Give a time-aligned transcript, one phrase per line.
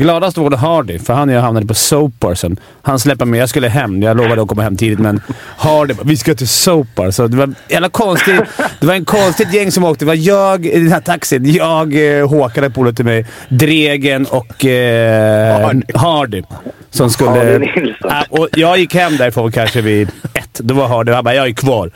[0.00, 2.56] Gladast var det Hardy, för han och jag hamnade på Soapbarsen.
[2.82, 3.40] Han släppte mig.
[3.40, 4.02] Jag skulle hem.
[4.02, 5.20] Jag lovade att komma hem tidigt, men
[5.56, 7.10] Hardy vi ska till Soapbar.
[7.10, 8.40] Så det var, jävla konstigt,
[8.80, 10.04] det var en konstigt gäng som åkte.
[10.04, 11.52] Det var jag i den här taxin.
[11.52, 16.42] Jag, eh, Håkan, polare till mig, Dregen och eh, Hardy.
[16.90, 17.30] Som skulle...
[17.30, 17.94] Hardy.
[18.04, 20.58] Äh, och jag gick hem därifrån kanske vid ett.
[20.58, 21.90] Då var Hardy Han bara, jag är kvar.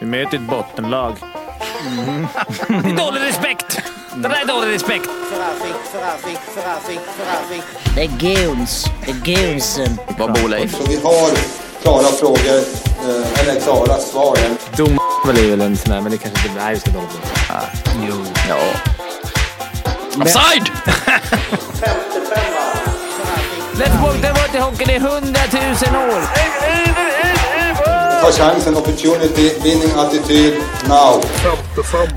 [0.00, 1.12] Vi möter ett bottenlag.
[2.68, 3.47] Det är dålig respekt!
[4.22, 5.08] Det där är dålig respekt.
[7.94, 8.86] Det är goons.
[9.04, 9.98] Det är goonsen.
[10.18, 10.76] Vad bor Leif?
[10.76, 11.30] Så vi har
[11.82, 12.58] klara frågor,
[13.08, 14.36] eh, eller klara svar.
[14.76, 16.80] Dom är väl en sån där, men det kanske inte...
[16.80, 17.66] Ska inte hålla på.
[18.08, 18.24] Jo.
[18.48, 18.58] Ja.
[20.22, 20.70] Offside!
[23.78, 26.22] Let's walk the water hockey, det är hundratusen år.
[28.28, 30.52] Ta chansen, opportunity, winning attityd,
[30.88, 31.22] now.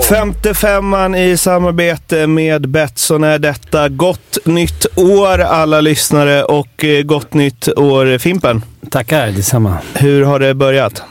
[0.10, 3.90] Femte femman i samarbete med Betsson är detta.
[3.90, 8.62] Gott nytt år alla lyssnare och eh, gott nytt år Fimpen.
[8.90, 9.78] Tackar, detsamma.
[9.94, 11.02] Hur har det börjat?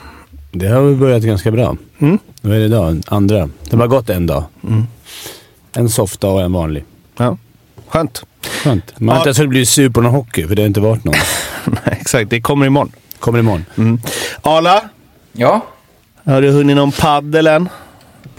[0.51, 1.75] Det har väl börjat ganska bra.
[1.99, 2.19] Mm.
[2.41, 3.01] Vad är det idag?
[3.07, 3.37] Andra.
[3.37, 4.43] Det har bara gått en dag.
[4.67, 4.83] Mm.
[5.75, 6.83] En softa och en vanlig.
[7.17, 7.37] Ja,
[7.89, 8.23] skönt.
[8.63, 8.99] Skönt.
[8.99, 9.19] Man har Ja.
[9.19, 11.15] inte ens hunnit bli sur på någon hockey, för det har inte varit någon.
[11.65, 12.91] Nej, exakt, det kommer imorgon.
[13.21, 13.65] Kommer imorgon.
[13.77, 13.99] Mm.
[14.41, 14.81] Arla,
[15.33, 15.61] Ja,
[16.25, 17.69] har du hunnit någon paddel än?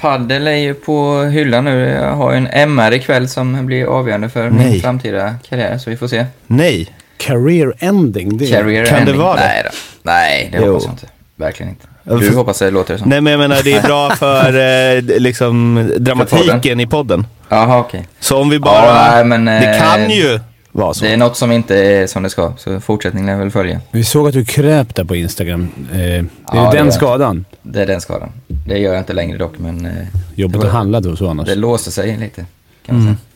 [0.00, 1.88] paddel är ju på hyllan nu.
[1.88, 4.70] Jag har ju en MR ikväll som blir avgörande för Nej.
[4.70, 6.26] min framtida karriär, så vi får se.
[6.46, 6.88] Nej.
[7.16, 8.38] Career ending.
[8.38, 8.46] Det.
[8.46, 9.18] Career Kan det ending.
[9.18, 9.42] vara det?
[9.46, 9.70] Nej, då.
[10.02, 10.66] Nej det Jo.
[10.72, 11.06] hoppas jag inte.
[11.36, 11.86] Verkligen inte.
[12.04, 13.08] Du för- hoppas det låter det som.
[13.08, 14.48] Nej, men jag menar det är bra för
[14.96, 17.26] eh, liksom, dramatiken i podden.
[17.48, 18.08] Jaha, okej.
[18.20, 18.86] Så om vi bara...
[18.86, 20.40] Ja, nej, men, det eh, kan ju
[20.72, 21.04] vara så.
[21.04, 23.80] Det är något som inte är som det ska, så fortsättningen är väl följa.
[23.90, 25.68] Vi såg att du kröp där på Instagram.
[25.92, 27.44] Eh, det är Ja, det den skadan.
[27.62, 28.28] Det är den skadan.
[28.66, 29.92] Det gör jag inte längre dock, men eh,
[30.34, 31.48] Jobbigt Det att var- handla då så annars.
[31.48, 32.44] det låser sig lite.
[32.86, 33.14] Kan man Mm.
[33.14, 33.26] säga.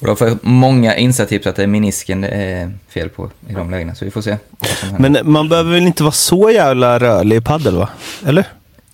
[0.00, 3.52] Och då får jag många insatstips att det är menisken det är fel på i
[3.52, 4.36] de lägena, så vi får se.
[4.98, 7.88] Men man behöver väl inte vara så jävla rörlig i paddel va?
[8.26, 8.44] Eller?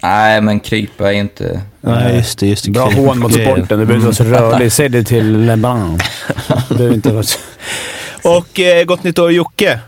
[0.03, 1.61] Nej, men krypa är inte...
[1.81, 2.47] Nej, just det.
[2.47, 2.71] Just det.
[2.71, 3.61] Bra hån mot sporten.
[3.79, 4.73] Du behöver inte vara så rörlig.
[4.73, 5.99] Säg det till LeBron.
[6.69, 7.39] Du behöver inte vara så...
[8.25, 9.81] Och eh, gott nytt år Jocke.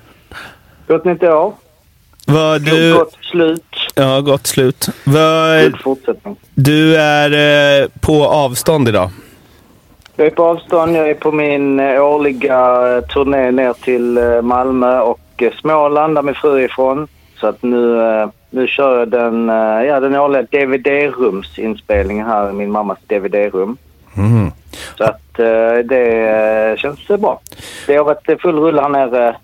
[0.87, 1.55] Gott nytt år.
[2.27, 2.95] Vad du...
[2.95, 3.93] Gott slut.
[3.95, 4.89] Ja, gott slut.
[5.05, 5.81] Vad...
[5.83, 6.37] Fortsättning.
[6.55, 9.11] Du är eh, på avstånd idag.
[10.17, 10.97] Jag är på avstånd.
[10.97, 16.23] Jag är på min eh, årliga eh, turné ner till eh, Malmö och Småland där
[16.23, 17.09] min fru är ifrån.
[17.41, 18.01] Så att nu,
[18.51, 19.49] nu kör jag den,
[19.89, 23.77] ja, den årliga DVD-rumsinspelningen här i min mammas DVD-rum.
[24.17, 24.53] Mm.
[24.99, 27.41] Så att eh, det känns bra.
[27.87, 29.37] Det har varit full rulle här nere.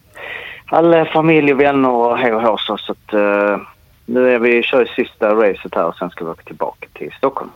[0.67, 2.77] All eh, familj och vänner och hej och hå så.
[2.79, 3.59] så att, eh,
[4.07, 7.51] nu är vi, kör sista racet här och sen ska vi åka tillbaka till Stockholm.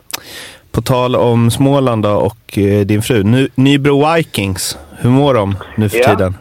[0.71, 3.23] På tal om Småland då och eh, din fru.
[3.23, 4.77] Nu, Nybro Vikings.
[4.99, 6.03] Hur mår de nu för Ja.
[6.09, 6.37] tiden?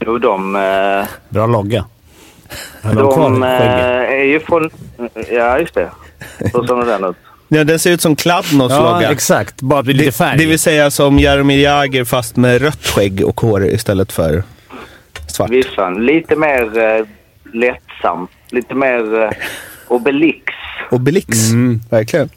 [0.00, 0.56] Jo, de...
[0.56, 1.84] Eh, Bra logga.
[2.82, 4.70] De De eh, är ju från...
[5.30, 5.90] Ja, just det.
[6.38, 7.16] Hur såg den ut?
[7.48, 9.10] Ja, den ser ut som Kladnos Ja, logga.
[9.10, 9.60] exakt.
[9.62, 10.38] Bara lite Det, färg.
[10.38, 14.42] det vill säga som Jaromir Jagr fast med rött skägg och hår istället för
[15.26, 15.50] svart.
[15.50, 16.06] Vissan.
[16.06, 17.06] Lite mer eh,
[17.54, 18.28] lättsam.
[18.50, 19.30] Lite mer eh,
[19.88, 20.38] Obelix.
[20.90, 21.80] Obelix, Mm.
[21.90, 22.28] verkligen.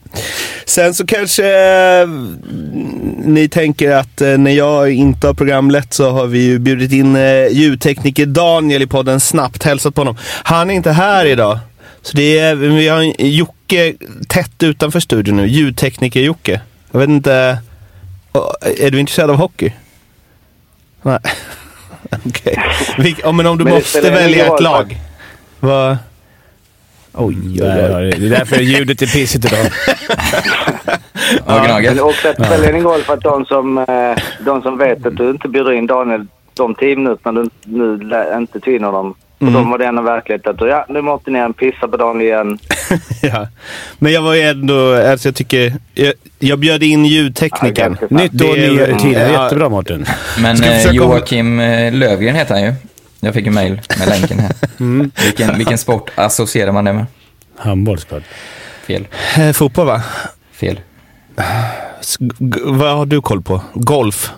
[0.66, 1.46] Sen så kanske
[2.02, 2.08] eh,
[3.26, 7.16] ni tänker att eh, när jag inte har programlett så har vi ju bjudit in
[7.16, 10.18] eh, ljudtekniker Daniel i podden Snabbt, hälsat på honom.
[10.44, 11.60] Han är inte här idag.
[12.02, 13.54] Så det är, vi har en Jocke
[14.28, 16.62] tätt utanför studion nu, ljudtekniker Jocke.
[16.92, 17.60] Jag vet inte,
[18.80, 19.74] är du intresserad av hockey?
[21.02, 21.20] Nej.
[22.26, 22.60] Okej.
[22.98, 24.98] Vilk- Ja, men om du Men måste välja ett lag.
[25.60, 25.98] Vad?
[27.14, 28.12] Oj, oj, oj.
[28.18, 28.26] det.
[28.26, 29.60] är därför ljudet är pissigt idag.
[31.48, 35.06] Ja, också att det spelar ingen roll för att de som, eh, de som vet
[35.06, 37.94] att du inte bjuder in Daniel de tio minuterna du nu
[38.38, 38.84] inte tog in
[39.42, 39.54] Mm.
[39.54, 42.60] dem var det ändå verklighet att ja, nu måste ni pissa på Daniel igen.
[43.22, 43.48] Ja.
[44.00, 47.98] Men jag var ju ändå, alltså jag tycker, jag, jag bjöd in ljudteknikern.
[48.02, 49.30] Ja, Nytt år, nya rutiner.
[49.34, 49.44] Ja.
[49.44, 50.06] Jättebra Mårten.
[50.42, 52.74] Men eh, Joakim eh, Lövgren heter han ju.
[53.20, 54.52] Jag fick en mail med länken här.
[54.80, 55.12] Mm.
[55.26, 57.06] Vilken, vilken sport associerar man det med?
[57.58, 58.24] Handboll såklart.
[58.88, 59.08] Fel.
[59.38, 60.02] Eh, Fotboll va?
[60.52, 60.80] Fel.
[62.00, 62.16] S-
[62.64, 63.62] vad har du koll på?
[63.74, 64.32] Golf?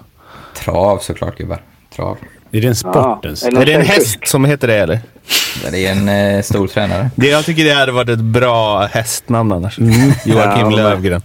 [0.54, 1.62] Trav såklart gubbar.
[1.96, 2.18] Trav.
[2.52, 3.44] Är det en sport ens?
[3.52, 5.00] Ja, Är det en häst som heter det eller?
[5.72, 7.10] Det är en eh, stor tränare.
[7.16, 9.80] Det, jag tycker det hade varit ett bra hästnamn annars.
[9.80, 11.22] Joakim Ja, Lövgren.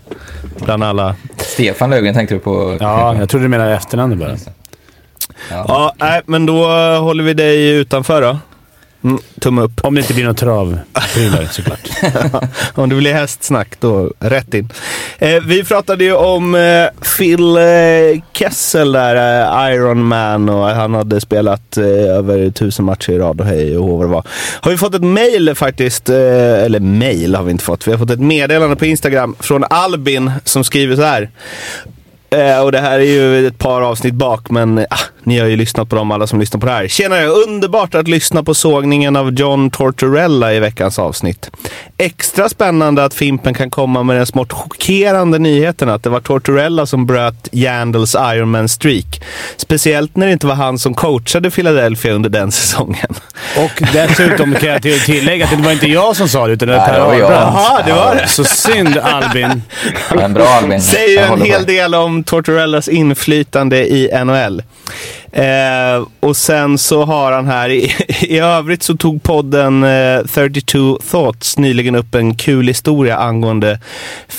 [0.64, 1.14] Bland alla.
[1.36, 2.76] Stefan Lövgren tänkte du på?
[2.80, 4.36] Ja, jag trodde du menade efternamnet bara.
[5.50, 6.64] Ja, nej, men då
[6.98, 8.38] håller vi dig utanför då.
[9.04, 9.80] Mm, tumme upp.
[9.82, 11.88] Om det inte blir någon travprylar såklart.
[12.74, 14.68] Om det blir hästsnack, då rätt in.
[15.18, 17.62] Eh, vi pratade ju om eh, Phil eh,
[18.32, 21.84] Kessel där, eh, Iron Man och han hade spelat eh,
[22.16, 24.26] över tusen matcher i rad och hej och vad det var.
[24.60, 26.16] Har vi fått ett mail faktiskt, eh,
[26.64, 27.86] eller mail har vi inte fått.
[27.86, 31.30] Vi har fått ett meddelande på Instagram från Albin som skriver så här.
[32.62, 35.88] Och det här är ju ett par avsnitt bak, men ah, ni har ju lyssnat
[35.88, 36.88] på dem alla som lyssnar på det här.
[36.88, 37.26] Tjenare!
[37.26, 41.50] Underbart att lyssna på sågningen av John Tortorella i veckans avsnitt.
[41.98, 46.86] Extra spännande att Fimpen kan komma med den smått chockerande nyheten att det var Tortorella
[46.86, 49.22] som bröt Jandals Ironman streak.
[49.56, 53.14] Speciellt när det inte var han som coachade Philadelphia under den säsongen.
[53.56, 56.68] Och dessutom kan jag till- tillägga att det var inte jag som sa det, utan
[56.68, 57.32] det var Per det var jag.
[57.32, 57.56] Ahlbrant.
[57.56, 58.26] Jaha, det var det.
[58.28, 59.62] Så synd Albin.
[60.14, 60.80] Men bra Albin.
[60.82, 64.62] Säger en hel del om Tortorellas inflytande i NHL.
[65.32, 70.98] Eh, och sen så har han här, i, i övrigt så tog podden eh, 32
[71.10, 73.80] Thoughts nyligen upp en kul historia angående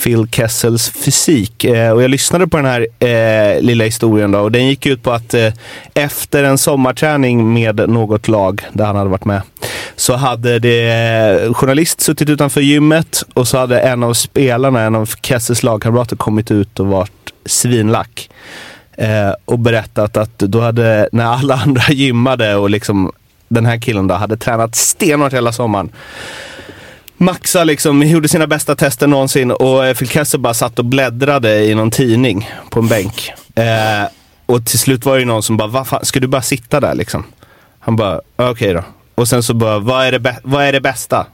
[0.04, 1.64] Phil Kessels fysik.
[1.64, 5.04] Eh, och jag lyssnade på den här eh, lilla historien då och den gick ut
[5.04, 5.54] på att eh,
[5.94, 9.42] efter en sommarträning med något lag där han hade varit med
[9.96, 14.96] så hade det eh, journalist suttit utanför gymmet och så hade en av spelarna, en
[14.96, 17.12] av Kessels lagkamrater kommit ut och varit
[17.46, 18.30] svinlack.
[18.98, 23.12] Eh, och berättat att då hade, när alla andra gymmade och liksom
[23.48, 25.90] den här killen då hade tränat stenhårt hela sommaren.
[27.18, 31.66] Maxa liksom, gjorde sina bästa tester någonsin och eh, Phil Kessel bara satt och bläddrade
[31.66, 33.34] i någon tidning på en bänk.
[33.56, 34.08] Eh,
[34.46, 36.80] och till slut var det ju någon som bara, vad fan, ska du bara sitta
[36.80, 37.24] där liksom?
[37.80, 38.84] Han bara, okej då.
[39.16, 41.26] Och sen så bara, vad är, det vad är det bästa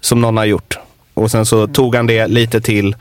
[0.00, 0.78] som någon har gjort?
[1.14, 2.96] Och sen så tog han det lite till,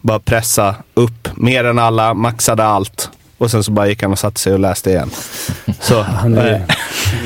[0.00, 3.10] bara pressa upp mer än alla, maxade allt.
[3.44, 5.10] Och sen så bara gick han och satte sig och läste igen.
[5.80, 6.62] Så, Han eh, är,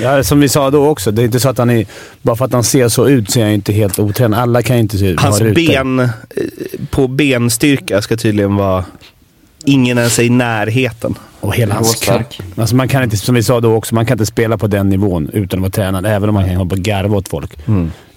[0.02, 1.86] ja, som vi sa då också, det är inte så att han är...
[2.22, 4.40] Bara för att han ser så ut så är han inte helt otränad.
[4.40, 5.20] Alla kan inte se ut.
[5.20, 6.08] hans ben, eh,
[6.90, 8.84] på benstyrka ska tydligen vara
[9.64, 11.14] ingen ens i närheten.
[11.40, 12.34] Och hela hans kropp.
[12.56, 14.88] Alltså man kan inte, som vi sa då också, man kan inte spela på den
[14.88, 16.06] nivån utan att vara tränad.
[16.06, 17.58] Även om man kan hålla på och garva åt folk.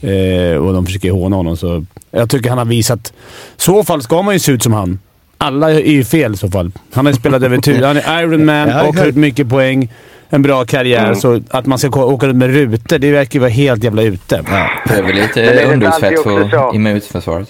[0.02, 1.58] Eh, och de försöker håna honom.
[1.58, 3.08] Så jag tycker han har visat...
[3.08, 3.12] I
[3.58, 5.00] så fall ska man ju se ut som han.
[5.42, 6.72] Alla är ju fel i så fall.
[6.94, 7.84] Han har ju spelat över tur.
[7.84, 9.92] Han är Ironman Ja, och har gjort mycket poäng.
[10.30, 11.14] En bra karriär.
[11.14, 14.44] Så att man ska åka runt med rutor, det verkar ju vara helt jävla ute.
[14.52, 17.50] Ja, Det är väl lite underhudsfett för immunförsvaret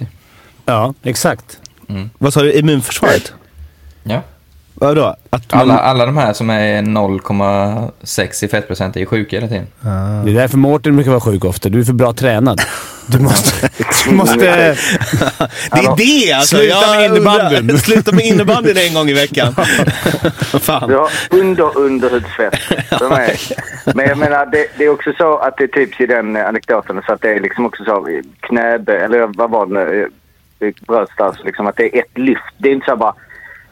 [0.66, 1.58] ja exakt.
[2.18, 2.54] Vad sa du?
[2.54, 3.34] Immunförsvaret?
[4.04, 4.22] Ja.
[4.74, 5.16] Vadå?
[5.30, 9.48] Att man, Alla, alla de här som är 0,6 i fettprocent är ju sjuka hela
[9.48, 9.68] tiden.
[10.26, 11.70] Det är därför Mårten brukar vara sjuk ofta.
[11.70, 12.62] Du är för bra tränad.
[13.12, 13.70] Du måste...
[14.06, 14.48] Du måste det
[15.72, 16.58] är det alltså!
[16.58, 17.78] Sluta Jag med innebandyn.
[17.88, 19.54] Sluta med innebandyn en gång i veckan.
[20.62, 20.90] Fan.
[20.90, 22.56] Du har under underhudsfett
[22.90, 23.38] för mig.
[23.96, 27.14] Men jag menar, det, det är också så att det typs i den anekdoten så
[27.14, 30.10] att det är liksom också så knäbe, eller vad var det nu?
[30.88, 32.54] Bröst alltså, liksom att det är ett lyft.
[32.58, 33.14] Det är inte så bara,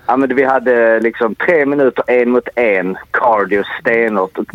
[0.10, 4.46] ja men vi hade liksom tre minuter en mot en, cardio stenhårt och.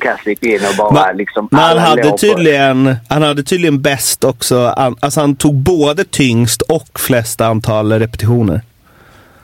[0.00, 4.24] Kass gick in och bara Men- liksom Men han hade, tydligen, han hade tydligen bäst
[4.24, 4.74] också.
[4.76, 8.60] Han- Alltså han tog både tyngst och flest antal repetitioner.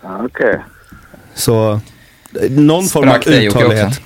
[0.03, 0.59] Ja, Okej.
[1.35, 1.79] Så eh,
[2.51, 4.01] någon form av uthållighet.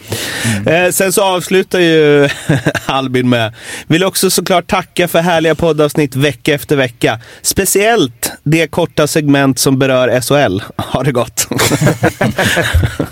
[0.66, 2.28] Eh, sen så avslutar ju
[2.86, 3.54] Albin med,
[3.86, 7.20] vill också såklart tacka för härliga poddavsnitt vecka efter vecka.
[7.42, 10.62] Speciellt det korta segment som berör SHL.
[10.76, 11.48] Ha det gott.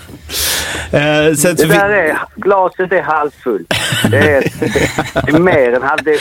[0.91, 3.73] eh, sen så Det vi- där är, glaset är halvfullt.
[4.11, 4.43] Det är,
[5.25, 5.99] det är mer än halv...
[6.03, 6.17] Det,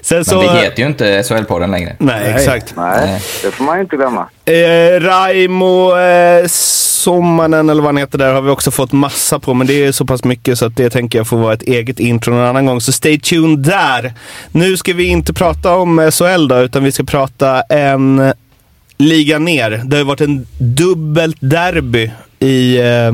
[0.00, 1.96] sen Men så, vi heter ju inte SHL-podden längre.
[1.98, 2.74] Nej, exakt.
[2.76, 4.28] nej, det får man ju inte glömma.
[4.44, 9.54] Eh, Raimo eh, Sommanen eller vad han heter där har vi också fått massa på.
[9.54, 12.00] Men det är så pass mycket så att det tänker jag får vara ett eget
[12.00, 12.80] intro någon annan gång.
[12.80, 14.14] Så stay tuned där.
[14.52, 18.32] Nu ska vi inte prata om SHL då, utan vi ska prata en
[18.98, 19.70] liga ner.
[19.70, 23.12] Det har ju varit en dubbelt derby i eh,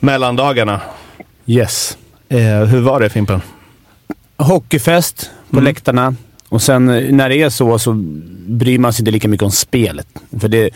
[0.00, 0.80] mellandagarna.
[1.46, 1.98] Yes.
[2.28, 3.40] Eh, hur var det Fimpen?
[4.36, 5.64] Hockeyfest på Mm.
[5.64, 6.14] läktarna.
[6.48, 7.92] Och sen eh, när det är så så
[8.46, 10.06] bryr man sig inte lika mycket om spelet.
[10.40, 10.70] För det,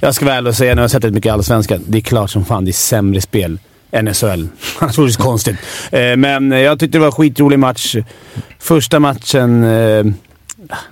[0.00, 2.44] jag ska ärlig och säga, när jag har sett mycket allsvenskan, det är klart som
[2.44, 3.58] fan det är sämre spel
[3.90, 4.46] än SHL.
[4.78, 5.56] Annars vore det så konstigt.
[5.92, 7.96] Eh, Men jag tyckte det var en skitrolig match.
[8.58, 10.04] Första matchen eh,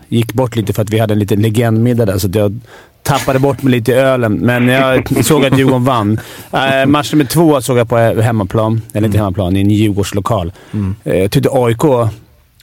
[0.09, 2.61] gick bort lite för att vi hade en liten legendmiddag där, så jag
[3.03, 4.35] tappade bort mig lite i ölen.
[4.35, 6.21] Men jag såg att Djurgården vann.
[6.53, 8.83] Eh, match nummer två såg jag på hemmaplan.
[8.93, 10.53] Eller inte hemmaplan, i en Djurgårdslokal.
[11.05, 12.11] Eh, jag tyckte AIK, om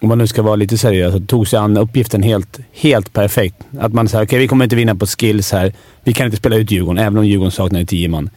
[0.02, 3.56] man nu ska vara lite seriös, tog sig an uppgiften helt, helt perfekt.
[3.80, 5.74] Att man säger okej, vi kommer inte vinna på skills här.
[6.04, 8.30] Vi kan inte spela ut Djurgården, även om Djurgården saknar tio man.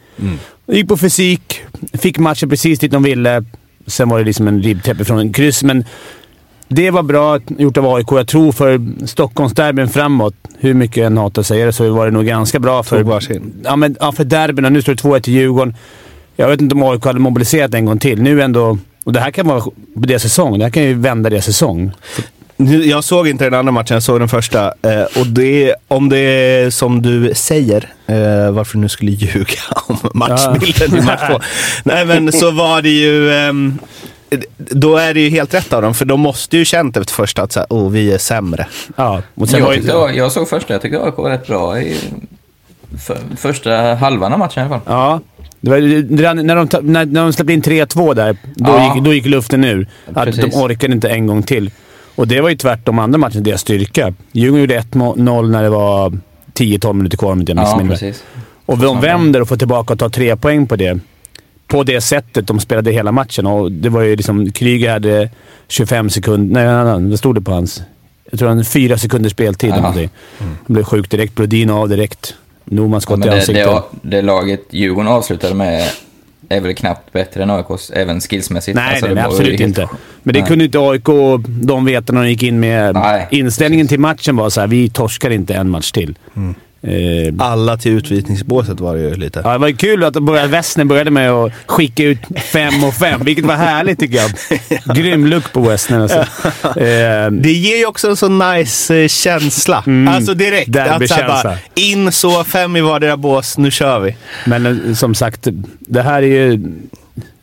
[0.67, 1.61] Gick på fysik,
[1.93, 3.45] fick matchen precis dit de ville.
[3.87, 5.85] Sen var det liksom en ribbtäppe från en kryss, men
[6.75, 8.07] det var bra gjort av AIK.
[8.11, 12.05] Jag tror för Stockholmsderbyn framåt, hur mycket jag än hatar att säga det, så var
[12.05, 13.03] det nog ganska bra för...
[13.03, 13.53] Varsin.
[13.63, 14.69] Ja, men, ja, för derbyna.
[14.69, 15.75] Nu står det 2-1 till Djurgården.
[16.35, 18.21] Jag vet inte om AIK hade mobiliserat en gång till.
[18.21, 18.77] Nu ändå...
[19.03, 19.63] Och det här kan vara
[19.95, 20.59] deras säsong.
[20.59, 21.91] Det här kan ju vända deras säsong.
[22.85, 24.65] Jag såg inte den andra matchen, jag såg den första.
[24.65, 29.97] Eh, och det, om det är som du säger, eh, varför nu skulle ljuga om
[30.13, 31.39] matchbilden i match två.
[31.83, 33.79] Nej men så var det ju, ehm,
[34.57, 35.93] då är det ju helt rätt av dem.
[35.93, 38.67] För de måste ju känt efter första att så här, oh, vi är sämre.
[38.95, 41.97] Ja, och sen Jag, tyckte, jag såg första, jag tyckte AIK var rätt bra i
[43.05, 44.93] för, första halvan av matchen i alla fall.
[44.93, 45.19] Ja.
[45.61, 45.77] Det var,
[46.43, 48.95] när, de, när, när de släppte in 3-2 där, då, Ja.
[48.95, 49.87] gick, då gick luften ur.
[50.13, 50.45] Att Precis.
[50.53, 51.71] de orkade inte en gång till.
[52.15, 54.13] Och det var ju tvärtom andra matchen, deras styrka.
[54.31, 56.09] Djurgården gjorde 1-0 när det var
[56.53, 58.13] 10-12 minuter kvar om inte jag Ja, missminner mig.
[58.65, 60.99] Och de vänder och får tillbaka och tar tre poäng på det.
[61.71, 63.45] På det sättet de spelade hela matchen.
[63.47, 64.51] Och det var ju liksom...
[64.51, 65.29] Kryger hade
[65.67, 66.63] 25 sekunder...
[66.95, 67.81] Nej, vad stod det på hans?
[68.31, 69.81] Jag tror han hade fyra sekunders speltid eller Ja.
[69.81, 70.09] någonting.
[70.37, 71.35] Han blev sjuk direkt.
[71.35, 72.35] Brodin av direkt.
[72.65, 73.65] Norman Ja, skott men i ansiktet.
[73.65, 73.81] det,
[74.17, 75.89] det laget Djurgården avslutade med
[76.49, 78.75] är väl knappt bättre än AIKs, även skillsmässigt.
[78.75, 79.89] Nej, Alltså, nej, nej absolut helt- inte.
[80.23, 80.47] Men det Nej.
[80.49, 81.05] kunde inte AIK
[81.45, 82.93] de veta när de gick in med...
[82.95, 86.15] Nej, Inställningen till matchen var så här: vi torskar inte en match till.
[86.83, 89.41] Eh, Alla till utvisningsbåset var det ju lite.
[89.43, 92.17] Ja, det var ju kul att började, Westner började med att skicka ut
[92.53, 94.31] fem och fem, vilket var härligt tycker jag.
[94.97, 96.19] Grym look på Westner alltså.
[96.79, 99.83] Eh, Det ger ju också en sån nice eh, känsla.
[100.09, 100.75] Alltså direkt.
[100.75, 104.15] Att så bara, in så, fem i vardera bås, nu kör vi.
[104.45, 105.47] men eh, som sagt,
[105.79, 106.59] det här är ju...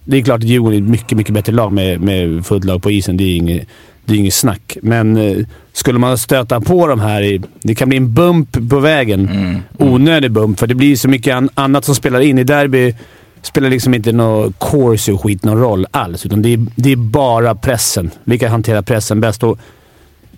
[0.04, 2.82] Det är klart att Djurgården är ett mycket, mycket bättre lag med, med fullt lag
[2.82, 3.16] på isen.
[3.16, 3.68] Det är inget,
[4.04, 4.76] det är inget snack.
[4.82, 5.36] Men eh,
[5.78, 7.40] skulle man stöta på de här i...
[7.62, 9.28] Det kan bli en bump på vägen.
[9.28, 9.62] Mm.
[9.78, 12.38] Onödig bump, för det blir så mycket an, annat som spelar in.
[12.38, 12.94] I derby
[13.42, 16.96] spelar liksom inte någon corsi och skit någon roll alls, utan det är, det är
[16.96, 18.10] bara pressen.
[18.24, 19.42] Vilka hanterar pressen bäst?
[19.42, 19.58] Och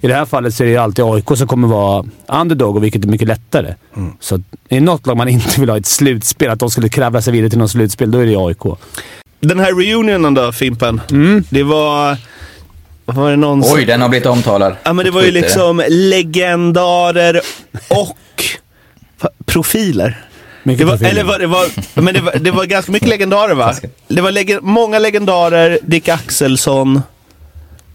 [0.01, 3.05] I det här fallet så är det alltid AIK som kommer vara underdog, och vilket
[3.05, 3.75] är mycket lättare.
[4.21, 6.89] Så att, är det något lag man inte vill ha ett slutspel, att de skulle
[6.89, 8.79] kravla sig vidare till något slutspel, då är det AIK.
[9.41, 11.01] Den här reunionen då, Fimpen.
[11.51, 12.17] Det var...
[13.05, 14.77] Var det någon som- Oj, den har blivit omtalad.
[14.83, 15.43] Ja, men det var ju Twitter.
[15.47, 17.41] liksom legendarer
[17.89, 18.17] och
[19.47, 20.25] profiler.
[20.63, 21.11] Mycket Det var, profiler.
[21.11, 21.67] eller var, det, var,
[22.03, 23.75] men det, var, det var ganska mycket legendarer va?
[24.09, 27.03] Det var lege, många legendarer, Dick Axelsson.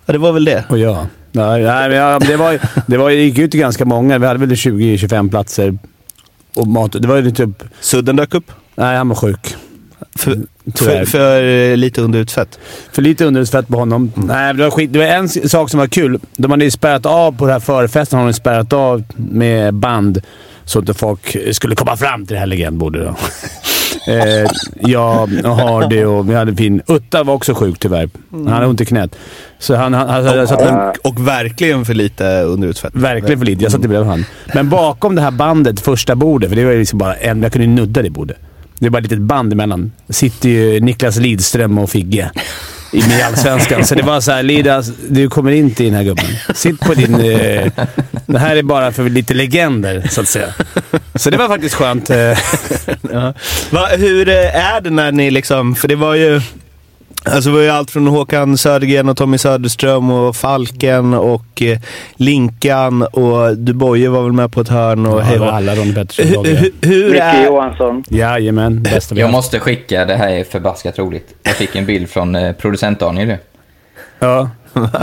[0.06, 0.64] Ja, det var väl det.
[0.70, 1.08] Och ja.
[1.32, 4.18] Nej, nej, men ja, det, var, det, var, det gick ut till ganska många.
[4.18, 5.78] Vi hade väl 20-25 platser.
[6.56, 7.64] Och mat, det var ju typ...
[7.80, 8.52] Sudden dök upp.
[8.76, 9.56] Nej, han var sjuk.
[10.16, 10.38] För,
[10.74, 11.06] Tyvärr.
[11.06, 12.60] för, för eh, lite underutsfett.
[12.92, 14.12] För lite underhudsfett på honom.
[14.16, 14.94] Nej, det var, skit.
[14.94, 16.20] det var en sak som var kul.
[16.36, 18.20] De hade ju spärrat av på den här förfesten.
[18.20, 20.22] har de spärrat av med band
[20.66, 23.10] så att inte folk skulle komma fram till det här legendbordet.
[24.08, 24.50] Eh,
[24.80, 26.82] jag och Hardy och vi hade fin...
[26.88, 28.10] Utta var också sjuk tyvärr.
[28.32, 29.16] Han hade ont i knät.
[29.60, 32.96] Så han, han, han, han satt Och, och verkligen för lite underutsfett.
[32.96, 33.64] Verkligen för lite.
[33.64, 34.26] Jag satt bredvid han.
[34.54, 37.42] Men bakom det här bandet, första bordet, för det var ju liksom bara en...
[37.42, 38.38] Jag kunde ju nudda det bordet.
[38.80, 39.92] Det är bara ett litet band emellan.
[40.10, 42.32] sitter ju Niklas Lidström och Figge
[42.96, 43.86] i med i Allsvenskan.
[43.86, 46.26] Så det var så här, Lidas, du kommer inte in här gubben.
[46.56, 47.16] Sitt på din...
[47.16, 47.72] Eh,
[48.26, 50.54] det här är bara för lite legender, så att säga.
[51.16, 52.10] Så det var faktiskt skönt.
[53.12, 53.34] Ja.
[53.70, 56.42] Va, hur eh, är det när ni liksom, för det var ju
[57.26, 61.80] Alltså det var ju allt från Håkan Södergren och Tommy Söderström och Falken och eh,
[62.16, 65.52] Linkan och Duboye var väl med på ett hörn och hej och hå.
[65.52, 66.26] alla Pettersson.
[66.26, 66.56] Hur, Roger.
[66.56, 67.46] hur, hur Micke är...
[67.46, 68.04] Johansson.
[68.10, 71.36] Jajamän, bästa Jag måste skicka, det här är förbaskat roligt.
[71.44, 73.38] Jag fick en bild från eh, producent Daniel ju.
[74.20, 74.50] Ja.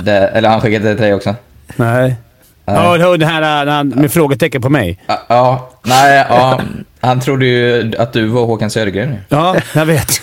[0.03, 1.35] Det, eller han skickade det till dig också.
[1.77, 2.17] Nej.
[2.65, 5.01] Ja, och det här eh, med frågetecken på mig.
[5.07, 6.61] Ja, Ja, nej, ja.
[7.05, 9.17] Han trodde ju att du var Håkan Södergren.
[9.29, 10.23] Ja, jag vet.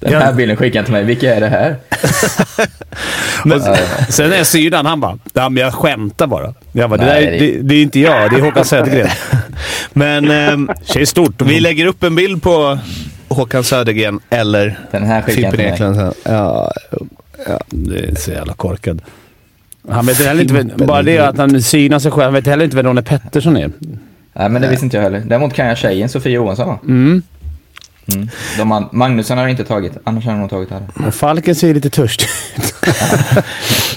[0.00, 1.04] Den här bilden skickade han till mig.
[1.04, 1.76] Vilka är det här?
[3.44, 3.60] Men,
[4.08, 6.54] sen är syrran, han bara ja, men “Jag skämtar bara”.
[6.72, 9.08] Jag bara, det, Nej, där, det- det, det är inte jag, det är Håkan Södergren.
[9.92, 11.42] Men ehm, Tjej är stort.
[11.42, 12.78] vi lägger upp en bild på
[13.28, 15.94] Håkan Södergren eller Den här skickade han Fimpen till mig.
[15.94, 16.14] Eklund.
[16.22, 16.32] sen.
[16.34, 16.72] Ja,
[17.68, 19.02] Det är så jävla korkad.
[19.90, 22.24] Han vet heller inte, bara det att han synar sig själv.
[22.24, 23.70] Han vet heller inte vem Ronny Pettersson är.
[24.38, 25.22] Nej, men det visste inte jag heller.
[25.26, 26.78] Däremot kan jag tjejen Sofia Johansson?
[26.84, 27.22] Mm.
[28.14, 28.28] Mm.
[28.58, 30.82] De, Magnusson har inte tagit, annars hade de tagit det.
[31.06, 32.74] Och Falken ser lite törstig ut.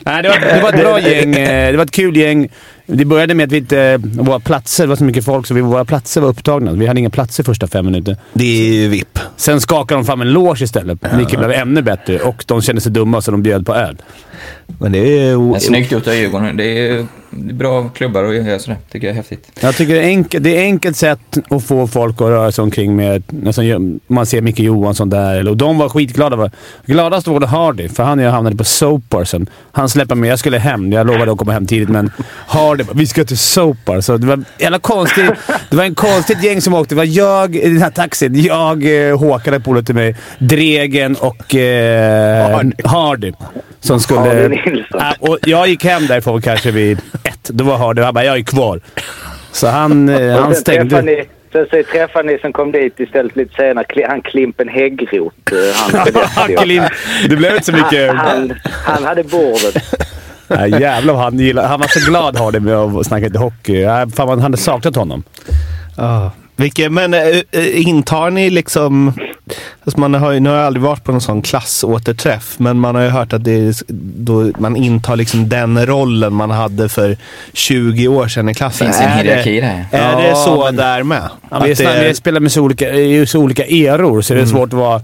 [0.05, 1.35] Nej, det var, det var ett bra gäng.
[1.35, 2.49] eh, Det var ett kul gäng.
[2.85, 3.97] Det började med att vi inte...
[4.03, 6.71] Våra platser, det var så mycket folk så vi, våra platser var upptagna.
[6.71, 8.17] Vi hade inga platser första fem minuter.
[8.33, 9.19] det är ju VIP.
[9.37, 12.19] Sen skakade de fram en loge istället, vilket blev ännu bättre.
[12.19, 13.97] Och de kände sig dumma så de bjöd på öl.
[14.79, 15.37] Men det är...
[15.37, 16.57] Men snyggt gjort av Djurgården.
[16.57, 18.77] Det är, det är bra klubbar att göra sådär.
[18.91, 19.51] Tycker jag är häftigt.
[19.59, 21.19] Jag tycker det är, enkelt, det är enkelt sätt
[21.49, 23.23] att få folk att röra sig omkring med.
[23.27, 25.39] Nästan, man ser Micke Johansson där.
[25.39, 26.51] Eller, och de var skitglada.
[26.85, 29.49] Gladast var det Hardy, för han och jag hamnade på Soapbarsen.
[29.71, 30.29] Han släppte mig.
[30.29, 30.91] Jag skulle hem.
[30.91, 32.11] Jag lovade att komma hem tidigt, men
[32.47, 34.01] Hardy vi ska till Soapbar.
[34.01, 35.31] Så det var, jävla konstigt,
[35.69, 36.95] det var en konstigt gäng som åkte.
[36.95, 38.43] Det var jag i den här taxin.
[38.43, 43.33] Jag, eh, Håkan, polare till mig, Dregen och eh, Hardy.
[43.79, 44.19] Som skulle...
[44.19, 44.99] Hardy Nilsson.
[45.01, 47.43] Äh, och jag gick hem därifrån kanske vid ett.
[47.43, 48.79] Då var Hardy han bara “Jag är kvar”.
[49.51, 51.01] Så han, eh, han stängde...
[51.01, 55.35] ni, sen så träffade ni som kom dit istället lite senare, han Klimpen Häggroth.
[55.51, 56.47] eh, Han, Han
[57.29, 58.13] det blev inte så mycket...
[58.15, 58.53] han,
[58.85, 59.83] han hade bordet.
[60.51, 61.67] Ja, jävlar vad han gillade.
[61.67, 63.81] Han var så glad Hardy med att snacka lite hockey.
[63.81, 65.23] Ja, fan, man hade saknat honom.
[65.97, 66.31] Ja.
[66.55, 67.41] Vilket, men äh,
[67.87, 69.13] intar ni liksom...
[69.83, 72.95] Alltså man har ju, nu har jag aldrig varit på någon sån klassåterträff, men man
[72.95, 73.75] har ju hört att det är,
[74.23, 77.17] då man intar liksom den rollen man hade för
[77.53, 78.87] 20 år sedan i klassen.
[78.87, 79.85] Finns en Är det- hierarki där.
[79.91, 81.29] Är Ja, det så men- där med?
[81.51, 84.33] Ja, vi, Att det är, vi spelar med så olika, i så olika eror, så
[84.33, 85.01] det är svårt att vara...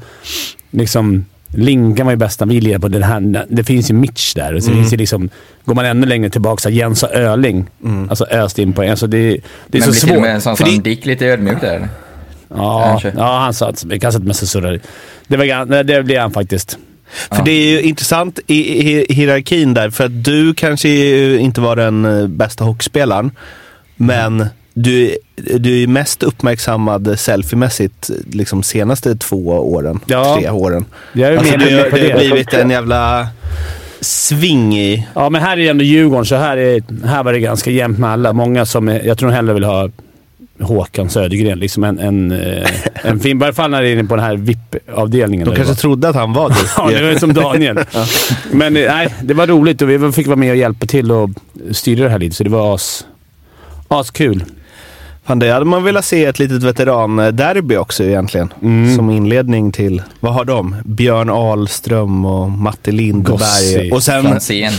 [0.72, 1.26] Liksom,
[1.58, 2.88] Linkan var ju bästa vi lirade på.
[2.88, 4.54] Den här, det finns ju Mitch där.
[4.56, 5.30] Och så finns det liksom,
[5.66, 7.66] går man ännu längre tillbaka, så Jens och Öling.
[8.10, 8.90] Alltså öst in på en.
[8.92, 9.18] Alltså det,
[9.68, 10.22] det är Men så blir till och svårt.
[10.22, 11.90] med en sån För som det- Dick lite ödmjuk där.
[12.58, 13.14] Ja, Kanske.
[13.18, 14.80] ja, han sa att vi kan sätta med sig surrar.
[15.28, 16.78] Det, var, det blev han faktiskt.
[17.32, 21.62] För det är ju intressant i, i hierarkin där, för att du kanske ju inte
[21.62, 23.32] var den eh, bästa hockeyspelaren,
[23.96, 30.38] men du, du är mest uppmärksammad selfiemässigt liksom senaste två åren, Ja.
[30.40, 30.86] tre åren.
[31.14, 33.28] Jag är Alltså med, det, det har blivit en jävla
[34.02, 35.08] sving i...
[35.16, 38.10] Ja, men här är ändå Djurgården, så här, är, här var det ganska jämnt med
[38.10, 38.34] alla.
[38.34, 38.88] Många som...
[38.88, 39.90] Jag tror hellre vill ha
[40.60, 41.60] Håkan Södergren.
[41.60, 42.70] Liksom en, en, eh,
[43.04, 43.38] en fin...
[43.38, 45.46] I varje fall när det är inne på den här VIP-avdelningen.
[45.46, 45.82] De kanske det var.
[45.82, 46.56] trodde att han var du.
[46.78, 47.80] Ja, det var som Daniel.
[48.52, 51.30] Men eh, nej, det var roligt och vi fick vara med och hjälpa till och
[51.72, 53.06] styra det här lite, så det var as,
[53.88, 54.44] askul.
[55.26, 58.54] Fan, det hade man velat se ett litet veteranderby också egentligen.
[58.62, 58.96] Mm.
[58.96, 60.76] Som inledning till, vad har de?
[60.86, 63.38] Björn Ahlström och Matte Lindberg.
[63.38, 63.92] Gossi.
[63.94, 64.74] Och sen Franzén.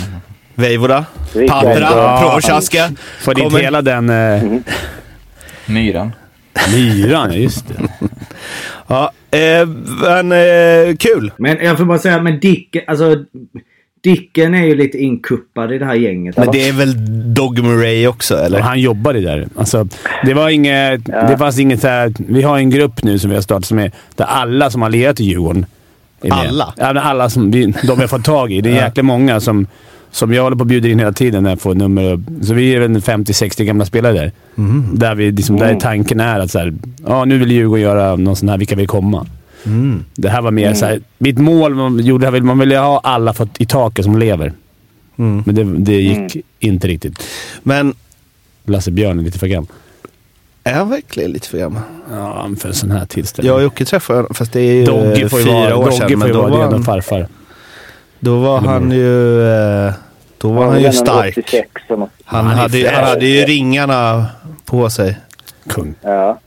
[0.54, 1.62] Veivoda, Rickard.
[1.64, 2.20] Patra.
[2.20, 2.92] Prochaska.
[3.20, 4.10] Får Kommer- hela den...
[4.10, 4.42] Eh,
[5.66, 6.12] Myran.
[6.72, 7.74] myran, ja just det.
[8.86, 9.68] Ja, eh,
[10.02, 11.32] men eh, kul.
[11.36, 13.16] Men jag får bara säga, men Dick, alltså...
[14.02, 16.36] Dicken är ju lite inkuppad i det här gänget.
[16.36, 16.94] Men det är väl
[17.34, 18.60] Dog Murray också, eller?
[18.60, 19.48] Han jobbade där.
[19.56, 19.88] Alltså,
[20.24, 21.04] det var inget...
[21.04, 23.78] Det fanns inget så här, Vi har en grupp nu som vi har startat som
[23.78, 25.66] är där alla som har lirat i Djurgården
[26.22, 26.38] är med.
[26.38, 26.74] Alla?
[26.76, 28.60] Ja, alla som vi, de vi har fått tag i.
[28.60, 29.66] Det är jäkla många som,
[30.16, 32.12] som jag håller på att bjuda in hela tiden när jag får nummer.
[32.14, 34.32] och- Så vi är väl 50-60 gamla spelare där.
[34.92, 36.74] Där, vi, liksom, där tanken är att så här,
[37.06, 39.26] ja, nu vill Djurgården göra någon sån här “Vilka vill komma?”
[40.14, 43.34] Det här var mer så här, Mitt mål man gjorde, här, man ville ha alla
[43.34, 44.52] för, i taket som lever.
[45.16, 47.22] Men det, det gick inte riktigt.
[47.62, 47.94] Men
[48.64, 49.68] Lasse Björn är lite för gammal.
[50.64, 51.82] är han verkligen lite för gammal?
[52.10, 53.48] Ja, för en sån här tillställning.
[53.48, 55.84] Jag och Jocke träffade honom, fast det är ju Dogge får ju fyra vara, år
[55.84, 56.08] Dogge sedan.
[56.10, 57.28] får Men ju då vara var, redan han, farfar.
[58.20, 59.42] då var han ju,
[59.86, 59.92] eh,
[60.46, 61.38] då var han ju stark.
[61.38, 62.10] 86 och något.
[62.24, 64.26] Han, hade, ju- han hade ju ringarna
[64.64, 65.16] på sig.
[65.70, 65.94] Kung.
[66.02, 66.38] Ja.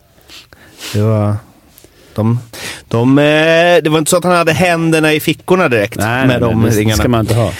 [0.93, 1.35] Det var...
[2.15, 2.39] De,
[2.87, 3.23] de, eh,
[3.83, 6.61] det var inte så att han hade händerna i fickorna direkt Nej, med nej, de
[6.61, 6.97] nej, det ringarna.
[6.97, 7.51] ska man inte ha.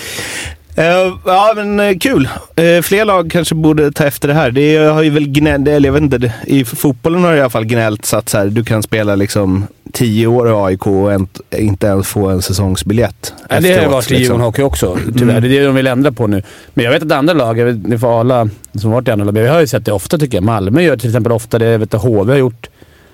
[0.80, 2.30] Eh, ja, men eh, kul.
[2.60, 4.52] Uh, fler lag kanske borde ta efter det här.
[4.52, 7.42] Det har ju väl gnällt, eller jag vet inte, det- i fotbollen har det i
[7.42, 10.88] alla fall gnällt så att så här, du kan spela liksom tio år i AIK
[10.88, 13.34] och en, inte ens få en säsongsbiljett.
[13.50, 14.22] Nej, det har ju varit i liksom.
[14.24, 15.42] Djurgården Hockey också, tyvärr.
[15.42, 16.44] Det är det de vill ändra på nu.
[16.74, 18.50] Men jag vet att andra lag, jag vet, ni får alla
[18.82, 20.44] som varit i andra lag, jag har ju sett det ofta tycker jag.
[20.44, 21.66] Malmö gör till exempel ofta det.
[21.66, 22.69] Jag vet att HV har gjort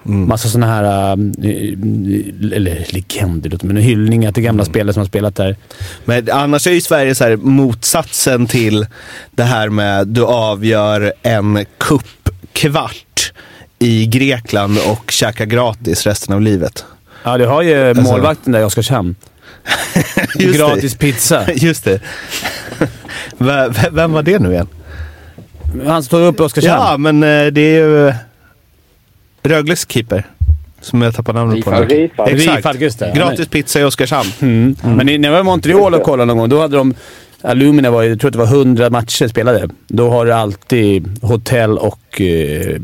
[0.05, 1.11] massa sådana här, äh,
[2.55, 5.55] eller legender, men hyllningar till gamla spelare som har spelat där.
[6.05, 8.87] Men annars är ju Sverige så här, motsatsen till
[9.31, 13.33] det här med du avgör en cupkvart
[13.79, 16.85] i Grekland och käkar gratis resten av livet.
[17.23, 19.15] Ja, du har ju målvakten där i Oskarshamn.
[20.35, 21.43] Gratis pizza.
[21.45, 21.53] det.
[21.55, 21.99] Just det.
[23.91, 24.67] Vem var det nu igen?
[25.85, 26.81] Han står upp i Oskarshamn.
[26.81, 28.15] Ja, men eh, det är ju eh,
[29.45, 30.23] Rögles keeper.
[30.81, 31.71] Som jag tappar namnet på.
[31.71, 31.89] Rifalk.
[31.89, 31.95] nu.
[31.95, 32.29] Rifalk.
[32.31, 32.57] Exakt.
[32.57, 33.13] Rifalk, just det.
[33.15, 34.29] Gratis pizza i Oskarshamn.
[34.41, 34.75] Mm.
[34.83, 36.93] Men i- när jag var i Montreal och kollade någon gång, då hade de...
[37.41, 39.69] Alumina var ju, jag tror att det var 100 matcher spelade.
[39.87, 42.77] Då har du alltid hotell och eh,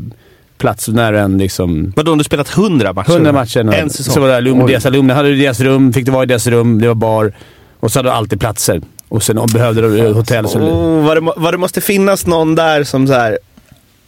[0.58, 1.92] plats när en liksom...
[1.96, 3.10] Vadå, du spelat 100 matcher?
[3.10, 3.72] 100 matcher.
[3.74, 4.14] En säsong?
[4.14, 4.70] Så var det alumni, Oj.
[4.70, 5.12] deras alumni.
[5.14, 7.32] Hade du deras rum, fick du vara i deras rum, det var bar.
[7.80, 8.80] Och så hade du alltid platser.
[9.08, 10.58] Och sen om behövde du eh, hotell så...
[10.58, 13.38] Oh, vad, det, må- vad det måste finnas någon där som så här,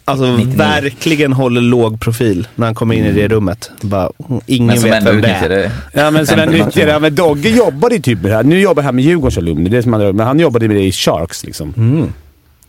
[0.04, 0.56] alltså 99.
[0.58, 3.70] verkligen håller låg profil när han kommer in i det rummet.
[3.80, 5.58] Bara, mm, ingen Men som vet ändå vem det utnyttjar är.
[5.58, 5.70] det.
[5.92, 8.42] Ja, men så den nyttjade ja, men Dogge jobbade ju typ med det här.
[8.44, 10.82] Nu jobbar han med Djurgårdens alumni, det är som han, men han jobbade med det
[10.84, 12.12] i Sharks liksom.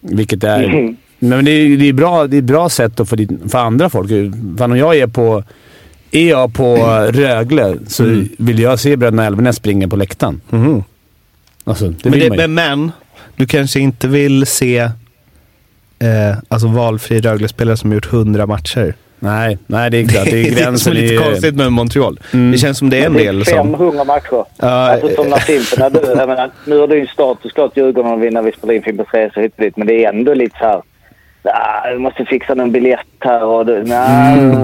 [0.01, 0.63] Vilket är...
[0.63, 0.95] Mm.
[1.19, 3.89] Men det är, det är bra, det är bra sätt att för, dit- för andra
[3.89, 4.09] folk.
[4.57, 5.43] Fan, om jag är på...
[6.11, 6.75] Är jag på
[7.11, 8.29] Rögle så Mm.
[8.37, 10.41] vill jag se bröderna Elvenäs springa på läktaren.
[10.49, 10.83] Mhm.
[11.63, 12.91] Alltså, det Men, det, men, men
[13.35, 14.89] du kanske inte vill se
[15.99, 18.93] eh, alltså valfri Rögle-spelare som gjort 100 matcher.
[19.19, 20.25] Nej, nej, det är klart.
[20.25, 22.19] Det är det som gränsen är lite i- konstigt med Montreal.
[22.33, 22.51] Mm.
[22.51, 23.53] Det känns som det är en Det är del som...
[23.71, 24.45] 500 matcher.
[24.57, 27.77] Ja, alltså som när Fimpen, när du, jag menar, nu har du ju status klart
[27.77, 30.33] Djurgården och vinner vi spelar in Fimpens Resa hit och dit, men det är ändå
[30.33, 30.81] lite så här.
[31.53, 34.01] Ah, du måste fixa någon biljett här och du, nah,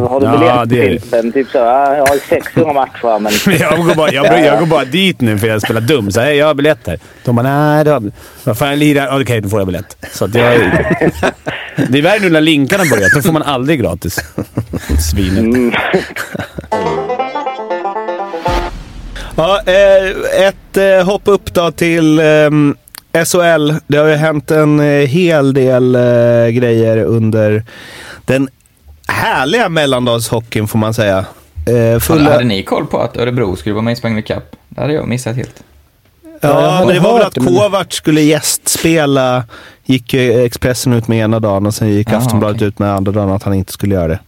[0.10, 0.42] har du Mm.
[0.42, 1.02] Ja, biljett det är till.
[1.02, 1.32] Fimpen?
[1.32, 1.60] Typ så.
[1.60, 3.32] Ah, jag har 600 matcher men...
[3.60, 6.12] jag, går bara, jag, jag går bara dit nu för jag spelar dum.
[6.12, 7.00] Så här, "Hej, jag har biljett här.
[7.26, 8.12] De bara nej,
[8.44, 9.22] vad fan jag lirar.
[9.22, 9.98] Okej, då får jag biljett.
[10.12, 10.60] Så att jag,
[11.90, 13.10] det är värre nu när linkarna börjar.
[13.16, 14.20] Då får man aldrig gratis.
[15.12, 15.40] Svinet.
[15.40, 15.74] Mm.
[19.36, 22.76] Ja, eh, ett eh, hopp upp då till ehm,
[23.14, 23.74] SHL.
[23.88, 26.02] Det har ju hänt en eh, hel del eh,
[26.48, 27.64] grejer under
[28.26, 28.50] den
[29.08, 31.26] härliga mellandagshockeyn får man säga.
[31.68, 32.32] Eh, Hade, fulla...
[32.32, 34.44] hade ni koll på att Örebro skulle vara med i Spengler Cup?
[34.70, 35.64] Det hade jag missat helt.
[36.42, 39.44] Ja, men det var väl att Kovacs skulle gästspela.
[39.86, 42.68] Gick ju Expressen ut med ena dagen och sen gick Jaha, Aftonbladet okej.
[42.68, 44.20] ut med andra dagen att han inte skulle göra det.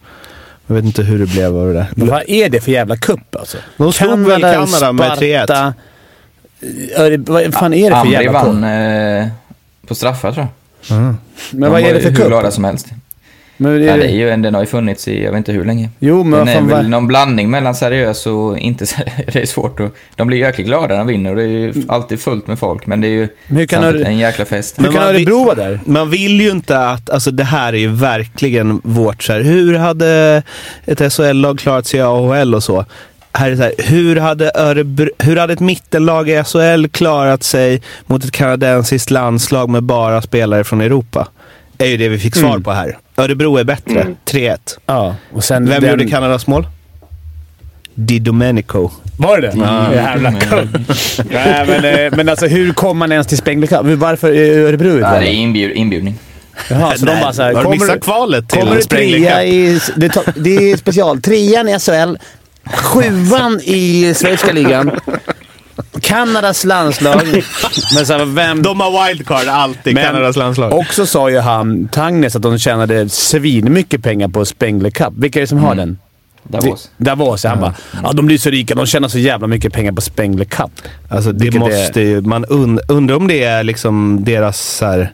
[0.66, 1.86] Jag vet inte hur det blev av det där.
[1.94, 3.58] Men vad är det för jävla kupp alltså?
[3.76, 5.72] De slog väl Kanada med 3-1.
[7.26, 8.64] Vad fan är det för Ambri jävla vann kupp?
[9.84, 10.96] eh, på straffar tror jag.
[10.96, 11.16] Men
[11.50, 12.26] vad De är var det för ju hur kupp?
[12.26, 12.86] glada som helst.
[13.56, 15.38] Men är Ja, det- det är ju, en- den har ju funnits i jag vet
[15.38, 15.88] inte hur länge.
[15.98, 19.12] Jo, men den vad är väl vad- någon blandning mellan seriös och inte seriös.
[19.32, 19.92] Det är svårt att...
[20.16, 22.86] De blir jäkligt glada när de vinner och det är ju alltid fullt med folk.
[22.86, 24.78] Men det är ju Men hur kan Öre- en jäkla fest.
[24.78, 25.80] Hur Men kan man vill- Örebro vara där?
[25.86, 29.74] Man vill ju inte att, alltså det här är ju verkligen vårt så här, hur
[29.74, 30.42] hade
[30.86, 32.84] ett SHL-lag klarat sig i AHL och så?
[33.36, 37.82] Här är så här, hur hade, Örebro, hur hade ett mittenlag i SHL klarat sig
[38.06, 41.28] mot ett kanadensiskt landslag med bara spelare från Europa?
[41.78, 42.62] är ju det vi fick svar Mm.
[42.62, 42.98] på här.
[43.16, 44.06] Örebro är bättre.
[44.24, 44.78] 3-1.
[44.86, 46.66] Ja, och sen Vem den- gjorde Kanadas mål?
[47.94, 48.90] Di Domenico.
[49.18, 49.94] Var det det?
[49.96, 50.68] Jävla kupp.
[51.30, 53.86] Nej, men, eh, men alltså hur kom man ens till Spengler Cup?
[53.86, 55.20] Hur- Varför är Örebro utvalda?
[55.20, 56.14] det är inbjud, inbjudning.
[56.70, 57.54] Jaha, så de Nej, bara såhär...
[57.54, 59.80] har du missat kvalet till Kommer trea i...
[59.96, 61.20] Det, det är special.
[61.20, 62.16] Trean i SHL.
[62.66, 64.90] Sjuan i Schweiziska ligan.
[66.00, 67.22] Kanadas landslag.
[67.96, 68.62] Men så här, vem...
[68.62, 70.72] De har wildcard alltid, Men Kanadas landslag.
[70.72, 75.12] Också sa ju han, Tangnes, att de tjänade svinmycket pengar på Spengler Cup.
[75.16, 75.98] Vilka är det som har den?
[76.42, 76.90] Davos.
[76.96, 77.50] Det- Davos, ja.
[77.50, 78.74] Han bara ja, de blir så rika.
[78.74, 80.70] De tjänar så jävla mycket pengar på Spengler Cup.
[81.08, 84.86] Alltså det Vilket måste är- ju, man und, undrar om det är liksom deras så
[84.86, 85.12] här,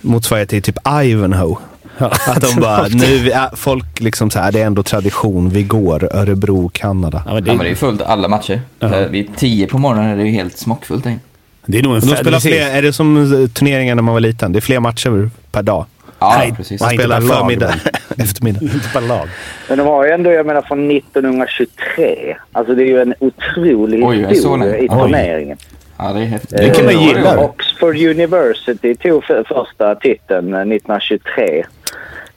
[0.00, 1.56] motsvarighet till typ Ivanhoe.
[2.26, 6.70] Att de bara, nu, folk liksom så här, det är ändå tradition, vi går Örebro,
[6.74, 7.22] Kanada.
[7.26, 8.60] Ja, men Ja, men det är det, ju fullt alla matcher.
[8.78, 9.06] Ja.
[9.10, 11.18] Vid tio på morgonen är det ju helt smockfullt inne.
[11.66, 14.52] det är nog en de spelar fler, är det som turneringar när man var liten?
[14.52, 15.86] Det är fler matcher per dag.
[16.22, 16.80] Ja, Nej, precis.
[16.80, 17.74] Man inte spelar förmiddag,
[18.18, 18.60] eftermiddag.
[18.74, 19.28] Inte per lag.
[19.68, 22.36] Men de har ju ändå, jag menar från 1923.
[22.52, 25.56] Alltså det är ju en otrolig Oj, historia i Oj.
[25.98, 26.58] Ja, det är häftigt.
[26.58, 27.38] Det kan man gilla.
[27.38, 31.64] Oxford University tog för, första titeln eh, 1923.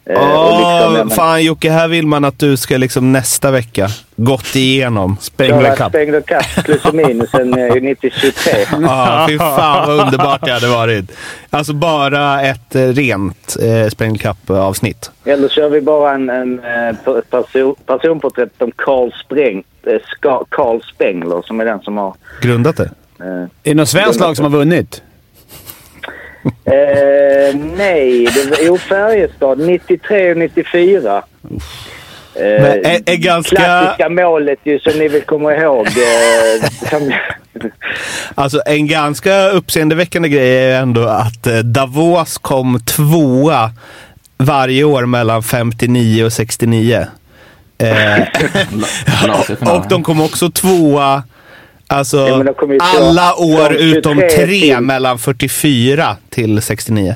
[0.09, 3.11] Eh, och Åh, liksom, jag menar- fan Jocke, här vill man att du ska liksom
[3.11, 5.17] nästa vecka gått igenom.
[5.21, 5.87] Spengler Cup.
[5.89, 8.51] Spengler Cup plus och minus en eh, 1923.
[8.81, 11.11] Ja, fy fan vad underbart det hade varit.
[11.49, 15.11] Alltså bara ett eh, rent eh, Spengler Cup-avsnitt.
[15.25, 20.81] Eller kör vi bara en, en eh, per- person, personporträtt om Carl, Spräng, eh, Carl
[20.95, 22.13] Spengler som är den som har...
[22.41, 22.89] Grundat det.
[23.19, 25.01] Är det något svenskt lag som har vunnit?
[26.65, 31.23] eh, nej, det var jo, Färjestad 93 och 94.
[32.35, 35.87] Eh, är- är ganska- Klassiska målet ju som ni väl kommer ihåg.
[35.87, 37.01] Eh,
[38.35, 43.71] Alltså en ganska uppseendeväckande grej är ju ändå att eh, Davos kom tvåa
[44.37, 47.07] varje år mellan 59 och 69.
[47.77, 48.19] Eh,
[49.75, 51.23] och de kom också tvåa
[51.87, 54.45] alltså, Ja, alla år utom 23 tre
[54.75, 57.15] till- mellan 44 till 69.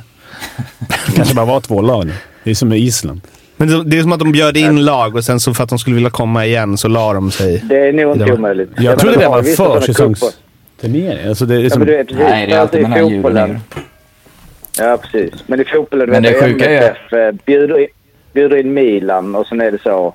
[1.07, 2.09] Det kanske bara var två lag.
[2.43, 3.21] Det är som med Island.
[3.57, 5.69] Men det- det är som att de bjöd in lag och sen så för att
[5.69, 7.61] de skulle vilja komma igen så la de sig.
[7.63, 8.69] det är nog inte Det omöjligt.
[8.77, 11.27] Jag trodde det var försäsongsturnering.
[11.27, 11.79] Alltså det är Ja, som...
[11.79, 12.23] men du vet, precis.
[12.23, 13.59] Nej, det är alltid mellan nyår.
[14.77, 15.33] Ja, precis.
[15.47, 17.87] Men i fotbollen, Men vet det jag, är- MFF eh, bjuder, in,
[18.33, 20.13] bjuder in Milan och sen är det så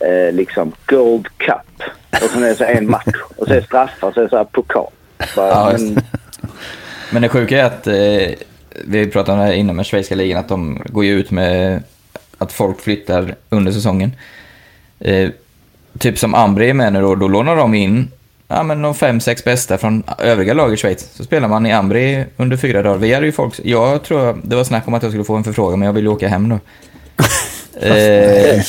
[0.00, 1.88] eh, liksom Gold Cup.
[2.22, 3.16] Och sen är det så en match.
[3.36, 4.90] Och det straffar och det så här pokal.
[5.36, 6.00] Bara, Ja, men,
[7.10, 8.46] Men det sjuka är att, eh,
[8.84, 11.82] vi pratade om det här innan med schweiziska ligan, att de går ju ut med
[12.38, 14.12] att folk flyttar under säsongen.
[15.00, 15.30] Eh,
[15.98, 18.10] typ som Ambri är med nu då, då lånar de in
[18.48, 21.10] ja, men de fem, sex bästa från övriga lag i Schweiz.
[21.14, 22.98] Så spelar man i Ambri under fyra dagar.
[22.98, 25.44] Vi hade ju folk, jag tror det var snack om att jag skulle få en
[25.44, 26.58] förfrågan, men jag ville åka hem då.
[27.80, 28.62] eh,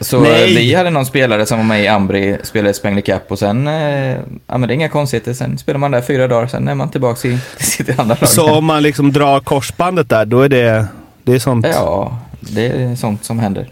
[0.00, 0.56] så Nej.
[0.56, 4.16] vi hade någon spelare som var med i Ambri, spelade Spengler Cup och sen, eh,
[4.46, 5.32] ja men det är inga konstigheter.
[5.32, 8.28] Sen spelar man där fyra dagar, sen är man tillbaka i sitt andra lag.
[8.28, 10.86] Så om man liksom drar korsbandet där, då är det,
[11.22, 11.66] det är sånt.
[11.72, 13.68] Ja, det är sånt som händer.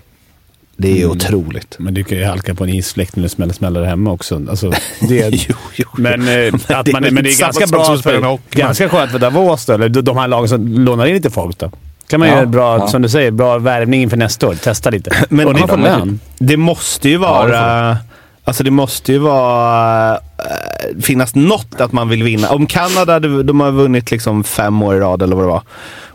[0.77, 1.77] Det är otroligt.
[1.79, 4.35] Men du kan ju halka på en isfläkt när du smäller smäller hemma också.
[4.51, 4.71] Alltså,
[5.09, 5.89] det, Jo, jo.
[5.97, 8.17] men, eh, att det är man, väl men det är ganska bra som att spela
[8.17, 11.15] en för, ganska skönt för Davos då, eller de- de här lagen som lånar in
[11.15, 11.71] lite folk då.
[12.09, 12.89] Kan man Ja, göra bra, ja.
[12.89, 14.55] som du säger, bra värvning inför nästa år.
[14.55, 15.11] Testa lite.
[15.29, 16.21] Men och det- man får lön.
[16.39, 17.99] Det måste ju Ja, vara...
[18.45, 20.15] alltså det måste ju vara...
[20.15, 22.49] eh, finnas något att man vill vinna.
[22.51, 25.63] Om Kanada, de de har vunnit liksom fem år i rad eller vad det var.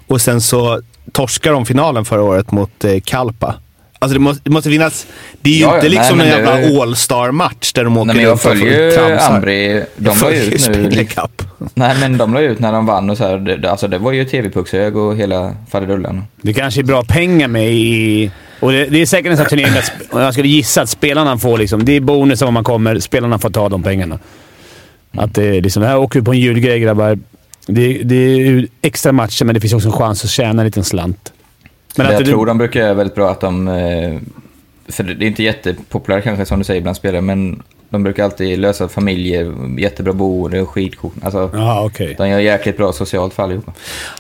[0.08, 3.56] Och sen så torskar de finalen förra året mot eh, Kalpa.
[4.00, 5.08] Alltså det måste, det måste finnas...
[5.42, 8.06] Det är ju Ja, ja, inte nej, liksom en det- jävla All-star-match där de åker
[8.06, 9.36] Nej, men jag följer ju tramsar.
[9.36, 9.84] Ambri.
[9.98, 11.06] De Jag följer ut nu.
[11.06, 11.44] Cup.
[11.74, 13.38] Nej, men de la ut när de vann och så här.
[13.38, 16.24] Det, alltså, det var ju TV-puckshög och hela faderullan.
[16.42, 18.32] Det kanske är bra pengar med i...
[18.60, 21.58] Och det, det är säkert en sån turnering där jag skulle gissa att spelarna får
[21.58, 21.86] liksom...
[21.86, 23.00] Det är bonus om man kommer.
[23.00, 24.20] Spelarna får ta de pengarna.
[25.18, 27.20] Att det är liksom, här åker vi på en julgrej grabbar.
[27.68, 30.66] Det, det är ju extra matcher, men det finns också en chans att tjäna en
[30.66, 31.34] liten slant.
[31.98, 33.68] Men jag tror de brukar göra väldigt bra att de...
[33.68, 34.18] eh,
[34.90, 38.60] För det är inte jättepopulärt kanske som du säger bland spelare, men de brukar alltid
[38.60, 41.14] lösa familjer, jättebra boende och skitkort.
[41.24, 42.16] Alltså, Jaha, okej.
[42.18, 43.74] de gör jäkligt bra socialt för allihopa.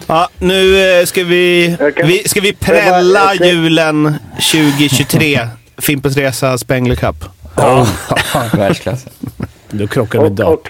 [0.08, 4.13] Ja, nu eh, ska vi, kan- vi, ska vi prälla bara- julen
[4.52, 5.40] 2023.
[5.78, 7.26] Fimpens Resa Spengler Cup.
[8.54, 9.06] Världsklass.
[9.70, 10.54] Då krockar vi Och, dag.
[10.54, 10.70] och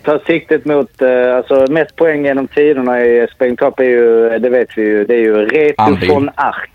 [0.00, 1.02] si- ta siktet mot...
[1.02, 5.04] eh, alltså mest poäng genom tiderna i Spain Cup är ju, det vet vi ju,
[5.04, 6.70] det är ju Reto von Arx.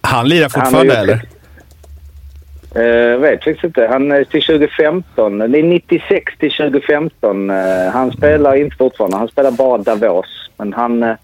[0.00, 1.20] Han lirar Han har fortfarande gjort- eller?
[2.76, 3.86] Uh, vet faktiskt inte.
[3.90, 5.38] Han är till 2015.
[5.38, 7.50] Det är 96 till 2015.
[7.50, 7.56] Eh,
[7.92, 9.16] han spelar inte fortfarande.
[9.16, 10.50] Han spelar bara Davos.
[10.56, 11.14] Men han, eh,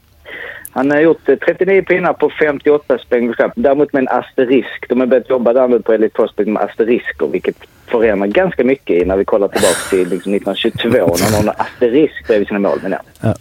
[0.77, 3.53] han har gjort eh, 39 pinnar på 58 Spengler Cup.
[3.57, 4.89] Däremot med en asterisk.
[4.89, 7.27] De har börjat jobba där nu på Elite Prospect med asterisker.
[7.27, 10.91] Vilket förenar ganska mycket när vi kollar tillbaka till liksom 1922.
[10.91, 12.79] När någon har asterisk bredvid sina mål.
[12.83, 13.35] Men ja.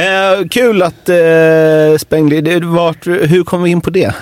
[0.00, 1.14] Eh, kul att eh.
[2.42, 4.06] Det, vart, hur kom vi in på det?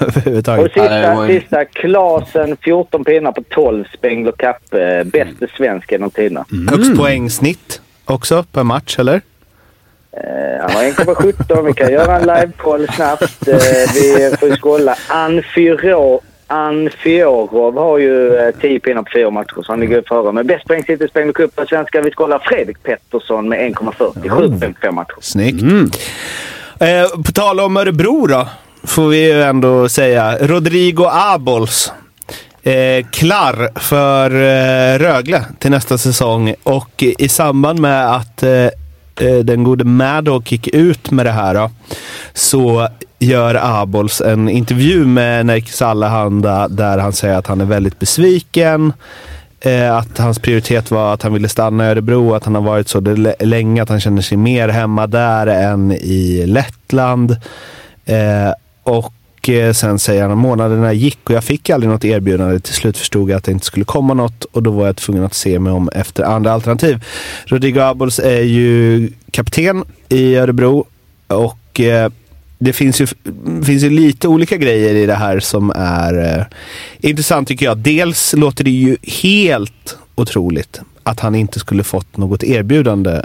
[0.00, 0.72] Och Överhuvudtaget.
[0.74, 4.74] Ja, sista, sista Klasen 14 pinnar på 12 Spengler Cup.
[4.74, 6.44] Eh, bäste svensk genom tiderna.
[6.70, 9.20] Högst poängsnitt också per match, eller?
[10.16, 11.66] Eh, han har 1,17.
[11.66, 13.48] Vi kan göra en live-koll snabbt.
[13.48, 13.56] Eh,
[13.94, 14.96] vi får skålla.
[15.08, 20.32] Anfiro, Anfiorov har ju eh, 10 pinnar på fyra matcher, så han ligger före.
[20.32, 22.00] Men bäst poäng sitter i Spengler Cup på svenska.
[22.00, 24.28] Vi skålar Fredrik Pettersson med 1,40.
[24.28, 25.16] 7 poäng på fem matcher.
[25.20, 25.62] Snyggt.
[26.80, 28.48] Eh, på tal om Örebro då,
[28.84, 30.36] får vi ju ändå säga.
[30.40, 31.92] Rodrigo Abols.
[32.62, 38.42] Eh, klar för eh, Rögle till nästa säsong och i samband med att
[39.20, 41.70] Eh, den gode Maddock gick ut med det här då,
[42.32, 47.98] så gör Abols en intervju med Nerikes Allehanda där han säger att han är väldigt
[47.98, 48.92] besviken.
[49.60, 52.88] Eh, att hans prioritet var att han ville stanna i Örebro, att han har varit
[52.88, 53.00] så
[53.40, 57.36] länge, att han känner sig mer hemma där än i Lettland.
[58.04, 59.12] Eh, och
[59.48, 62.60] Eh, sen säger han att månaderna gick och jag fick aldrig något erbjudande.
[62.60, 65.24] Till slut förstod jag att det inte skulle komma något och då var jag tvungen
[65.24, 67.04] att se mig om efter andra alternativ.
[67.46, 70.86] Rodrigo Abols är ju kapten i Örebro
[71.26, 72.10] och eh,
[72.58, 73.06] det finns ju,
[73.64, 76.44] finns ju lite olika grejer i det här som är eh,
[77.10, 77.78] intressant tycker jag.
[77.78, 83.22] Dels låter det ju helt otroligt att han inte skulle fått något erbjudande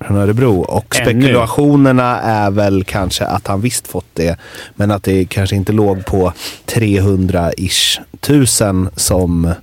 [0.00, 0.60] från Örebro.
[0.60, 1.20] Och Ännu.
[1.20, 4.38] spekulationerna är väl kanske att han visst fått det.
[4.74, 6.32] Men att det kanske inte låg på
[6.66, 9.54] 300-ish tusen som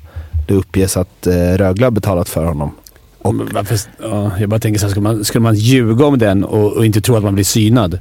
[0.47, 2.71] det uppges att eh, Rögle har betalat för honom.
[3.23, 6.43] Men Varför, ja, jag bara tänker så här, skulle man, skulle man ljuga om den
[6.43, 7.99] och, och inte tro att man blir synad?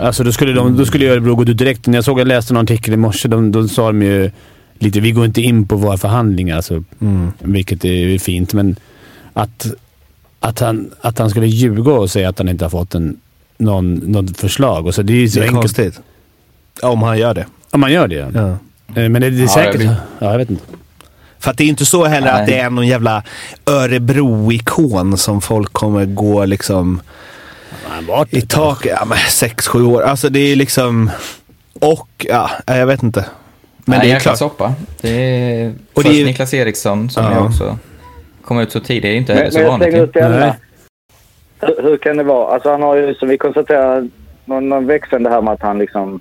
[0.00, 1.86] Alltså då skulle, de, då skulle ju Örebro gå ut direkt.
[1.86, 4.30] När jag såg jag läste någon artikel i morse, de, då sa de ju
[4.78, 6.84] lite vi går inte in på våra förhandlingar, alltså,
[7.38, 8.52] vilket är fint.
[8.52, 8.76] Men
[9.32, 9.66] att,
[10.48, 13.16] att, han, att han skulle ljuga och säga att han inte har fått en,
[13.58, 14.86] någon, något förslag.
[14.86, 15.62] Och så, det är ju så Det är enkelt.
[15.62, 16.00] konstigt.
[16.82, 17.46] Om han gör det.
[17.70, 18.30] Om man gör det.
[18.34, 18.48] Ja.
[19.02, 19.80] Eh, Men det, det är Ja, säkert...
[19.82, 20.62] jag Ja, jag vet inte.
[21.38, 22.40] För att det är inte så heller Nej.
[22.40, 23.22] att det är någon jävla
[23.66, 27.00] Örebro-ikon som folk kommer gå liksom
[27.88, 30.02] Han var i tak, ja men sex, sju år.
[30.02, 31.10] Alltså det är liksom,
[31.80, 33.24] och ja, jag vet inte.
[33.84, 34.38] Men Nej, det är klart.
[34.38, 34.74] soppa.
[35.00, 37.32] Det är först det är- Niklas Eriksson som Ja.
[37.32, 37.78] jag också
[38.46, 39.04] kom ut så tidigt.
[39.04, 39.94] Är inte Men, så men vanligt.
[39.94, 40.54] ut denna.
[41.60, 42.54] Hur, hur kan det vara?
[42.54, 44.08] Alltså han har ju, som vi konstaterar,
[44.44, 46.20] någon, någon växande här med att han liksom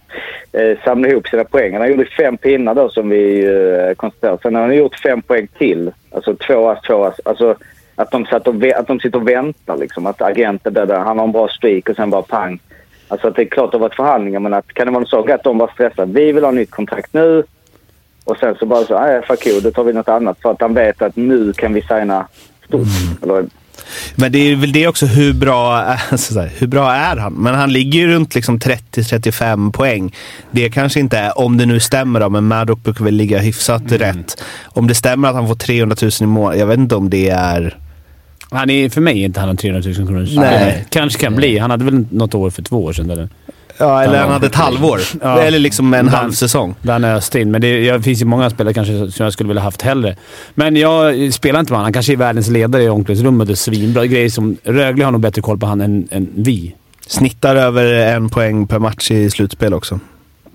[0.52, 1.74] eh, samla ihop sina poäng.
[1.74, 4.38] Han har gjort fem pinnar då som vi eh, konstaterade.
[4.42, 5.92] Sen har han gjort fem poäng till.
[6.12, 7.20] Alltså två ass, två ass.
[7.26, 7.56] Alltså
[7.96, 10.06] att de, satt och, att de sitter och väntar liksom.
[10.06, 12.60] Att agenten där, där, han har en bra streak och sen bara pang.
[13.08, 15.08] Alltså att det är klart det har varit förhandlingar men att kan det vara en
[15.08, 16.14] sak att de var stressade.
[16.14, 17.44] Vi vill ha nytt kontrakt nu.
[18.26, 20.38] Och sen så bara så, nej fuck you, då tar vi något annat.
[20.42, 22.28] För att han vet att nu kan vi signa
[22.68, 22.88] stort.
[23.24, 23.46] Eller,
[24.16, 27.34] Men det är väl det också, hur bra, är- så där, hur bra är han?
[27.34, 30.16] Men han ligger ju runt liksom 30-35 poäng.
[30.52, 33.92] Det kanske inte är, om det nu stämmer då, men Maddock brukar väl ligga hyfsat
[33.92, 34.44] rätt.
[34.64, 37.30] Om det stämmer att han får 300 000 i månaden, jag vet inte om det
[37.30, 37.78] är...
[38.50, 40.28] Han är, för mig är inte han en 300 000 kronor.
[40.36, 40.86] Nej.
[40.90, 41.58] Kanske kan bli.
[41.58, 43.10] Han hade väl något år för två år sedan.
[43.10, 43.30] Eller?
[43.78, 45.00] Ja, eller han hade ett halvår.
[45.22, 45.42] Ja.
[45.42, 46.76] Eller liksom en halv säsong.
[46.82, 47.52] Där öste in.
[47.52, 50.16] Men det, det finns ju många spelare kanske som jag skulle vilja haft hellre.
[50.56, 51.84] Men jag spelar inte med honom.
[51.86, 53.48] Han kanske är världens ledare i omklädningsrummet.
[53.48, 54.58] Det är svinbra grejer som...
[54.64, 56.76] Rögle har nog bättre koll på han än, än vi.
[57.08, 60.00] Snittar över en poäng per match i slutspel också.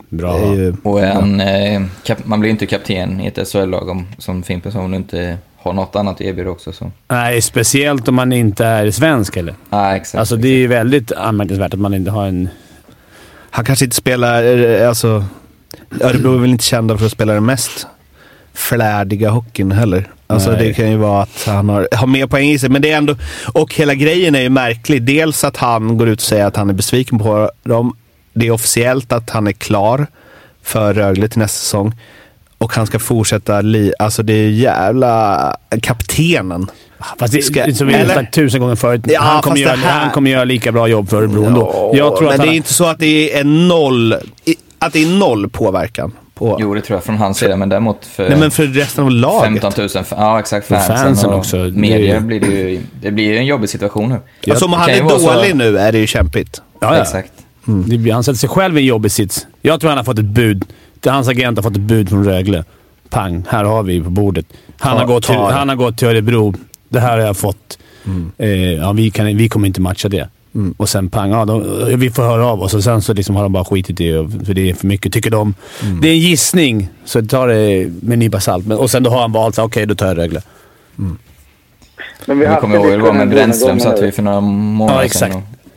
[0.08, 0.32] Bra.
[0.38, 4.06] Det är ju, Och en, eh, kap- man blir inte kapten i ett SHL-lag om,
[4.18, 6.72] som Fimpen sa, om du inte har något annat att erbjuda också.
[6.72, 6.90] Så.
[7.08, 9.54] Nej, speciellt om man inte är svensk eller?
[9.70, 10.18] Ah, exakt.
[10.20, 12.48] Alltså det är ju väldigt anmärkningsvärt att man inte har en...
[13.50, 14.42] han kanske inte spelar...
[14.42, 15.24] eh, Alltså,
[16.00, 17.86] Örebro är väl inte kända för att spela den mest
[18.54, 20.08] flärdiga hockeyn heller.
[20.26, 20.68] Alltså Nej.
[20.68, 22.68] det kan ju vara att han har, har mer poäng i sig.
[22.68, 23.16] Men det är ändå...
[23.52, 25.02] Och hela grejen är ju märklig.
[25.02, 27.96] Dels att han går ut och säger att han är besviken på dem.
[28.32, 30.06] Det är officiellt att han är klar
[30.62, 31.94] för Rögle till nästa säsong.
[32.58, 33.92] Och han ska fortsätta li...
[33.98, 36.70] Alltså det är ju jävla kaptenen.
[37.18, 39.82] Fast det, Ska- som vi har sagt tusen gånger förut, Ja, han, kommer göra, det
[39.82, 41.90] här- han kommer göra lika bra jobb för Örebro ändå.
[41.94, 44.12] Jag tror men att det han, är inte så att det är noll,
[44.78, 46.12] att det är noll påverkan.
[46.34, 49.04] På, Jo, det tror jag från hans sida, men däremot för, Nej men för resten
[49.04, 49.62] av laget.
[49.62, 51.56] 15 000, f- ja exakt, För fansen, fansen och också.
[51.56, 54.50] Det media ju- blir det ju, det blir en jobbig situation nu.
[54.50, 56.62] Alltså om Det han är vara så- dålig nu är det ju kämpigt.
[56.80, 57.02] ja, ja.
[57.02, 57.32] Exakt.
[57.64, 59.46] Det blir, han sätter sig själv i en jobbig sits.
[59.62, 60.64] Jag tror han har fått ett bud.
[61.00, 62.64] Det- Hans agent har fått ett bud från Rögle.
[63.10, 64.46] Pang, här har vi på bordet.
[64.78, 65.40] Han, Ta- har, gått till, det.
[65.52, 66.54] han har gått till Örebro.
[66.90, 67.78] Det här har jag fått.
[68.38, 70.28] Eh, ja, vi, kan, vi kommer inte matcha det.
[70.76, 72.74] Och sen pang, ja, de, vi får höra av oss.
[72.74, 75.12] Och sen så liksom har de bara skitit i det, för det är för mycket,
[75.12, 75.54] tycker de.
[76.02, 78.66] Det är en gissning, så ta det med en nypa salt.
[78.66, 80.40] Men, och sen då har han valt, så okej då tar jag Rögle.
[82.26, 85.08] men Vi kommer ihåg hur det var med Brännström, satt vi för några månader Ja,
[85.08, 85.28] sedan.
[85.28, 85.34] exakt.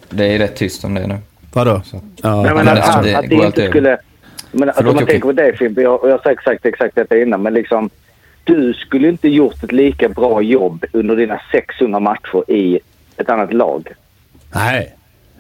[0.10, 1.18] och Det är rätt tyst om det nu.
[1.54, 1.82] Vadå?
[2.22, 2.42] Ja.
[2.42, 3.98] Nej, men men att, alltså, att det inte skulle...
[4.52, 6.96] Men att Förlåt, om man tänker på det Fimpen, jag, jag har sagt, sagt exakt
[6.96, 7.90] detta innan, men liksom...
[8.44, 12.80] Du skulle inte gjort ett lika bra jobb under dina 600 matcher i
[13.18, 13.88] ett annat lag.
[14.56, 14.96] Nej,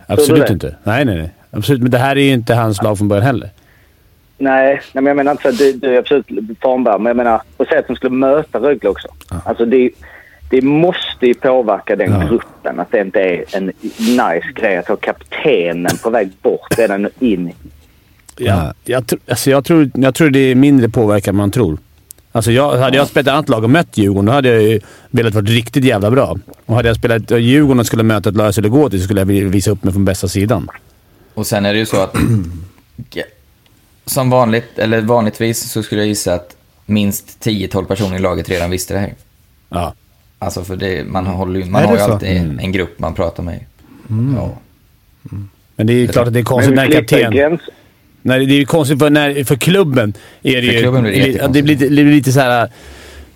[0.08, 0.76] absolut inte.
[0.84, 1.30] Nej, nej, nej.
[1.52, 1.82] Absolut.
[1.82, 3.50] Men det här är ju inte hans lag från början heller.
[4.38, 7.18] Nej, nej men jag menar inte så att du, du är absolut formbar, men jag
[7.18, 7.42] menar...
[7.58, 9.08] Och säga att de skulle möta Rögle också.
[9.46, 9.89] Alltså det,
[10.50, 12.80] det måste ju påverka den gruppen.
[12.80, 13.66] Att det inte är en
[14.00, 17.52] nice grej att ha kaptenen på väg bort redan in.
[18.38, 21.78] Ja, jag, tr- alltså jag, tror, jag tror det är mindre påverkan än man tror.
[22.36, 24.80] Alltså jag, hade jag spelat ett annat lag och mött Djurgården, då hade jag ju
[25.12, 26.38] velat vara riktigt jävla bra.
[26.65, 29.04] Och hade jag spelat Djurgården och skulle möta ett lag jag skulle gå till så
[29.04, 30.69] skulle jag visa upp mig från bästa sidan.
[31.34, 32.15] Och sen är det ju så att
[34.06, 38.72] som vanligt, eller vanligtvis så skulle jag gissa att minst 10-12 personer i laget redan
[38.72, 39.13] visste det här.
[39.69, 39.93] Ja.
[40.39, 42.12] Alltså för det, man, håller man har ju så?
[42.12, 43.65] alltid en grupp man pratar med.
[44.36, 44.58] Ja.
[45.76, 47.60] Men det är ju klart att det är konstigt när kapten...
[48.25, 50.13] Nej, det är ju konstigt för, när, för klubben.
[50.43, 52.69] Är det För ju, klubben blir det det blir lite, det blir lite så här...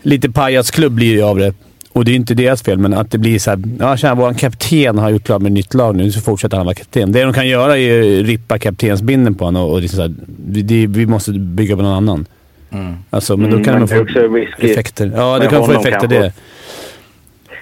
[0.02, 1.54] Lite pajasklubb blir det av det.
[1.94, 3.60] Och det är ju inte deras fel, men att det blir så här...
[3.80, 6.76] Ja, tjena, vår kapten har gjort klart med nytt lag nu, så fortsätter han vara
[6.76, 7.12] kapten.
[7.12, 10.14] Det de kan göra är ju rippa kaptensbinden på honom och, och liksom så här,
[10.48, 12.26] vi, det, vi måste bygga på någon annan.
[12.72, 12.96] Mm.
[13.10, 15.12] Alltså, men då Mm, kan men man det är få effekter.
[15.16, 16.20] Ja, det kan få effekter kanske.
[16.20, 16.34] det.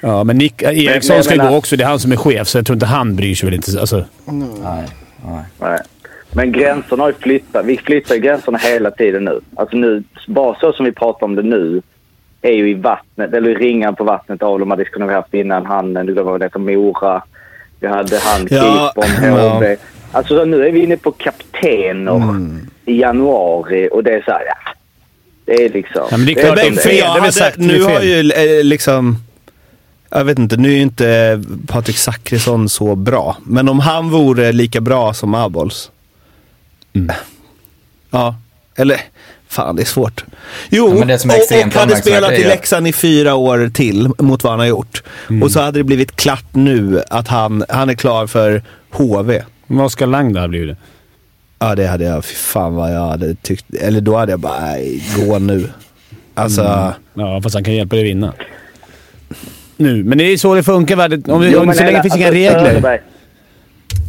[0.01, 1.75] Ja, men Nick Eriksson men ska menar- gå också.
[1.75, 3.79] Det är han som är chef, så jag tror inte han bryr sig väl inte.
[3.79, 4.83] Alltså, Nej,
[5.25, 5.43] nej.
[5.61, 5.79] Nej.
[6.35, 7.65] Men gränserna har ju flyttat.
[7.65, 9.39] Vi flyttar ju gränserna hela tiden nu.
[9.55, 11.81] Alltså nu, bara så som vi pratar om det nu,
[12.41, 15.65] är ju i vattnet, eller i ringan på vattnet av de hade kunnat haft innan
[15.65, 17.23] han, du glömmer vad det heter, Mora.
[17.79, 19.57] Vi hade han, Ja, ja.
[19.57, 19.63] HB.
[20.11, 22.59] Alltså så nu är vi inne på kaptener Mm.
[22.85, 24.71] i januari och det är så här, ja.
[25.45, 26.07] Det är liksom...
[26.11, 26.97] Ja, men det är klart, det är fel.
[26.97, 29.17] jag det väl hade, sagt, det är nu har ju eh, liksom...
[30.09, 33.37] Jag vet inte, nu är ju inte Patrik Zackrisson så bra.
[33.43, 35.91] Men om han vore lika bra som Abols.
[36.95, 37.11] Mm.
[38.11, 38.35] Ja,
[38.75, 39.01] eller...
[39.47, 40.25] Fan, det är svårt.
[40.69, 43.71] Jo, Ja, men det som är och, och hade spelat i Leksand i fyra år
[43.73, 45.03] till mot vad han har gjort.
[45.29, 45.43] Mm.
[45.43, 49.43] Och så hade det blivit klart nu att han, han är klar för HV.
[49.67, 50.77] Men Oskar Lang då hade blivit det.
[51.59, 52.25] Ja, det hade jag.
[52.25, 53.73] Fy fan vad jag hade tyckt.
[53.73, 55.69] Eller då hade jag bara, nej, gå nu.
[56.33, 56.61] Alltså...
[56.61, 56.91] Mm.
[57.13, 58.33] Ja, fast han kan hjälpa dig vinna.
[59.77, 61.31] Nu, men det är så det funkar.
[61.31, 62.65] Om, Jo, om så länge finns inga alltså, regler.
[62.65, 62.99] Söderberg,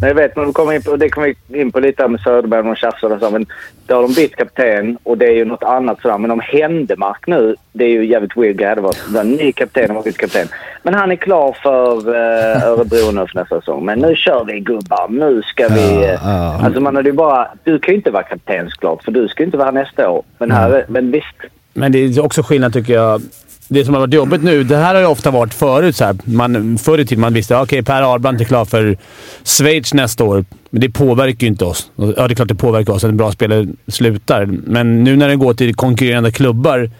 [0.00, 2.20] Men jag vet, när de kommer in på, det kommer vi in på lite med
[2.20, 3.46] Söderberg och de tjafsar och så, men
[3.86, 6.18] då har de bytt kapten och det är ju något annat sådär.
[6.18, 8.74] Men om Händemark nu, det är ju jävligt weird grej.
[8.74, 10.48] Det var, en ny kapten och bytt kapten.
[10.82, 13.84] Men han är klar för eh, Örebro nu för nästa säsong.
[13.84, 15.08] Men nu kör vi gubbar.
[15.08, 16.04] Nu ska vi...
[16.04, 16.60] Eh, ja.
[16.62, 17.48] Alltså man hade ju bara...
[17.64, 20.10] Du kan ju inte vara kapten såklart, för du ska ju inte vara här nästa
[20.10, 20.22] år.
[20.38, 21.36] Men, här, men visst.
[21.72, 23.22] Men det är också skillnad tycker jag.
[23.68, 25.96] Det som har varit jobbigt nu, det här har ju ofta varit förut.
[25.96, 26.16] Så här.
[26.24, 28.96] Man, förr i tiden man visste att okay, Per Ahlbrand är klar för
[29.44, 31.90] Schweiz nästa år, men det påverkar ju inte oss.
[31.96, 35.28] Ja, det är klart det påverkar oss att en bra spelare slutar, men nu när
[35.28, 36.90] det går till konkurrerande klubbar,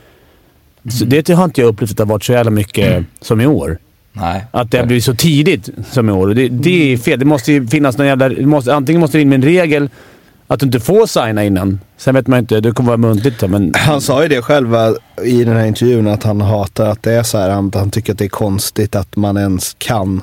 [0.90, 3.46] så det har inte jag upplevt att det har varit så jävla mycket som i
[3.46, 3.78] år.
[4.12, 4.44] Nej.
[4.50, 6.28] Att det har blivit så tidigt som i år.
[6.28, 7.18] Det, det är fel.
[7.18, 8.28] Det måste ju finnas någon jävla...
[8.28, 9.88] Måste, antingen måste det in med en regel
[10.47, 11.80] att du inte får signa innan.
[11.97, 12.61] Sen vet man inte.
[12.61, 13.72] Det kommer vara muntligt men...
[13.76, 14.94] Han sa ju det själv va,
[15.24, 17.51] i den här intervjun att han hatar att det är så här.
[17.51, 20.22] Han, han tycker att det är konstigt att man ens kan.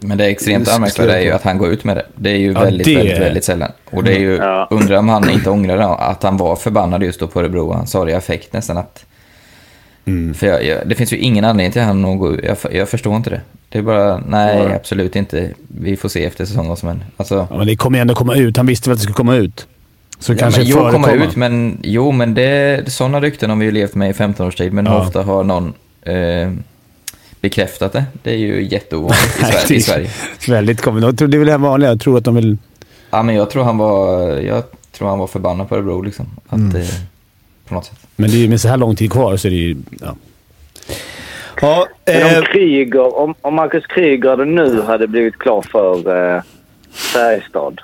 [0.00, 2.06] Men det är extremt anmärkningsvärda är ju att han går ut med det.
[2.16, 3.70] Det är ju Ja, väldigt, det- väldigt, väldigt sällan.
[3.90, 4.68] Och det är ju, Ja.
[4.70, 7.72] undrar om han inte ångrar att han var förbannad just då på Örebro.
[7.72, 9.04] Han sa det i affekt nästan att...
[10.34, 12.44] För jag, jag, det finns ju ingen anledning till han att gå ut.
[12.44, 13.40] Jag, jag förstår inte det.
[13.68, 15.50] Det är bara, nej absolut inte.
[15.68, 17.06] Vi får se efter säsongen vad som händer.
[17.16, 18.56] Alltså, Ja, men det kommer ju ändå komma ut.
[18.56, 19.66] Han visste väl att det skulle komma ut.
[20.18, 23.64] Så Ja, kanske men, jo, komma ut, men, jo, men det, sådana rykten har vi
[23.64, 25.00] ju levt med i 15 års tid, men Ja.
[25.06, 25.72] ofta har någon
[26.02, 26.52] eh,
[27.40, 28.04] bekräftat det?
[28.22, 29.76] Det är ju jätteovanligt i Sverige.
[29.78, 30.10] I Sverige.
[30.48, 30.80] Väldigt
[31.16, 31.90] tror Det är väl det vanliga.
[31.90, 32.58] Jag tror att de vill...
[33.10, 36.26] Ja, men jag tror han var, jag tror han var förbannad på Örebro, liksom.
[36.48, 36.76] Att, Mm.
[36.76, 36.86] eh,
[37.72, 37.98] på något sätt.
[38.16, 39.76] Men det är ju med så här lång tid kvar så är det ju...
[40.00, 40.16] Ja.
[41.60, 45.96] Ja, Men eh, om Kryger, om, om Marcus Kryger nu hade blivit klar för
[46.36, 46.42] eh,
[46.92, 47.80] Färjestad.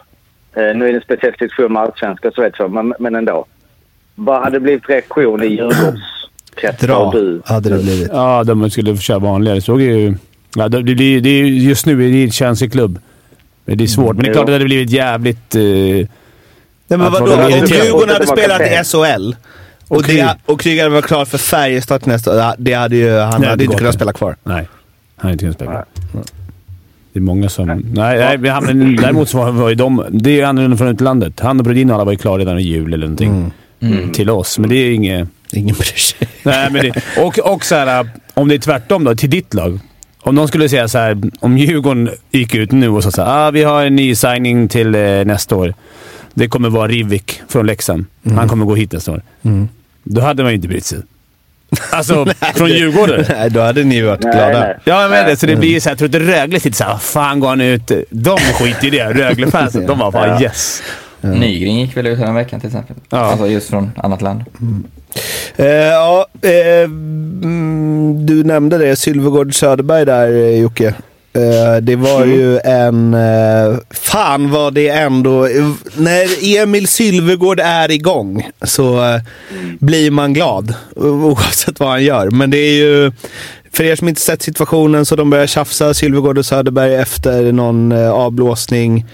[0.56, 3.44] Eh, nu är det en speciell situation med allsvenskan så vet jag, men, men ändå.
[4.14, 6.86] Vad hade blivit reaktion i Djurgårdskretsar?
[6.86, 7.42] dra du?
[7.44, 8.08] hade det blivit.
[8.12, 9.56] ja, de skulle köra vanligare.
[9.56, 10.14] Det såg ju...
[10.56, 12.98] Ja, det, det, det, det är ju- just nu är det en känslig klubb.
[13.64, 15.54] Det är svårt, men det är klart att det hade blivit jävligt...
[15.54, 15.62] Eh,
[16.90, 17.34] Nej, men vadå?
[17.34, 17.84] Om irriterad.
[17.84, 18.84] Djurgården hade spelat i.
[18.84, 19.32] SHL
[19.88, 23.40] och, det, och Kryger hade varit klar för Färjestad nästa år, det hade ju, han
[23.40, 24.36] Nej, hade inte kunnat spela kvar.
[24.44, 24.68] nej,
[25.16, 25.84] han är inte kunnat spela.
[27.12, 27.66] Det är många som...
[27.68, 30.04] Nej, nej men han, däremot så var, var ju de...
[30.10, 31.40] Det är ju annorlunda från utlandet.
[31.40, 33.52] Han och Brodin och alla var ju klara redan i jul eller någonting.
[34.12, 35.28] Till oss, men det är inget...
[35.52, 36.28] Ingen bryr sig.
[36.42, 39.80] Nej, men det, och, och så här, om det är tvärtom då, till ditt lag.
[40.20, 43.46] Om någon skulle säga så här, om Djurgården gick ut nu och sa så här,
[43.48, 45.74] ah, vi har en ny signing till eh, nästa år.
[46.34, 48.04] Det kommer vara Rivik från Leksand.
[48.36, 49.22] Han kommer gå hit nästa år.
[50.10, 50.98] Då hade man ju inte brytt sig.
[51.90, 53.24] Alltså, från Djurgården.
[53.28, 54.60] Nej, då hade ni varit Nej, glada.
[54.60, 54.76] nej.
[54.84, 55.36] Ja, jag vet det.
[55.36, 57.92] Så det blir ju såhär, jag tror inte Rögle sitter såhär, fan går han ut?
[58.10, 59.12] De skiter i det.
[59.12, 60.82] Rögle-fansen, de var fan yes.
[61.20, 62.96] Nygren gick väl ut den veckan till exempel.
[63.10, 63.18] Ja.
[63.18, 64.44] Alltså just från annat land.
[65.56, 70.94] Eh, ja, eh, mm, du nämnde det, Sylvegård Söderberg där eh, Jocke.
[71.38, 73.14] Eh, det var ju en...
[73.14, 75.48] Eh, fan vad det ändå...
[75.96, 79.20] När Emil Sylvegård är igång så eh,
[79.78, 82.30] blir man glad oavsett vad han gör.
[82.30, 83.12] Men det är ju...
[83.72, 87.92] För er som inte sett situationen så de börjar tjafsa Sylvegård och Söderberg efter någon
[87.92, 89.04] avblåsning.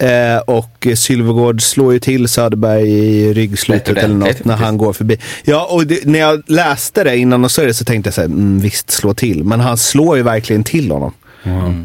[0.00, 5.18] Eh, och Sylvegård slår ju till Söderberg i ryggslutet eller något när han går förbi.
[5.44, 8.20] Ja, och det, när jag läste det innan och såg det så tänkte jag så
[8.20, 9.44] här, mm, visst slå till.
[9.44, 11.12] Men han slår ju verkligen till honom.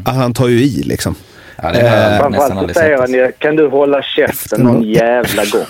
[0.04, 1.14] Att han tar ju i liksom.
[1.62, 4.60] Ja, det har jag nästan Framförallt så aldrig säger han ju, kan du hålla käften
[4.60, 5.66] någon jävla gång?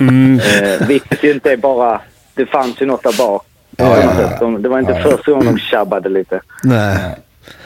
[0.40, 2.00] eh, vilket ju inte är bara...
[2.34, 3.46] Det fanns ju något där bak.
[4.40, 6.40] De, det var inte första gången de tjabbade lite.
[6.62, 7.16] Nej.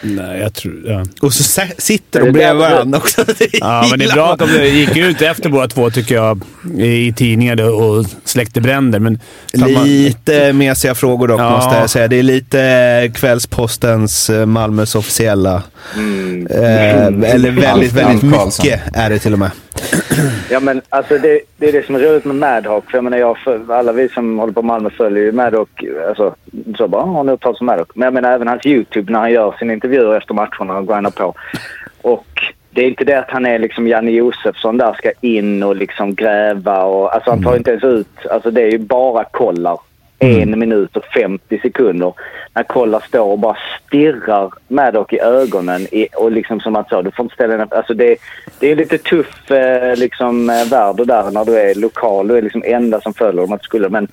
[0.01, 0.75] Nej, jag tror...
[0.87, 1.05] Ja.
[1.23, 3.25] Och så sitter de bredvid varandra också.
[3.53, 6.41] Ja, men det är bra att de gick ut efter båda två, tycker jag,
[6.79, 8.99] i tidningar och släckte bränder.
[8.99, 9.21] Men
[9.59, 11.51] kan man- Lite mesiga frågor dock Ja.
[11.51, 12.09] måste jag säga.
[12.09, 15.63] Det är lite Kvällspostens, eh, Malmös officiella.
[16.51, 19.51] Eh, eller väldigt, väldigt mycket är det till och med.
[20.51, 22.91] Ja, men alltså det, det är det som är roligt med Madhawk.
[22.91, 25.69] För jag menar, jag, för, alla vi som håller på Malmö följer ju Madhawk.
[26.09, 26.35] Alltså,
[26.79, 27.89] så bara, "Ah, har ni hört talas om Madhawk?
[27.95, 31.11] Men jag menar även hans YouTube när han gör sina intervjuer efter matcherna och grindar
[31.11, 31.35] på.
[32.03, 35.77] Och det är inte det att han är liksom Janne Josefsson där ska in och
[35.77, 37.15] liksom gräva och...
[37.15, 38.27] Alltså han tar inte ens ut...
[38.31, 39.79] Alltså det är ju bara kollar.
[40.19, 42.13] En minut och 50 sekunder.
[42.55, 47.03] När Kolla står och bara stirrar Maddock i ögonen i, och liksom som att så,
[47.03, 48.17] du får inte ställa den Alltså det,
[48.59, 52.29] det är lite tuff eh, liksom eh, värld där när du är lokal.
[52.29, 53.89] Du är liksom enda som följer dem att du skulle.
[53.89, 54.09] Men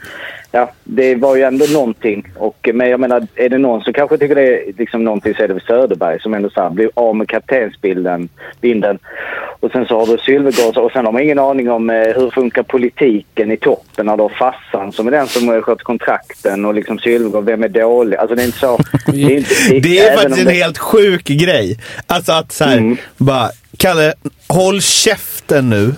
[0.51, 2.31] ja, det var ju ändå någonting.
[2.37, 5.33] Och, eh, men jag menar, är det någon som kanske tycker det är liksom någonting
[5.35, 8.29] så är det väl Söderberg som ändå så här, blir av med kaptensbilden.
[8.61, 8.99] Binden.
[9.59, 12.29] Och sen så har du Sylvegård och sen har man ingen aning om eh, hur
[12.29, 16.65] funkar politiken i toppen när du har farsan som är den som har skött kontrakten
[16.65, 18.17] och liksom Sylvegård, vem är dålig?
[18.17, 18.79] Alltså det är inte så...
[19.05, 21.79] Det är, inte, Det är faktiskt en helt sjuk grej.
[22.07, 22.97] Alltså att så här, Mm.
[23.17, 24.13] bara Kalle,
[24.47, 25.95] håll käften nu.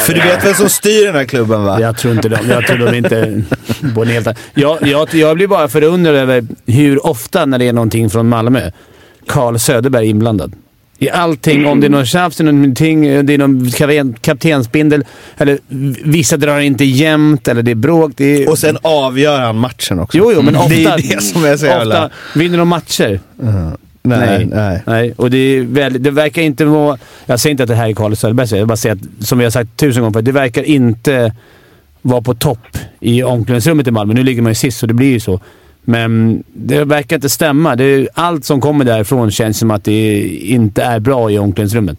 [0.00, 1.80] För du vet vem som styr den här klubben va?
[1.80, 3.42] Jag tror inte de, jag tror de inte
[3.94, 7.72] på en helt jag, jag, jag blir bara förundrad över hur ofta när det är
[7.72, 8.70] någonting från Malmö,
[9.26, 10.52] Carl Söderberg är inblandad.
[10.98, 11.66] I allting.
[11.66, 15.04] Om det är någon tjafs, någonting, det är någon kapten- kaptensbindel,
[15.38, 15.58] eller
[16.04, 18.12] vissa drar inte jämnt, eller det är bråk.
[18.16, 20.18] Det är, Och sen avgör han matchen också.
[20.18, 22.04] jo, jo, men ofta, Det är det som är så jävla...
[22.04, 23.20] ofta vinner de matcher.
[24.02, 24.82] Nej, nej.
[24.86, 26.98] Nej, och det, väldigt, det verkar inte vara...
[27.26, 29.44] Jag säger inte att det här är Carl Söderberg, jag bara säger att, som vi
[29.44, 31.34] har sagt tusen gånger förut, det verkar inte
[32.02, 34.14] vara på topp i omklädningsrummet i Malmö.
[34.14, 35.40] Nu ligger man ju sist, så det blir ju så.
[35.88, 37.76] Men det verkar inte stämma.
[37.76, 41.98] Det är, allt som kommer därifrån känns som att det inte är bra i omklädningsrummet.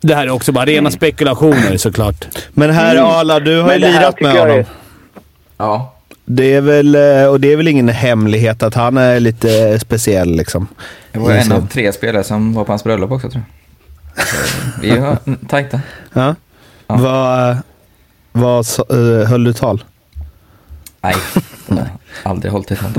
[0.00, 2.24] Det här är också bara rena spekulationer såklart.
[2.54, 4.64] Men här Arla, du har ju lirat med jag är- honom.
[5.56, 5.90] Ja.
[6.24, 10.36] Det är väl, eh, och det är väl ingen hemlighet att han är lite speciell
[10.36, 10.66] liksom.
[11.12, 13.42] Det var en av tre spelare som var på hans bröllop också tror
[14.14, 14.26] jag.
[14.26, 14.36] Så
[14.80, 15.16] Vi var
[15.48, 15.80] tajta.
[16.12, 16.34] Ja.
[16.86, 16.96] Ja.
[16.96, 17.56] Vad,
[18.32, 18.66] vad
[19.22, 19.84] eh, höll du tal?
[21.00, 21.14] Nej,
[21.68, 21.88] har
[22.22, 22.96] aldrig hållit ett sånt.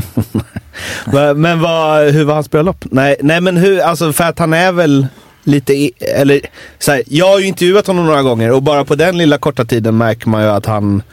[1.06, 2.78] Va- Men vad, hur var hans bröllop?
[2.92, 5.08] Nej, nej men hur, alltså för att han är väl
[5.44, 6.42] lite, i, eller
[6.80, 9.66] så här, jag har ju intervjuat honom några gånger och bara på den lilla korta
[9.66, 11.04] tiden märker man ju att han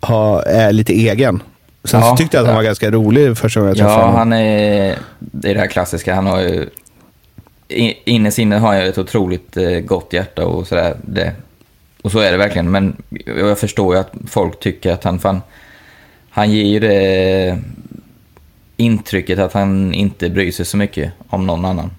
[0.00, 1.42] har, är lite egen.
[1.84, 2.66] Sen Ja, så tyckte jag att han var ja.
[2.66, 4.18] ganska rolig första gången jag träffade Ja, honom.
[4.18, 4.98] han är...
[5.18, 6.14] Det är det här klassiska.
[6.14, 6.68] Han har ju...
[7.68, 10.94] i- Innerst inne har jag ett otroligt eh, gott hjärta och sådär.
[12.02, 12.70] Och så är det verkligen.
[12.70, 15.40] Men jag förstår ju att folk tycker att han fan...
[16.36, 17.58] Han ger ju det
[18.76, 21.90] intrycket att han inte bryr sig så mycket om någon annan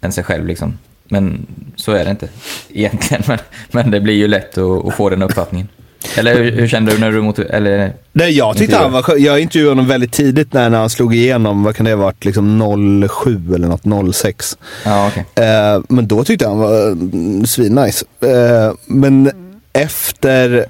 [0.00, 0.78] än sig själv liksom.
[1.04, 2.28] Men så är det inte
[2.70, 3.22] egentligen.
[3.28, 3.38] Men,
[3.70, 5.68] men det blir ju lätt att, att få den uppfattningen.
[6.16, 7.38] Eller hur, hur kände du när du mot...
[7.38, 9.22] Eller, Nej, jag tyckte han var skön.
[9.22, 11.62] Jag intervjuade honom väldigt tidigt när, när han slog igenom.
[11.62, 12.24] Vad kan det ha varit?
[12.24, 14.58] Liksom 07 eller något, 06.
[14.84, 15.44] ja, okej.
[15.46, 18.04] Eh, men då tyckte jag han var mm, svinnice.
[18.20, 19.30] Eh, men
[19.72, 20.66] efter...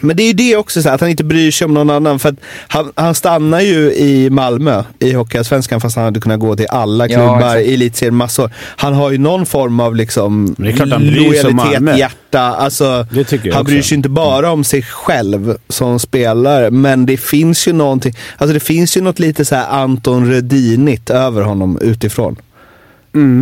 [0.00, 1.90] Men det är ju det också, så här, att han inte bryr sig om någon
[1.90, 2.18] annan.
[2.18, 2.34] För att
[2.68, 7.08] han, han stannar ju i Malmö i Hockeyallsvenskan fast han hade kunnat gå till alla
[7.08, 8.50] Ja, klubbar i elitserien massor.
[8.76, 11.70] Han har ju någon form av liksom Det är klart han bryr sig om Malmö.
[11.70, 12.40] lojalitet, hjärta.
[12.40, 13.88] Alltså, Det tycker jag han bryr också.
[13.88, 18.14] sig inte bara om sig själv som spelare, men det finns ju någonting.
[18.36, 22.36] Alltså det finns ju något lite så här Anton Rödinigt över honom utifrån.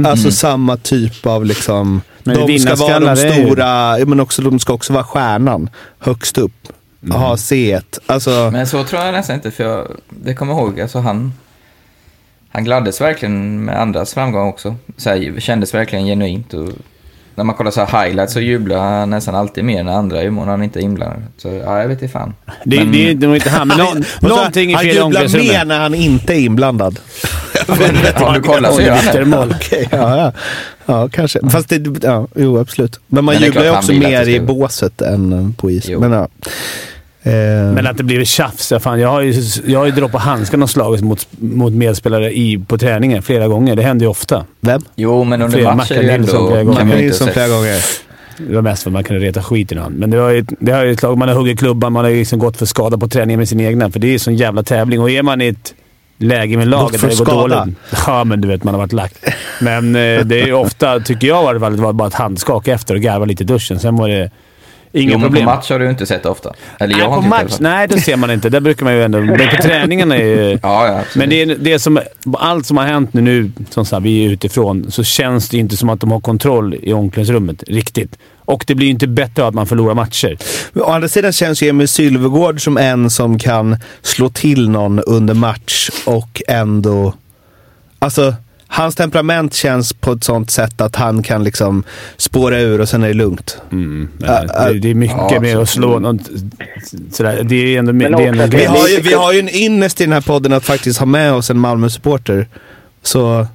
[0.07, 2.01] Alltså samma typ av liksom...
[2.25, 5.70] Men de ska vara de ju- stora, ja, men också, de ska också vara stjärnan
[5.99, 6.68] högst upp.
[7.11, 7.81] Ha C.
[8.07, 11.33] Alltså, Men så tror jag nästan inte, för jag det kommer jag ihåg, alltså han,
[12.49, 14.77] han gladdes verkligen med andras framgång också.
[14.97, 16.55] Så här, kändes verkligen genuint.
[16.55, 16.68] Och
[17.35, 20.39] när man kollar så här highlights så jublar han nästan alltid mer än andra om
[20.39, 21.23] han inte är inblandad.
[21.37, 22.35] Så ja, jag vet inte fan.
[22.64, 25.39] Det, Men- det, det var inte han, men någon, någonting är han fel i jublar
[25.39, 26.99] mer när han inte är inblandad.
[28.27, 29.25] Om du kollar så gör han det.
[29.25, 29.55] mål.
[29.57, 30.33] Okej, ja, ja.
[30.87, 31.41] ja, kanske.
[31.51, 33.01] Fast det, ja, jo absolut.
[33.07, 35.89] Men man jublar ju också mer i båset än eh, på is.
[35.89, 36.01] Jo.
[36.01, 36.29] Men, ja.
[37.23, 37.33] Eh,
[37.75, 38.73] Men att det blir tjafs.
[38.73, 39.35] ja, Fan, jag har ju,
[39.67, 43.77] jag har ju droppat handskarna och slagit mot, mot medspelare i, på träningen flera gånger.
[43.77, 44.45] Det händer ju ofta.
[44.61, 44.83] vem?
[44.97, 46.65] Jo, men under Flera match är det ändå...
[46.65, 47.77] Mackan Nilsson flera gånger.
[48.49, 49.89] Det var mest för att man kunde reta skiten ur.
[49.89, 52.13] Men det har ju, det har ju ett slag, man har huggit klubban, man har
[52.13, 53.91] liksom gått för skada på träningen med sin egna.
[53.91, 55.01] För det är ju sån jävla tävling.
[55.01, 55.75] Och är man i ett
[56.23, 57.61] läge med laget för där det går skada?
[57.61, 57.77] dåligt.
[58.07, 59.25] Ja, men du vet, man har varit lagt.
[59.61, 62.14] Men eh, det är ju ofta, tycker jag i alla fall, det var bara ett
[62.14, 63.79] handskak efter och garva lite i duschen.
[63.79, 64.31] Sen var det
[64.93, 65.45] inga Jo, men på problem.
[65.45, 66.53] match har du inte sett ofta.
[66.81, 68.49] Eller jag nej, har på inte match, nej, det ser man inte.
[68.49, 69.20] Där brukar man ju ändå...
[69.20, 70.59] Men på träningarna är ju...
[70.62, 71.14] Ja, ja, absolut.
[71.14, 72.01] Men det är, det är som,
[72.39, 75.77] allt som har hänt nu, nu som sagt, vi är utifrån, så känns det inte
[75.77, 78.18] som att de har kontroll i omklädningsrummet riktigt.
[78.45, 80.36] Och det blir ju inte bättre av att man förlorar matcher.
[80.72, 85.01] Men Å andra sidan känns ju Emil Sylvegård som en som kan slå till någon
[85.01, 87.14] under match och ändå...
[87.99, 88.34] Alltså,
[88.66, 91.84] hans temperament känns på ett sånt sätt att han kan liksom
[92.16, 93.59] spåra ur och sen är det lugnt.
[93.70, 96.20] Men Ä- ä- det, det är mycket ja, mer att slå något,
[97.12, 97.43] sådär.
[97.43, 100.05] Det är ändå, det är ändå Vi har, ju, vi har ju en ynnest i
[100.05, 102.47] den här podden att faktiskt ha med oss en Malmö-supporter.
[103.03, 103.47] Så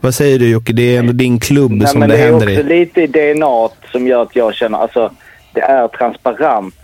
[0.00, 0.72] vad säger du Jocke?
[0.72, 2.78] Det är ändå din klubb Nej, som men det, det är händer också i.
[2.78, 5.10] lite i DNA som gör att jag känner, alltså
[5.52, 6.74] det är transparent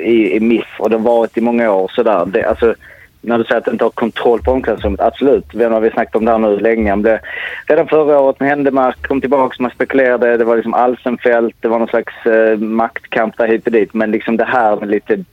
[0.00, 2.26] i, i MIF och det har varit i många år sådär.
[2.26, 2.74] Det, alltså,
[3.22, 5.44] när du säger att du inte har kontroll på omklädningsrummet, absolut.
[5.54, 6.96] Vi har vi snackat om det här nu länge.
[6.96, 7.20] Men det,
[7.66, 11.78] redan förra året med Händemark kom tillbaka, man spekulerade, det var liksom Alsenfelt, det var
[11.78, 13.94] någon slags eh, maktkamp där hit och dit.
[13.94, 15.24] Men liksom det här med lite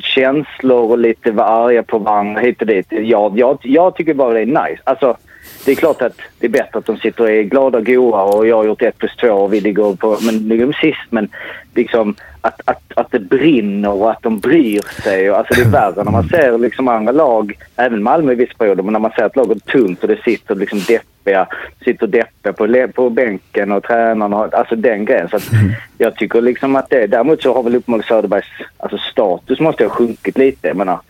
[0.00, 2.86] känslor och lite vara arga på varandra hit och dit.
[2.90, 4.82] Jag, jag, jag tycker bara det är nice.
[4.84, 5.16] Alltså,
[5.64, 8.22] det är klart att det är bättre att de sitter och är glada och goa
[8.22, 11.06] och jag har gjort ett plus två och vi ligger på, men ligger sist.
[11.10, 11.28] Men
[11.74, 15.30] liksom att, att, att det brinner och att de bryr sig.
[15.30, 18.54] Och, alltså det är värre när man ser liksom andra lag, även Malmö i vissa
[18.58, 21.46] perioder, men när man ser att laget är tungt och det sitter liksom deppiga,
[21.84, 25.28] sitter deppiga på, på bänken och tränarna alltså den grejen.
[25.28, 25.50] Så att
[25.98, 28.46] jag tycker liksom att det, däremot så har väl uppenbarligen Söderbergs
[28.76, 30.68] alltså status måste ha sjunkit lite.
[30.68, 31.00] Jag menar,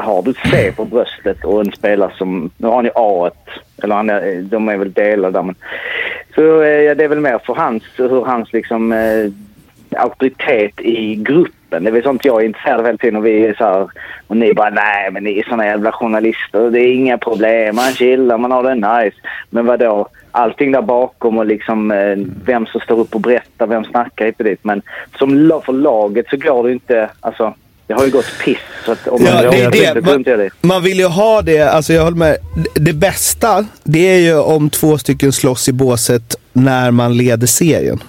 [0.00, 3.30] har du C på bröstet och en spelare som, nu har ni A,
[3.82, 5.54] eller han är, de är väl delade där men.
[6.34, 9.30] Så eh, ja, det är väl mer för hans, hur hans liksom eh,
[9.96, 11.84] auktoritet i gruppen.
[11.84, 13.16] Det är väl sånt jag är intresserad av hela tiden.
[13.16, 13.88] Och, vi är så här,
[14.26, 16.70] och ni bara, nej men ni är såna jävla journalister.
[16.70, 17.76] Det är inga problem.
[17.76, 19.16] Man chillar, man har det nice.
[19.50, 20.08] Men vad då?
[20.30, 24.38] Allting där bakom och liksom eh, vem som står upp och berättar, vem snackar hit
[24.38, 24.64] och dit.
[24.64, 24.82] Men
[25.18, 27.10] som för laget så går det inte...
[27.20, 27.54] Alltså,
[27.86, 28.58] det har ju gått piss.
[28.84, 30.30] Så att om Ja, man det är det.
[30.30, 30.50] jag det.
[30.60, 32.36] Man vill ju ha det, alltså jag håller med.
[32.74, 37.46] Det- Det bästa, det är ju om två stycken slåss i båset när man leder
[37.46, 38.02] serien.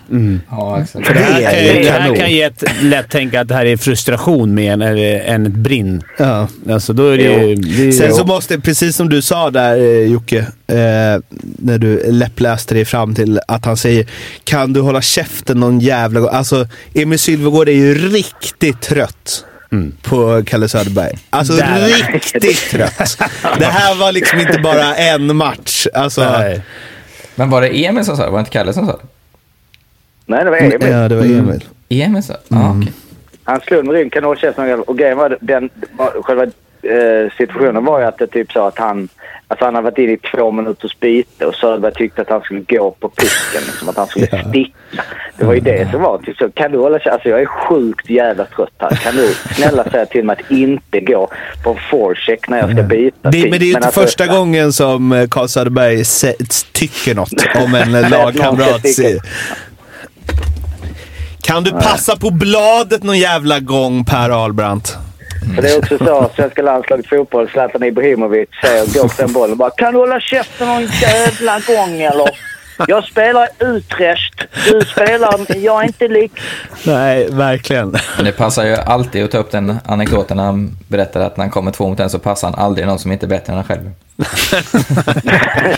[0.52, 1.08] Ja, exakt.
[1.08, 3.54] För det här, Det ju ju- det här kan ge ett lätt tänka att det
[3.56, 4.82] här är frustration mer än,
[5.36, 6.02] än ett brinn.
[6.18, 6.48] Ja.
[6.70, 7.56] Alltså då är det ju...
[7.56, 10.76] det Sen så måste, precis som du sa där eh, Jocke, eh,
[11.58, 14.08] när du läppläste dig fram till att han säger
[14.44, 16.30] Kan du hålla käften någon jävla gång?
[16.34, 19.44] Alltså Emil Sylvegård är ju riktigt trött.
[20.02, 21.18] På Kalle Söderberg.
[21.30, 22.14] Alltså Där.
[22.14, 23.18] riktigt trött.
[23.60, 25.88] Det här var liksom inte bara en match.
[25.94, 26.62] Alltså, Nej.
[27.36, 28.30] Men var det Emil som sa det?
[28.32, 29.04] Var det inte Kalle som sa det?
[30.26, 30.78] Nej, det var Emil.
[30.82, 31.64] ja, det var Emil.
[31.90, 32.40] Emil sa det?
[32.48, 32.94] Ja, okej.
[33.44, 34.80] Han slog med ryggen, kan du hålla käften?
[34.80, 35.70] Och grejen var, den,
[36.24, 36.46] själva
[36.84, 39.10] eh, situationen var ju att det typ sa att han,
[39.48, 42.60] alltså han hade varit inne i två minuters byte och Söderberg tyckte att han skulle
[42.60, 44.72] gå på pucken, liksom att han skulle sticka.
[45.38, 46.18] Det var ju det som var.
[46.18, 47.00] Typ så, kan du hålla?
[47.12, 48.90] Alltså jag är sjukt jävla trött här.
[48.96, 51.30] Kan du snälla säga till mig att inte gå
[51.64, 53.30] på en forecheck när jag ska byta?
[53.30, 56.36] Det, men det är ju inte alltså, första gången som eh, Carl Söderberg se-
[56.72, 57.32] tycker något
[57.66, 58.82] om en eh, lagkamrat.
[61.42, 64.98] Kan du passa på bladet någon jävla gång Per Ahlbrandt?
[65.56, 69.52] För det är också så, svenska landslaget fotboll, Zlatan Ibrahimovic säger, går på den bollen
[69.52, 72.57] och bara Kan du hålla käften någon jävla gång eller?
[72.88, 74.34] Jag spelar Utrecht,
[74.72, 76.32] du spelar, jag är inte lik...
[76.84, 77.96] Nej, verkligen.
[78.16, 81.44] Men det passar ju alltid att ta upp den anekdoten när han berättar att när
[81.44, 83.56] han kommer två mot en så passar han aldrig någon som inte är bättre än
[83.56, 83.92] han själv.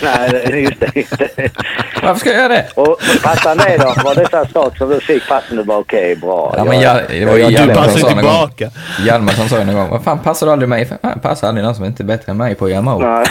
[0.02, 0.90] Nej, just det.
[0.94, 1.50] Just det.
[2.02, 2.66] Varför ska jag göra det?
[2.74, 2.96] Och
[3.44, 3.94] han det då?
[4.04, 6.54] Var det så här sak som du fick passen du bara okej, bra.
[6.56, 8.48] Ja, men Jag- det var ju jag- Du passar som sa någon gång.
[8.50, 8.70] tillbaka.
[9.06, 10.86] Hjalmarsson sa ju någon gång, vad fan passar du aldrig mig?
[11.02, 13.04] Fan, passar aldrig någon som inte är bättre än mig på att göra mål.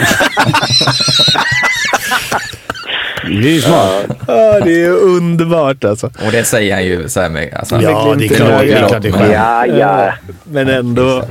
[3.22, 4.04] Det är ju smart.
[4.26, 6.06] Ja, det är underbart alltså.
[6.06, 7.54] Och det säger han ju så här med...
[7.54, 9.32] Alltså, Ja, det är klart det är klart det är skönt.
[9.32, 10.12] Ja, ja.
[10.44, 11.24] Men ändå.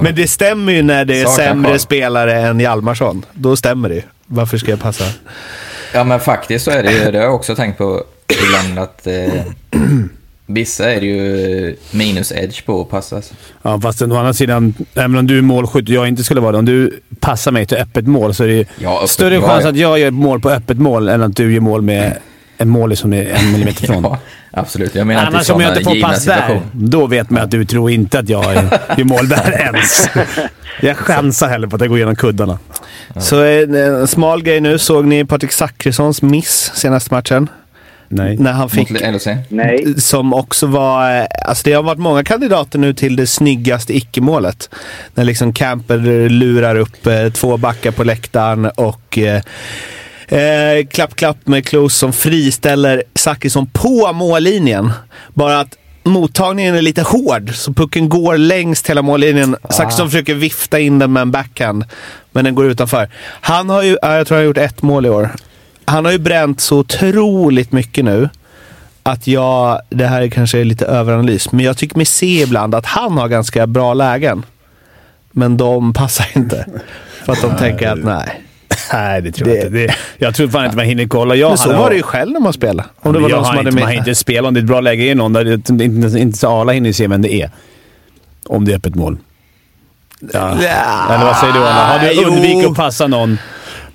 [0.00, 3.24] Men det stämmer ju när det är sämre spelare än Hjalmarsson.
[3.32, 4.02] Då stämmer det ju.
[4.26, 5.04] Varför ska jag passa?
[5.94, 8.04] Ja, men faktiskt så är det ju, det har jag också tänkt på
[8.46, 9.42] ibland att eh,
[10.54, 13.16] vissa är det ju minus edge på att passa.
[13.16, 13.34] alltså.
[13.62, 16.52] Ja, fast å andra sidan, även om du är målskytt och jag inte skulle vara
[16.52, 16.58] det.
[16.58, 19.64] Om du passar mig till öppet mål så är det Ja, öppet större mål, chans
[19.64, 19.70] ja.
[19.70, 22.16] att jag gör mål på öppet mål än att du gör mål med
[22.58, 24.02] en målis som är en millimeter ifrån.
[24.54, 24.94] Ja, absolut.
[24.94, 27.90] Jag menar Annars om jag inte får pass där, då vet man att du tror
[27.90, 30.08] inte att jag är- gör mål där ens.
[30.80, 32.58] Jag chansar hellre på att jag går igenom kuddarna.
[33.20, 34.78] Så en, en smal grej nu.
[34.78, 37.48] Såg ni Patrik Zackrissons miss senaste matchen?
[38.14, 38.36] Nej.
[38.36, 38.90] När han fick...
[38.90, 39.26] Mot LHC.
[39.48, 39.94] Nej.
[40.00, 41.16] Som också var...
[41.20, 44.70] eh, Alltså det har varit många kandidater nu till det snyggaste icke-målet.
[45.14, 49.42] När liksom Camper lurar upp eh, två backar på läktaren och eh,
[50.28, 54.90] eh, klapp, klapp med Klos som friställer Zachrisson på mållinjen.
[55.34, 59.56] Bara att mottagningen är lite hård, så pucken går längst hela mållinjen.
[59.70, 61.84] Zachrisson försöker vifta in den med en backhand,
[62.32, 63.08] men den går utanför.
[63.40, 65.30] Han har ju, ja, jag tror han har gjort ett mål i år.
[65.92, 68.28] Han har ju bränt så otroligt mycket nu
[69.02, 72.74] att jag, det här är kanske är lite överanalys, men jag tycker mig se ibland
[72.74, 74.44] att han har ganska bra lägen.
[75.30, 76.66] Men de passar inte.
[77.24, 78.42] För att de tänker att nej.
[78.92, 79.78] Nej, det tror jag Det- inte.
[79.78, 81.34] Det, jag tror fan inte man hinner kolla.
[81.34, 82.88] Jag Men så var det ju själv när man spelade.
[83.00, 84.62] Om det var jag någon som hade inte, Man hinner inte spela om det är
[84.62, 85.32] ett bra läge är någon.
[85.32, 87.50] Där, inte, inte, inte så alla hinner se vem det är.
[88.46, 89.18] Om det är öppet mål.
[90.20, 90.56] Ja.
[90.62, 91.84] Ja, Eller vad säger du Anna?
[91.84, 93.38] Har du undvikit att passa någon?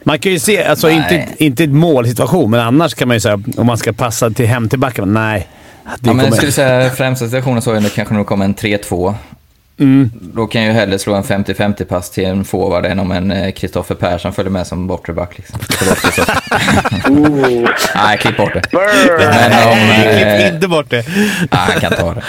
[0.08, 1.36] Man kan ju se, alltså inte, Nej.
[1.38, 4.70] inte ett målsituation, men annars kan man ju säga om man ska passa till hem
[4.70, 5.14] till backen.
[5.14, 5.48] Nej.
[6.00, 8.46] Det Ja, men jag skulle säga främsta situationen så är det kanske när det kommer
[8.46, 9.14] en 3-2.
[9.80, 10.12] Mm.
[10.22, 13.52] Då kan jag ju hellre slå en 50-50 pass till en forward än om en
[13.52, 15.38] Kristoffer Persson följer med som bortre back.
[15.38, 15.60] Liksom.
[17.96, 18.62] Nej, klipp bort det.
[18.72, 21.06] Men om, Nej, eh, klipp inte bort det.
[21.08, 22.24] Nej, han kan ta det.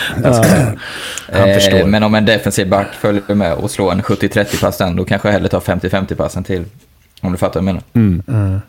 [1.78, 5.04] Eh, Men om en defensiv back följer med och slår en 70-30 pass den, då
[5.04, 6.64] kanske jag hellre tar 50-50 passen till.
[7.20, 7.82] Om du fattar vad jag
[8.26, 8.60] menar.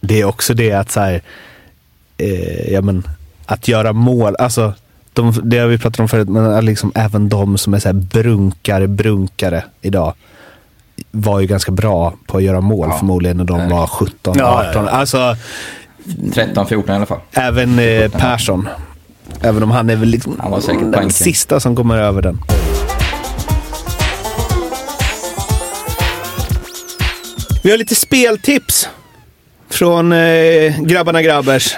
[0.00, 1.22] Det är också det att så här,
[2.18, 3.02] eh, ja, men,
[3.46, 4.36] att göra mål.
[4.38, 4.72] Alltså,
[5.12, 7.92] de, det har vi pratat om förut, men liksom även de som är så här
[7.94, 10.14] brunkare, brunkare idag.
[11.10, 14.84] var ju ganska bra på att göra mål förmodligen när de var 17, Ja, 18.
[14.84, 14.96] ja, ja.
[14.98, 15.36] Alltså,
[16.06, 17.20] 13-14 i alla fall.
[17.32, 18.68] även eh, Persson.
[19.40, 22.38] Även om han är väl liksom Han var säkert den sista som kommer över den.
[27.62, 28.88] Vi har lite speltips
[29.70, 31.76] från eh, Grabbarna Grabbers.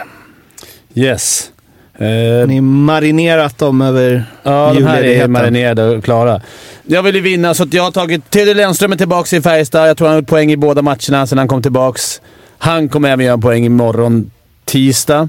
[0.95, 1.51] Yes.
[1.99, 6.41] Eh, Ni marinerat dem över Ja, de här är marinerade och klara.
[6.87, 8.31] Jag vill ju vinna, så att jag har tagit...
[8.31, 9.89] Teddy Lennström tillbaka i Färjestad.
[9.89, 12.21] Jag tror han har gjort poäng i båda matcherna sedan han kom tillbaks.
[12.59, 14.31] Han kommer även göra poäng imorgon,
[14.65, 15.29] tisdag.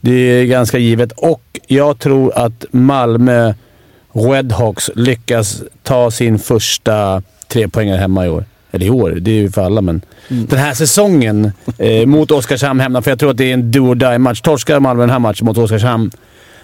[0.00, 1.12] Det är ganska givet.
[1.12, 3.54] Och jag tror att Malmö
[4.12, 8.44] Redhawks lyckas ta sin första trepoängare hemma i år.
[8.72, 12.80] Eller i år, det är ju för alla, men den här säsongen eh, mot Oskarshamn
[12.80, 13.02] hemma.
[13.02, 14.40] För jag tror att det är en do or die-match.
[14.40, 16.10] Torskar Malmö den här matchen mot Oskarshamn,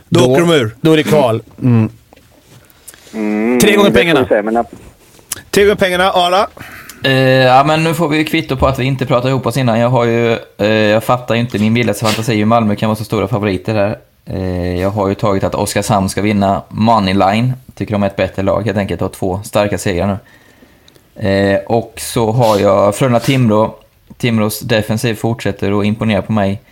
[0.09, 0.77] Då åker de ur.
[0.81, 1.43] Då är det kval.
[1.63, 1.91] Mm,
[3.61, 4.27] Tre gånger pengarna.
[4.43, 4.65] men,
[5.51, 6.11] Tre gånger pengarna.
[6.11, 6.49] Arla?
[7.05, 9.57] Eh, ja, men nu får vi ju kvitto på att vi inte pratade ihop oss
[9.57, 9.79] innan.
[9.81, 12.97] Jag har ju, eh, jag fattar ju inte min vildaste fantasi hur Malmö kan vara
[12.97, 13.99] så stora favoriter där.
[14.27, 17.53] Eh, jag har ju tagit att Oskarshamn ska vinna Moneyline.
[17.75, 20.17] Tycker de är ett bättre lag helt enkelt och har två starka segrar nu.
[21.19, 23.75] Eh, och så har jag Frölunda-Timrå.
[24.19, 26.63] Timrås defensiv fortsätter att imponera på mig.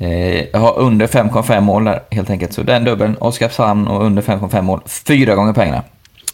[0.00, 2.52] Eh, jag har under 5,5 mål där helt enkelt.
[2.52, 4.80] Så den dubbeln, Oskarshamn och under 5,5 mål.
[4.86, 5.82] Fyra gånger pengarna.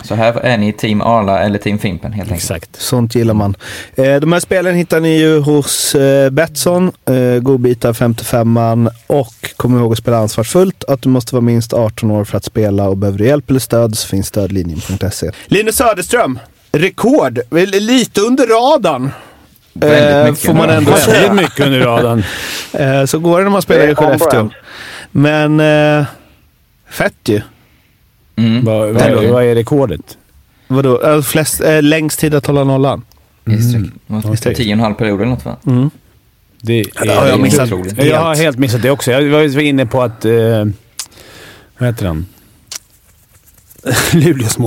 [0.04, 2.50] Så här är ni team Arla eller team Fimpen helt enkelt.
[2.50, 2.76] Exakt.
[2.80, 3.56] Sånt gillar man.
[3.94, 9.78] Eh, de här spelen hittar ni ju hos eh, Betsson, eh, godbitar 55an och kom
[9.78, 10.84] ihåg att spela ansvarsfullt.
[10.84, 13.60] Att du måste vara minst 18 år för att spela och behöver du hjälp eller
[13.60, 15.30] stöd så finns stödlinjen.se.
[15.46, 16.38] Linus Söderström,
[16.72, 17.40] rekord.
[17.72, 19.10] Lite under radarn.
[19.72, 21.32] Väldigt mycket får man ändå Väldigt säga.
[21.32, 22.22] mycket under radarn.
[22.72, 24.50] Eh, så går det när man spelar i Skellefteå.
[25.10, 26.04] Men eh,
[26.90, 27.40] fett ju.
[28.36, 28.64] Mm.
[28.64, 30.18] Vad, vad, vad är rekordet?
[30.68, 31.02] Vadå?
[31.02, 33.02] Eh, flest, eh, längst tid att hålla nollan.
[34.06, 34.54] Var Okej.
[34.54, 35.56] Tio och en halv period eller något va?
[35.66, 35.90] Mm.
[36.62, 37.72] Det är, det har jag missat.
[37.72, 38.04] otroligt.
[38.04, 39.10] Jag har helt missat det också.
[39.12, 40.24] Jag var inne på att...
[40.24, 40.64] Eh,
[41.78, 42.26] vad heter han?
[44.12, 44.58] Luleås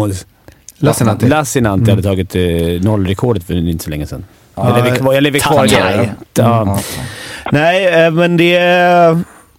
[0.86, 1.27] Lassinantti.
[1.27, 2.41] Lassinantti hade tagit eh,
[2.81, 4.25] nollrekordet för inte så länge sedan.
[4.55, 5.13] Ja, eller lever kvar.
[5.13, 6.13] Jag lever kvar där.
[6.34, 6.79] Ja.
[7.51, 8.49] Nej, eh, men det...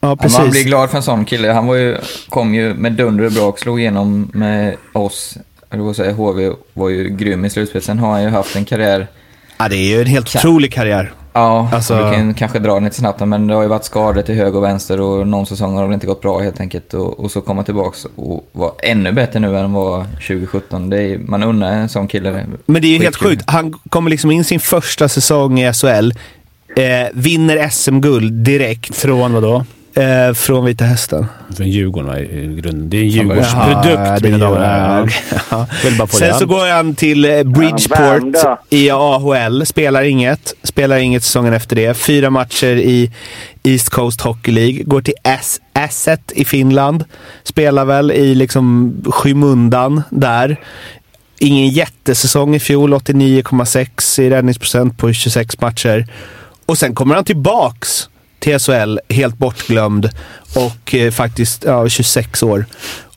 [0.00, 0.38] Ja, precis.
[0.38, 1.52] man blir glad för en sån kille.
[1.52, 1.96] Han var ju,
[2.28, 5.38] kom ju med dunder och brak, slog igenom med oss.
[5.70, 7.84] Jag säga HV var ju grym i slutspelet.
[7.84, 9.06] Sen har han ju haft en karriär
[9.56, 11.12] Ja, det är ju en helt otrolig karriär.
[11.36, 14.22] Ja, Alltså- vi kan kanske dra den lite snabbt men det har ju varit skador
[14.22, 16.94] till höger och vänster och någon säsong har det inte gått bra helt enkelt.
[16.94, 20.90] Och, och så komma tillbaks och vara ännu bättre nu än vad 2017.
[20.90, 22.46] Det är, man unnar en sån kille det.
[22.66, 23.42] Men det är ju helt sjukt.
[23.46, 26.12] Han kommer liksom in sin första säsong i SHL,
[26.76, 29.64] eh, vinner SM-guld direkt Från vadå?
[29.94, 31.26] Eh, från Vita Hästen.
[31.56, 32.90] Från Djurgården va, i grunden.
[32.90, 35.14] Det är en Djurgårdsprodukt, mina damer och herrar.
[35.50, 35.66] Ja.
[36.10, 36.34] Sen det.
[36.38, 40.54] så går han till eh, Bridgeport i AHL, spelar inget.
[40.62, 41.94] Spelar inget säsongen efter det.
[41.94, 43.10] Fyra matcher i
[43.62, 44.82] East Coast Hockey League.
[44.84, 47.04] Går till S- Asset i Finland.
[47.44, 50.56] Spelar väl i liksom skymundan där.
[51.38, 56.06] Ingen jättesäsong i fjol, 89,6 i räddningsprocent på 26 matcher.
[56.66, 58.08] Och sen kommer han tillbaks
[58.44, 60.10] till SHL, helt bortglömd
[60.56, 62.64] och eh, faktiskt ja, 26 år.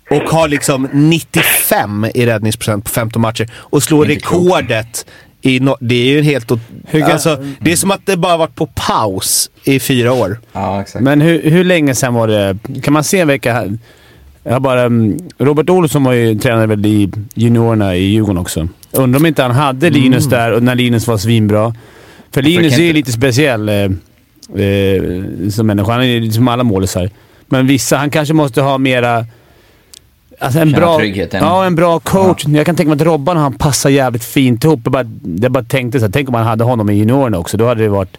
[0.09, 5.05] Och har liksom 95 i räddningsprocent på 15 matcher och slår rekordet.
[5.41, 6.51] I no- det är ju en helt...
[7.03, 10.39] alltså, det är som att det bara varit på paus i fyra år.
[10.53, 11.03] Ja, exakt.
[11.03, 12.57] Men hur, hur länge sedan var det?
[12.83, 13.77] Kan man se en vecka här?
[14.43, 18.67] Jag bara, mm, Robert Olsson var ju tränare väl i juniorerna i Djurgården också.
[18.91, 21.75] Undrar om inte han hade Linus där och när Linus var svinbra.
[22.31, 23.69] För Linus är ju inte- lite speciell
[24.55, 25.91] eh, som människa.
[25.91, 27.09] Han är ju som alla målisar.
[27.47, 29.25] Men vissa, han kanske måste ha mera...
[30.39, 31.43] Alltså en Känna bra, tryggheten.
[31.43, 32.45] ja, en bra coach.
[32.47, 34.79] Jag kan tänka mig att Robban han passar jävligt fint ihop.
[34.83, 35.05] Jag bara,
[35.41, 37.57] jag bara tänkte så här, tänk om man hade honom i juniorerna också.
[37.57, 38.17] Då hade det varit...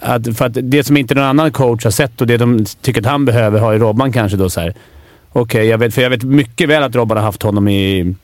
[0.00, 3.00] Att, för att det som inte någon annan coach har sett och det de tycker
[3.00, 4.74] att han behöver har ju Robban kanske då så här.
[5.32, 8.14] Okej, jag vet, för jag vet mycket väl att Robban har haft honom i,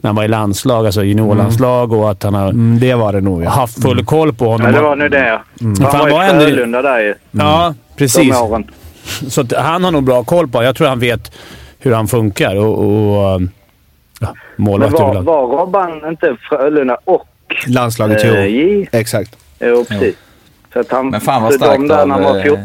[0.00, 3.20] när han var i landslag, alltså juniorlandslag och att han har Mm, det var det
[3.20, 3.50] nog ja.
[3.50, 4.66] haft full koll på honom.
[4.66, 5.40] Ja, det var nu det.
[5.58, 7.14] För Han han var var i Frölunda där ju.
[7.30, 8.36] Ja, De precis.
[8.36, 8.70] åren.
[9.28, 11.32] Så att han har nog bra koll på Jag tror han vet
[11.78, 13.40] hur han funkar och, och
[14.20, 15.22] ja, Men målvakt var, överlag.
[15.24, 17.26] var Robban inte Frölunda och
[17.66, 18.86] Landslaget, eh, jo.
[18.92, 19.36] Exakt.
[19.60, 20.16] Jo, precis.
[20.72, 22.08] Så att han, Men fan vad de starkt där av...
[22.08, 22.60] när han var eh, 14.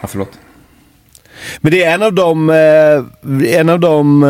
[0.00, 0.30] Ja, förlåt.
[1.60, 4.28] Men det är en av de, eh, en av de, eh,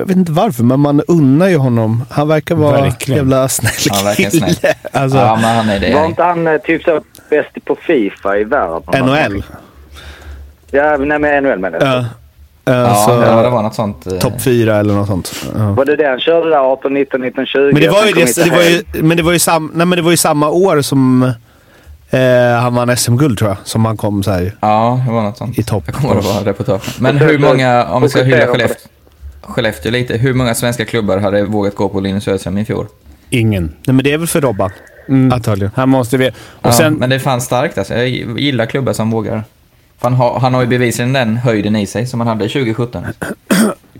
[0.00, 2.04] jag vet inte varför, men man unnar ju honom.
[2.10, 3.18] Han verkar vara Verkligen.
[3.18, 4.54] jävla snäll Han verkar kille.
[4.54, 4.72] snäll.
[4.92, 5.94] Alltså, Ja, men han är det.
[5.94, 7.00] Var inte han eh, typ så
[7.30, 9.04] bäst på Fifa i världen?
[9.06, 9.42] NHL.
[10.70, 11.88] Ja, nej men NHL menar jag.
[11.88, 11.98] Ja.
[11.98, 12.04] Eh,
[12.64, 14.06] Ja, det var något sånt.
[14.06, 15.32] eh, Topp fyra eller något sånt.
[15.56, 15.72] Ja.
[15.72, 17.60] Var det det han körde där 18, 19, 19, 20?
[17.72, 19.86] Men det var ju, det, inte det, var ju, men det var ju, sam, nej,
[19.86, 21.32] men det var ju samma år som
[22.10, 23.58] eh, han vann SM-guld tror jag.
[23.64, 24.54] Som han kom så här.
[24.60, 25.58] Ja, det var något sånt.
[25.58, 25.82] I topp.
[25.86, 26.96] Jag kommer ihåg det var reportage.
[27.00, 28.46] Men hur många, om vi ska hylla.
[28.46, 28.88] Skellefteå,
[29.42, 32.86] Skellefteå lite, hur många svenska klubbar hade vågat gå på Linus Söderström i fjol?
[33.30, 33.64] Ingen.
[33.86, 34.70] Nej men det är väl för Robban.
[35.32, 35.70] Antagligen.
[35.74, 36.28] Han måste vi...
[36.28, 36.94] Och Ja, sen...
[36.94, 37.94] men det fanns starkt alltså.
[37.94, 38.08] Jag
[38.40, 39.44] gillar klubbar som vågar.
[40.00, 43.04] Han har, han har ju bevisligen den höjden i sig som han hade 2017.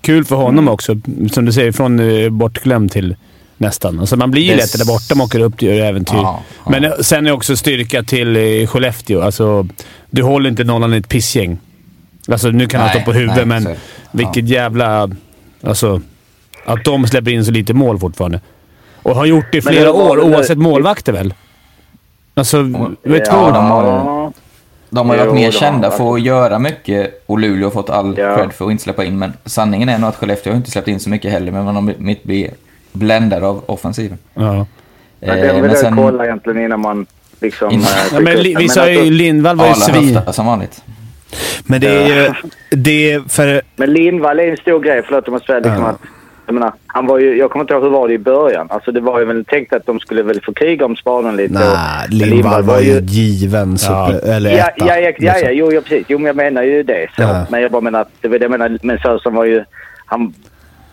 [0.00, 0.94] Kul för honom också.
[1.32, 3.16] Som du säger, från eh, bortglömd till
[3.58, 4.00] nästan.
[4.00, 6.16] Alltså man blir ju lätt där borta om man åker upp och gör äventyr.
[6.16, 6.70] Ja, ja.
[6.70, 9.20] Men eh, sen är också styrka till eh, Skellefteå.
[9.22, 9.66] Alltså,
[10.10, 11.58] du håller inte nollan i ett pissgäng.
[12.28, 13.70] Alltså, nu kan han stå på huvudet, nej, men så
[14.10, 15.10] vilket jävla...
[15.62, 16.00] Alltså,
[16.64, 18.40] att de släpper in så lite mål fortfarande.
[19.02, 21.34] Och har gjort det i flera det var år, oavsett målvakter väl?
[22.34, 22.62] Alltså,
[23.02, 24.32] vet Ja, två de har-.
[24.90, 28.36] De har varit mer kända för att göra mycket och Luleå har fått all Ja.
[28.36, 29.18] cred för att inte släppa in.
[29.18, 31.74] Men sanningen är nog att Skellefteå har inte släppt in så mycket heller, men man
[31.74, 32.50] har blivit bli
[32.92, 34.18] bländade av offensiven.
[34.34, 34.66] Ja.
[35.20, 37.06] Men den vill men jag sen kolla egentligen innan man
[37.40, 37.70] liksom...
[37.70, 40.20] Innan- eh, ja men, li- vi sa ju Lindvall var ju svin...
[40.30, 40.82] som vanligt.
[41.64, 42.32] Men det är ju...
[42.70, 43.62] Det är för...
[43.76, 45.02] Men Lindvall är en stor grej.
[45.06, 45.88] Förlåt om jag säger liksom Ja.
[45.88, 45.98] att...
[46.46, 47.36] Jag menar, han var ju...
[47.38, 48.66] Jag kommer inte ihåg hur var det i början.
[48.70, 51.54] Alltså det var ju väl tänkt att de skulle väl få kriga om spaden lite.
[51.54, 54.86] Nej, Lindvall var ju given super, eller Ja, etta.
[54.86, 55.48] ja, ja, ja, ja, liksom.
[55.56, 56.04] jo, ja, precis.
[56.08, 57.06] Jo, men jag menar ju det.
[57.16, 57.22] Så.
[57.22, 57.46] Ja.
[57.50, 58.08] Men jag bara menar att...
[58.20, 58.78] Det var det jag menar.
[58.82, 59.64] Men Söderström var ju...
[60.06, 60.34] Han,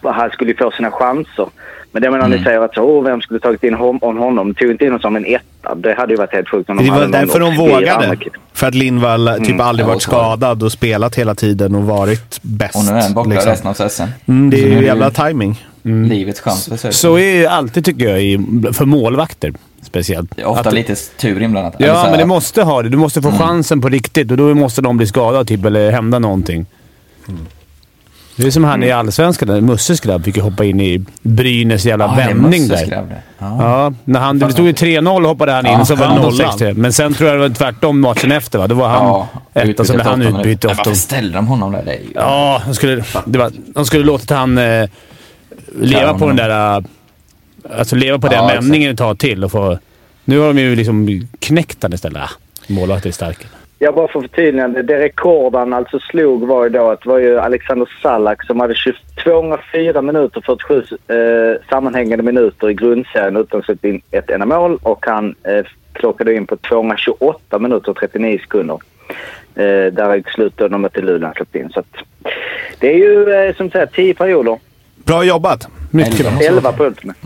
[0.04, 1.48] han skulle ju få sina chanser.
[1.96, 2.38] Men det menar, Mm.
[2.38, 4.54] ni säger att så, vem skulle tagit in hon, on honom?
[4.54, 5.76] Tog inte in honom som en etta.
[5.76, 8.18] Det hade ju varit helt sjukt om de Det var därför de vågade.
[8.54, 12.76] För att Lindvall typ aldrig Ja, varit skadad och spelat hela tiden och varit bäst.
[12.76, 13.52] Och nu är han borta liksom.
[13.52, 14.14] resten av säsongen.
[14.26, 15.66] Mm, det är ju jävla timing.
[15.84, 16.70] Livets chans.
[17.02, 20.36] Så är det alltid tycker jag, för målvakter speciellt.
[20.36, 21.76] Det är ofta Att- lite tur inblandat.
[21.78, 22.90] Ja, men det måste ha det.
[22.90, 26.20] Du måste få chansen på riktigt och då måste de bli skadade typ, eller hända
[26.20, 26.66] någonting.
[28.38, 31.86] Det är som han i Allsvenskan, där Musses grabb fick ju hoppa in i Brynäs
[31.86, 33.08] jävla Ja, vändning där.
[33.40, 33.58] Ja.
[33.60, 36.32] Ja, när han, det stod ju 3-0 hoppade han in Ja, så var det nollan.
[36.58, 36.74] 0-6.
[36.74, 38.68] Men sen tror jag det var tvärtom matchen efter va?
[38.68, 40.66] Då var han Ja, etta, så blev han utbytt.
[40.66, 41.84] Varför ställde de honom där?
[41.86, 42.12] Det ju...
[42.16, 44.90] Ja, de skulle, det var, de skulle låtit han eh,
[45.82, 46.78] leva på den där...
[46.78, 46.84] eh,
[47.78, 49.80] Alltså leva på den Ja, vändningen ett tag till och få...
[50.26, 52.30] Nu har de ju liksom knäckt han istället.
[52.68, 53.38] Målvakten är stark.
[53.80, 54.82] Jag bara för förtydligande.
[54.82, 58.60] Det rekord han alltså slog var ju då att det var ju Alexander Salak som
[58.60, 58.94] hade 20
[59.26, 64.80] 204 minuter 47 eh, sammanhängande minuter i grundserien utan att släppa in ett enda mål
[64.82, 68.80] och han eh, klockade in på 228 minuter och 39 sekunder.
[69.56, 71.70] Eh, där i slutet de mötte Luleå han släppte in.
[71.70, 71.96] Så att,
[72.80, 74.60] det är ju eh, som sagt 10 perioder.
[74.96, 75.68] Bra jobbat.
[75.92, 76.48] Mycket bra.
[76.48, 77.20] 11 på Ultimate.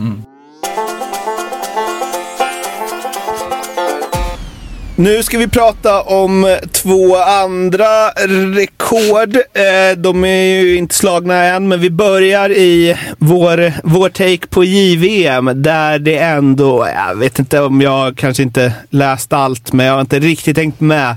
[5.00, 8.08] Nu ska vi prata om två andra
[8.54, 9.36] rekord.
[9.36, 14.64] Eh, De är ju inte slagna än, men vi börjar i vår, vår take på
[14.64, 19.92] JVM där det ändå, jag vet inte om jag kanske inte läst allt, men jag
[19.92, 21.16] har inte riktigt tänkt med.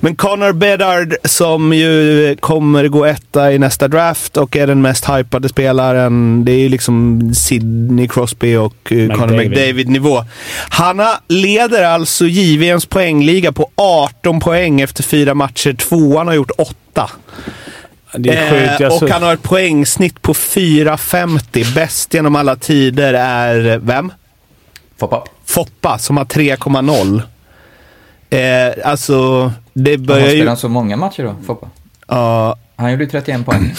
[0.00, 5.08] Men Connor Bedard som ju kommer gå etta i nästa draft och är den mest
[5.08, 6.44] hypade spelaren.
[6.44, 9.50] Det är ju liksom Sidney Crosby och eh, Connor McDavid.
[9.50, 10.24] McDavid-nivå.
[10.68, 12.86] Han leder alltså JVMs
[13.20, 15.72] poängliga på 18 poäng efter fyra matcher.
[15.72, 17.10] Tvåan har gjort åtta.
[18.16, 18.80] Det är sjukt.
[18.80, 21.74] Eh, Jag och han har ett poängsnitt på 4,50.
[21.74, 24.12] Bäst genom alla tider är vem?
[24.98, 25.24] Foppa.
[25.44, 27.22] Foppa som har 3,0.
[28.30, 30.40] Eh, alltså, det Har börjar han ju...
[30.40, 31.68] spelat så många matcher då, Foppa?
[32.08, 33.74] Ja, Han gjorde ju 31 poäng.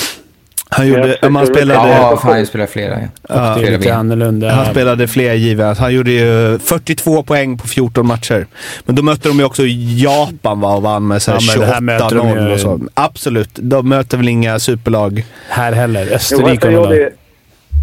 [0.73, 1.17] Han gjorde...
[1.29, 1.89] Man försöker- spelade...
[1.89, 2.99] Ja, fan, han spelar flera.
[3.29, 3.35] Ja.
[3.35, 4.51] det är flera lite annorlunda.
[4.51, 5.77] Han spelade fler givet.
[5.77, 8.45] Han gjorde ju 42 poäng på 14 matcher.
[8.85, 11.59] Men då mötte de ju också Japan va, och vann med så här Ja, men
[11.67, 12.79] det här möter de 28-0 ju- och så.
[12.93, 13.49] Absolut.
[13.53, 15.25] De möter väl inga superlag.
[15.49, 16.13] Här heller.
[16.13, 17.09] Österrike han, och gjorde,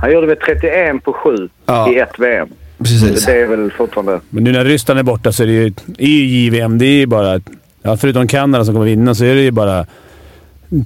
[0.01, 1.93] han gjorde väl 31 på 7 Ja.
[1.93, 2.49] i ett VM.
[2.79, 3.27] Precis.
[3.27, 4.21] Det är väl fortfarande...
[4.31, 5.73] Men nu när Ryssland är borta så är det ju...
[5.99, 7.41] I JVM, det är ju bara...
[7.83, 9.87] Ja, förutom Kanada som kommer vinna så är det ju bara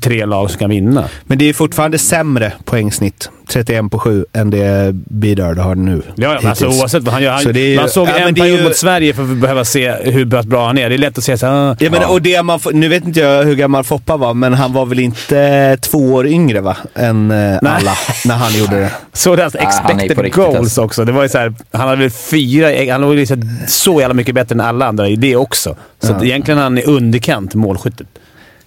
[0.00, 1.04] tre lag som kan vinna.
[1.24, 6.02] Men det är fortfarande sämre poängsnitt, 31 på 7, än det Bedard har nu.
[6.14, 7.38] Ja, ja, alltså, oavsett vad han gör.
[7.38, 9.22] Så Han, det är ju- man såg ja, en är period ju- mot Sverige för
[9.22, 10.88] att behöva se hur bra han är.
[10.88, 11.76] Det är lätt att säga såhär...
[11.80, 14.72] Ja, men, och det man, nu vet inte jag hur gammal Foppa var, men han
[14.72, 16.76] var väl inte två år yngre va?
[16.94, 17.92] än eh, alla
[18.26, 18.90] när han gjorde det.
[19.12, 20.82] Så det alltså Ja, han är expected riktigt, goals alltså.
[20.82, 21.04] också.
[21.04, 22.92] Det var ju så här, han hade väl fyra...
[22.92, 25.76] Han låg liksom så jävla mycket bättre än alla andra i det också.
[26.02, 28.06] Så att egentligen är han i underkant målskyttet.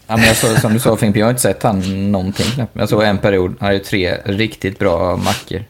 [0.08, 2.72] Ja, men jag såg, som du sa Fimpen, jag har inte sett han någonting knappt.
[2.74, 5.64] Jag såg en period, han hade ju tre riktigt bra mackor.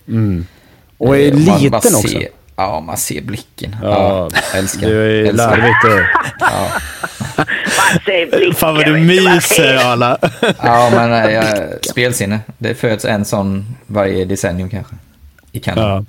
[0.98, 2.08] Och är Eh, man bara liten också.
[2.08, 2.28] ser-
[2.58, 3.76] Ja, man ser blicken.
[3.84, 4.88] Ja, Ja, älskar.
[4.90, 5.58] Det är älskar.
[5.58, 5.84] larvigt.
[5.84, 6.82] Och...
[7.38, 10.18] Man ser blicken, Fan vad du myser Arla.
[10.64, 12.40] Ja, men nej, jag, spelsinne.
[12.58, 14.96] Det föds en sån varje decennium kanske.
[15.52, 15.88] I Kanada.
[15.88, 16.06] Ja.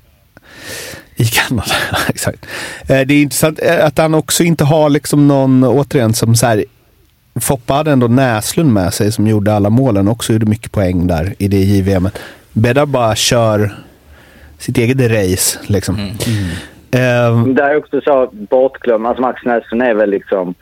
[1.17, 1.75] I Kanada,
[2.09, 2.47] exakt.
[2.89, 6.47] Eh, Det är intressant eh, att han också inte har liksom någon, återigen, som så
[6.47, 6.65] här,
[7.41, 11.35] Foppa hade ändå Näslund med sig som gjorde alla målen också gjorde mycket poäng där
[11.39, 12.09] i det JVM.
[12.53, 13.71] Bedar bara kör
[14.59, 15.97] sitt eget race liksom.
[16.91, 19.07] Eh, Det är också så bortglömd.
[19.07, 20.55] Alltså Max Näslund är väl liksom...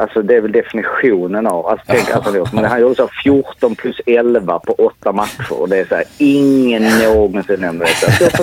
[0.00, 1.66] Alltså det är väl definitionen av...
[1.66, 5.52] Alltså tänk alltså då, men han gjorde så 14 plus 11 på åtta matcher.
[5.60, 8.12] Och det är så här, ingen någonsin nämner detta.
[8.12, 8.24] Så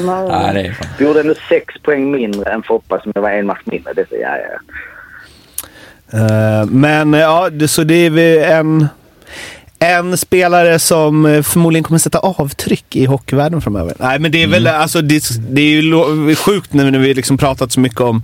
[0.53, 0.87] det är fan.
[0.97, 3.93] Vi gjorde ändå sex poäng mindre än Foppa som det var en match mindre.
[3.93, 4.73] Det är så, ja, ja.
[6.11, 8.87] Eh, men eh, ja, det, så det är väl en,
[9.79, 13.93] en spelare som eh, förmodligen kommer sätta avtryck i hockeyvärlden framöver.
[13.99, 17.37] Nej, men det är väl alltså, det, det är ju sjukt nu när vi liksom
[17.37, 18.23] pratat så mycket om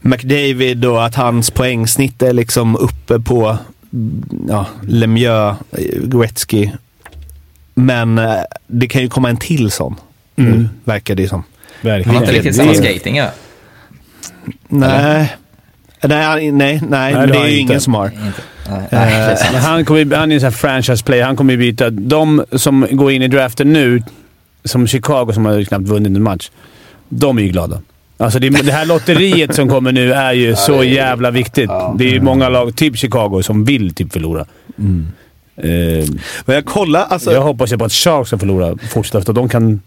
[0.00, 3.58] McDavid och att hans poängsnitt är liksom uppe på
[3.92, 5.56] mm, ja, Lemieux,
[6.02, 6.70] Gretzky.
[7.74, 8.20] Men
[8.66, 9.96] det kan ju komma en till sån.
[10.34, 11.44] Nu verkar det som.
[11.82, 12.16] Han Verkligen.
[12.16, 13.30] har inte riktigt samma skating ja.
[14.68, 15.36] Nej.
[16.02, 17.72] Nej, nej, nej, det men det är ju inte.
[17.72, 18.06] ingen som har.
[18.06, 18.42] Inte.
[18.70, 19.50] Nej, nej, sant.
[19.52, 21.24] Men han, kommer, han är en sån här franchise player.
[21.24, 21.90] Han kommer ju byta.
[21.90, 24.02] De som går in i draften nu,
[24.64, 26.50] som Chicago som har knappt vunnit en match,
[27.08, 27.80] de är ju glada.
[28.18, 31.70] Alltså det, det här lotteriet som kommer nu är ju så jävla viktigt.
[31.98, 34.40] Det är ju många lag, typ Chicago, som vill typ förlora.
[35.56, 36.06] Eh,
[36.44, 37.32] Men jag kollar, alltså.
[37.32, 39.80] jag hoppas ju på att Sharks ska förlora fortsätta, för de kan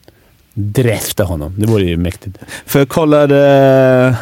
[0.53, 1.53] dräfta honom.
[1.57, 2.37] Det vore ju mäktigt.
[2.65, 4.15] För jag kollade...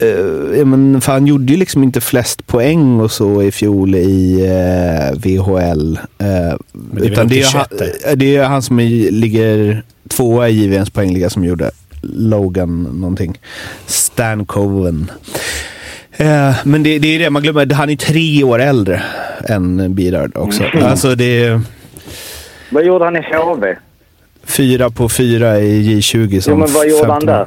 [0.00, 4.40] eh, men, för han gjorde ju liksom inte flest poäng och så i fjol i
[4.46, 5.98] eh, VHL.
[6.18, 6.26] eh,
[6.72, 10.90] det utan det är, han, 21 det är han som är, ligger tvåa i JVMs
[10.90, 11.70] poängliga som gjorde
[12.02, 13.38] Logan någonting.
[13.86, 15.10] Stan Coven.
[16.12, 17.74] Eh, men det, det är det man glömmer.
[17.74, 19.02] Han är tre år äldre
[19.48, 20.62] än Birard också.
[20.82, 21.60] Alltså det är
[22.70, 23.76] Vad gjorde han i HV?
[24.44, 27.46] fyra på fyra i J20 som Jo, men vad gjorde han 15 där?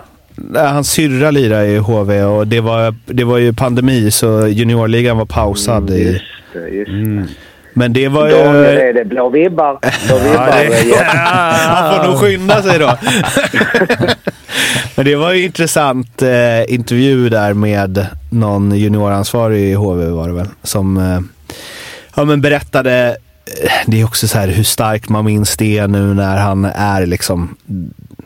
[0.55, 5.25] Hans syrra lirade i HV och det var, det var ju pandemi så juniorligan var
[5.25, 5.89] pausad.
[5.89, 6.23] I, Just
[6.53, 7.27] det, just det.
[7.73, 8.34] men det var ju...
[8.36, 9.79] är det blå vibbar?
[10.07, 10.47] Blå vibbar.
[10.47, 11.03] det- ja.
[11.67, 12.97] Han får nog skynda sig då.
[14.95, 20.34] Men det var ju intressant eh, intervju där med någon junioransvarig i HV var det
[20.34, 20.47] väl.
[20.63, 21.19] Som eh,
[22.15, 23.17] ja, men berättade,
[23.63, 27.05] eh, det är också så här hur starkt man minns det nu när han är
[27.05, 27.55] liksom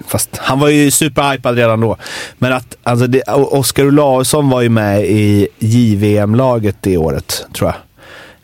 [0.07, 1.97] Fast han var ju superhypad redan då.
[2.37, 7.75] Men att alltså det, Oskar Olausson var ju med i JVM-laget det året, tror jag.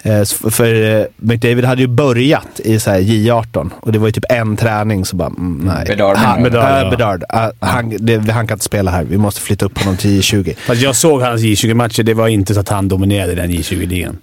[0.06, 4.12] Eh, För eh, McDavid hade ju börjat i så här J18 och det var ju
[4.12, 5.86] typ en träning så bara, mm, nej.
[5.88, 6.90] Bedard, han, Bedard, Bedard, ja.
[6.90, 7.24] Bedard.
[7.30, 9.04] Ah, han, det, han kan inte spela här.
[9.04, 10.56] Vi måste flytta upp honom till J20.
[10.68, 12.04] Fast jag såg hans J20-matcher.
[12.04, 14.18] Det var inte så att han dominerade den J20-ligan.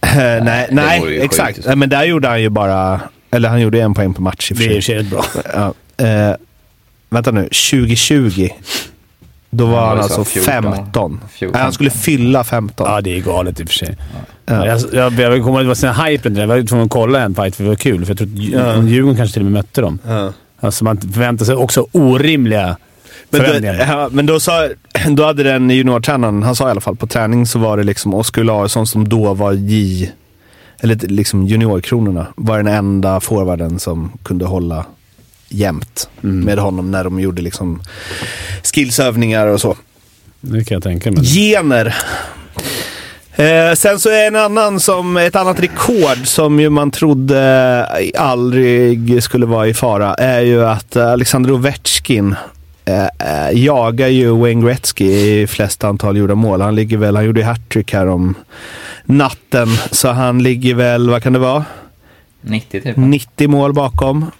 [0.00, 1.24] Eh, nej, nej ju sjukt.
[1.24, 1.60] exakt.
[1.66, 4.54] Nej, Men där gjorde han ju bara, eller han gjorde en poäng per match i
[4.54, 4.80] och Det för är sig.
[4.80, 5.74] för sig rätt bra.
[5.98, 6.34] Ja, eh,
[7.12, 8.48] vänta nu, 2020.
[9.50, 10.44] Då var han var alltså 14.
[10.62, 11.20] 15.
[11.32, 11.52] 14.
[11.54, 12.86] Nej, han skulle fylla 15.
[12.90, 13.96] Ja, det är galet i och för sig.
[14.46, 14.66] Ja.
[14.66, 16.54] Jag, jag, jag kommer ihåg att det var sån här hype runt det där.
[16.54, 18.04] Jag var tvungen att kolla en fight för det var kul.
[18.04, 19.98] För jag tror att Djur- Djurgården kanske till och med mötte dem.
[20.06, 20.32] Ja.
[20.60, 22.76] Alltså man förväntar sig också orimliga
[23.30, 23.74] Men, då, förväntningar.
[23.88, 24.68] ja, men då, sa,
[25.10, 28.14] då hade den juniortränaren, han sa i alla fall på träning så var det liksom
[28.14, 30.10] Oskar Olausson som då var J,
[30.80, 34.84] eller liksom juniorkronorna, var den enda forwarden som kunde hålla
[35.52, 37.82] jämnt med honom när de gjorde liksom
[38.62, 39.76] skillsövningar och så.
[40.40, 41.24] Det kan jag tänka mig.
[41.24, 41.94] Gener.
[43.36, 47.86] Eh, sen så är en annan som, ett annat rekord som ju man trodde
[48.18, 52.34] aldrig skulle vara i fara är ju att Alexander Ovechkin
[52.84, 56.60] eh, eh, jagar ju Wayne Gretzky i flest antal gjorda mål.
[56.60, 58.34] Han ligger väl, han gjorde hattrick här om
[59.04, 61.64] natten, så han ligger väl, vad kan det vara?
[62.40, 62.96] 90 typ.
[62.96, 64.30] 90 mål bakom.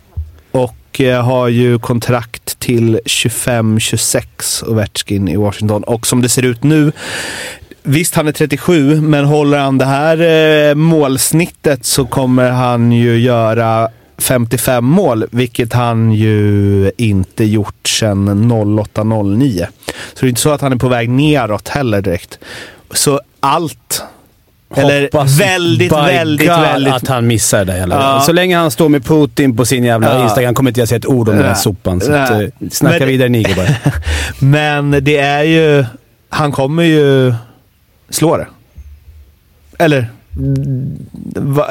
[0.93, 5.85] Och eh, har ju kontrakt till 25-26 Ovechkin i Washington.
[5.85, 6.93] Och som det ser ut nu,
[7.83, 10.21] visst han är 37, men håller han det här
[10.71, 13.89] eh, målsnittet så kommer han ju göra
[14.19, 19.67] 55 mål, vilket han ju inte gjort sedan 08-09.
[19.87, 22.39] Så det är inte så att han är på väg neråt heller direkt.
[22.91, 24.03] Så allt
[24.77, 26.95] eller Hoppas väldigt, väldigt, God väldigt...
[26.95, 27.95] att han missar det jävla.
[27.95, 28.21] Ja.
[28.21, 30.23] Så länge han står med Putin på sin jävla Ja.
[30.25, 32.01] Instagram kommer inte jag säga ett ord om den här sopan.
[32.01, 32.39] Så att, eh,
[32.71, 33.67] snacka Men- vidare ni gubbar.
[34.39, 35.85] Men det är ju...
[36.29, 37.35] Han kommer ju
[38.11, 38.47] slå det.
[39.79, 40.07] Eller,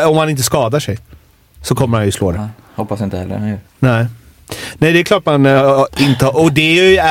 [0.07, 0.97] om han inte skadar sig
[1.61, 2.37] så kommer han ju slå det.
[2.37, 3.59] Ja, hoppas inte heller gör.
[3.79, 4.05] Nej.
[4.77, 6.37] Nej, det är klart man äh, inte har.
[6.39, 6.97] Och det är ju...
[6.97, 7.05] Äh,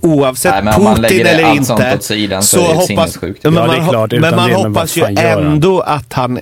[0.00, 1.98] oavsett Nej, men man Putin eller inte.
[2.00, 5.00] sidan så det hoppas, men Ja, det man, klart, men man det, men hoppas ju
[5.00, 5.46] gör han?
[5.46, 6.40] ändå att han...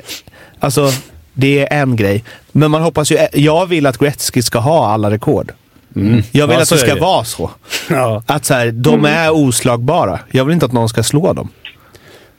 [0.61, 0.90] Alltså,
[1.34, 2.24] det är en grej.
[2.52, 3.18] Men man hoppas ju...
[3.32, 5.52] Jag vill att Gretzky ska ha alla rekord.
[5.94, 6.22] Jag vill Mm.
[6.32, 7.00] Ja, att så det ska det.
[7.00, 7.50] vara så.
[7.90, 8.22] Ja.
[8.26, 10.18] Att så här, de är oslagbara.
[10.30, 11.48] Jag vill inte att någon ska slå dem.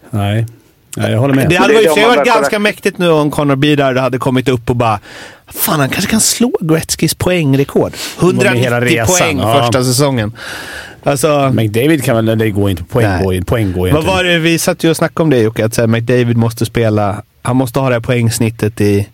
[0.09, 0.45] Nej.
[0.97, 1.49] Nej, jag håller med.
[1.49, 4.49] Det hade varit, de det man varit ganska mäktigt nu om Conor Bedard hade kommit
[4.49, 4.99] upp och bara
[5.47, 7.91] Fan, han kanske kan slå Gretzkys poängrekord.
[8.21, 9.61] Med 190 hela resan, poäng ja.
[9.61, 10.33] första säsongen.
[11.03, 12.37] Alltså, McDavid kan väl...
[12.37, 12.83] Det går inte.
[12.83, 15.65] Poäng går, poäng går vad var det vi satt ju och snackade om det Jocke?
[15.65, 17.23] Att här, McDavid måste spela...
[17.41, 19.07] Han måste ha det här poängsnittet i...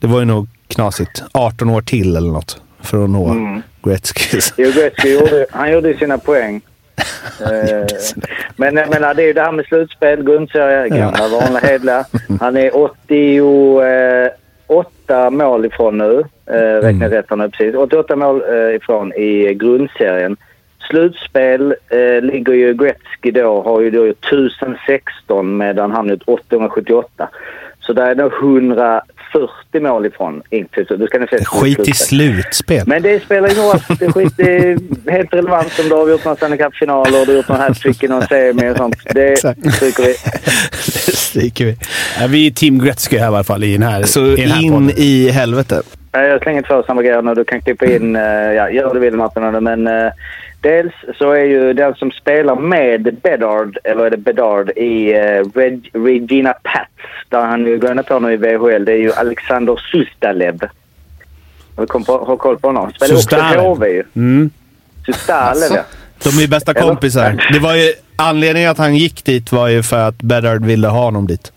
[0.00, 1.22] Det var ju nog knasigt.
[1.32, 2.60] 18 år till eller något.
[2.80, 3.62] För att nå Mm.
[3.82, 4.54] Gretzkys.
[4.56, 6.60] Jo, Gretzky gjorde, han gjorde sina poäng.
[7.40, 7.86] Eh,
[8.56, 12.04] men jag menar, det är ju det här med slutspel, grundserie, gamla vanliga hederliga.
[12.40, 12.70] Han är
[14.66, 16.24] 88 mål ifrån nu.
[16.46, 17.74] Eh, räknar rätt han nu precis.
[17.74, 20.36] 88 mål eh, ifrån i grundserien.
[20.90, 27.28] Slutspel eh, ligger ju Gretzky då, har ju då gjort 1016 medan han gjort 878.
[27.80, 30.42] Så där är nog 140 mål ifrån.
[30.98, 32.82] Du ska se Skit i slutspel.
[32.86, 33.78] men det spelar ingen roll.
[33.98, 37.06] Det är, skit, det är helt relevant om du har gjort någon Stanley Cup-final och
[37.26, 38.96] du har gjort någon hattrick i någon semi och sånt.
[39.14, 39.38] Det
[39.74, 40.14] stryker vi.
[41.06, 41.76] Det stryker vi.
[42.20, 44.50] Ja, vi är team Gretzky här i alla fall i den här, Så i den
[44.50, 44.90] här in podden.
[44.96, 45.82] i helvete.
[46.12, 47.34] Jag slänger två samma grejer nu.
[47.34, 49.42] Du kan klippa in, eh, ja, gör det vill Martin.
[49.64, 50.12] Men eh,
[50.60, 55.44] dels så är ju den som spelar med Bedard, eller är det Bedard, i eh,
[55.54, 56.90] Reg, Regina Pats,
[57.28, 60.60] där han ju går på nu i VHL, det är ju Alexander Sustalev.
[61.76, 62.92] Har du kom på, har koll på honom?
[62.92, 63.60] Spelar också Sustalev.
[63.60, 64.04] HV ju.
[64.16, 64.50] Mm.
[65.06, 65.74] Sustalev, Alltså.
[65.74, 65.82] ja.
[66.22, 67.46] De är ju bästa kompisar.
[67.52, 71.04] Det var ju, anledningen att han gick dit var ju för att Bedard ville ha
[71.04, 71.52] honom dit.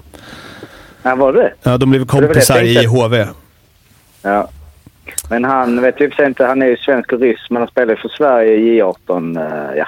[1.04, 2.86] Ja, var det Ja, de blev var det kompisar i.
[2.86, 3.28] HV.
[4.22, 4.50] Ja.
[5.32, 7.96] Men han vet i sig inte, han är ju svensk och ryss men han spelar
[7.96, 9.38] för Sverige i J18.
[9.72, 9.86] eh, ja.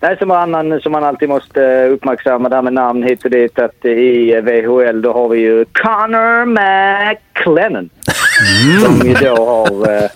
[0.00, 3.30] Nej, som, annan, som man alltid måste eh, uppmärksamma det här med namn hit och
[3.30, 3.58] dit.
[3.58, 7.90] Att i eh, VHL då har vi ju Connor McLennan.
[8.84, 10.10] Som ju då har eh,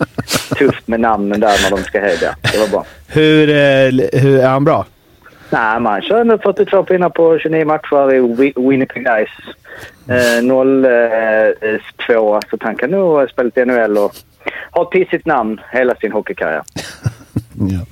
[0.59, 2.35] tufft med namnen där när de ska hejda.
[2.53, 2.85] Det var bra.
[3.09, 4.85] Hur, eh, hur är han bra?
[5.51, 9.55] Nej, man kör nu 42 pinnar på 29 matcher i Wi- Winnipeg Ice.
[10.09, 14.13] Eh, 0-2, så han kan nog spela lite NHL och
[14.71, 16.63] ha ett pissigt namn hela sin hockeykarriär.
[17.59, 17.87] Ja.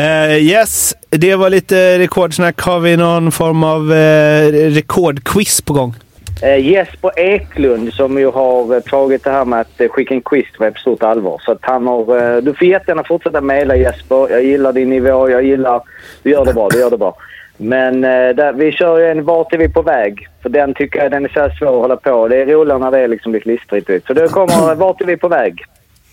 [0.00, 2.60] Eh, yes, det var lite rekordsnack.
[2.60, 5.94] Har vi någon form av eh, rekordquiz på gång?
[6.42, 10.20] Eh, Jesper Eklund som ju har eh, tagit det här med att eh, skicka en
[10.20, 11.40] quiz på stort allvar.
[11.44, 14.30] Så att han har, eh, du får jättegärna fortsätta mejla Jesper.
[14.30, 15.30] Jag gillar din nivå.
[15.30, 15.82] Jag gillar...
[16.22, 16.68] Du gör det bra.
[16.68, 17.16] Du gör det bra.
[17.56, 20.28] Men eh, där, vi kör ju en Vart är vi på väg?
[20.42, 22.28] För den tycker jag den är så här svår att hålla på.
[22.28, 24.06] Det är roligare när det är liksom lite listrigt ut.
[24.06, 25.64] Så det kommer Vart är vi på väg?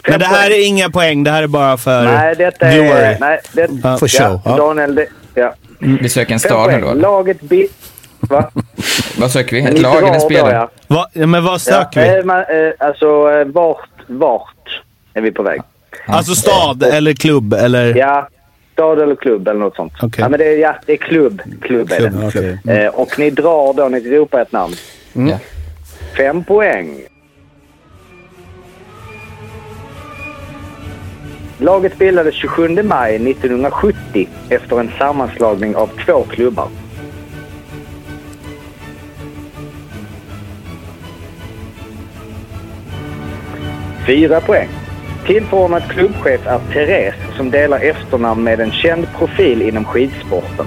[0.05, 0.59] Fem Men det här poäng.
[0.61, 1.23] är inga poäng.
[1.23, 2.87] Det här är bara för Nej, detta glory.
[2.87, 3.17] är...
[3.19, 4.57] Nej, det, Ja, för show, Ja, ja.
[4.57, 5.53] Daniel, det, ja.
[5.79, 6.93] Vi söker en stad nu då.
[6.93, 7.41] Laget...
[7.41, 7.67] Bi-
[8.29, 8.49] Va?
[9.17, 9.61] Vad söker vi?
[9.61, 10.53] Ett lag eller en då, spelare?
[10.53, 10.69] ja.
[10.87, 12.19] Va, ja, men vad Ja, söker vi?
[12.19, 14.81] eh, man, eh, alltså, eh, vart, vart
[15.13, 15.61] är vi på väg?
[16.07, 17.95] Alltså stad eller klubb eller?
[17.95, 18.27] Ja,
[18.73, 19.93] stad eller klubb eller något sånt.
[20.01, 20.21] Okej.
[20.21, 21.41] Ja, men det är, ja, det är klubb.
[21.61, 22.27] Klubb är det.
[22.27, 22.77] okej.
[22.77, 24.73] Eh, och ni drar då, ni ropar ett namn.
[25.13, 25.39] Ja.
[26.17, 27.01] Fem poäng.
[31.57, 36.67] Laget bildades 27 maj 1970 efter en sammanslagning av två klubbar.
[44.07, 44.69] Fyra poäng.
[45.25, 50.65] Tillförordnad klubbchef är Therese som delar efternamn med en känd profil inom skidsporten.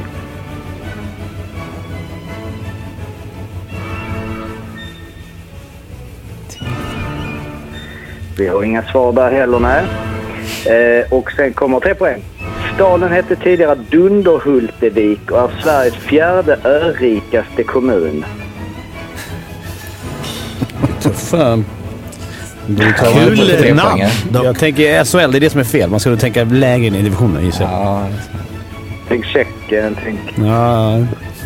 [8.39, 9.85] Vi har inga svar där heller, nej.
[10.67, 12.23] Eh, och sen kommer tre poäng.
[12.75, 18.25] Staden hette tidigare Dunderhultevik och är Sveriges fjärde örikaste kommun.
[21.15, 21.65] Fan.
[22.67, 23.75] Du tar Kul.
[23.75, 24.03] Namn.
[24.45, 25.91] Jag tänker SHL, det är det som är fel.
[25.91, 27.73] Man ska tänka lägre ner i divisionen gissar jag.
[27.73, 28.07] Ja,
[29.09, 30.21] Tänk Tjeckien, tänk...
[30.49, 30.99] Ja,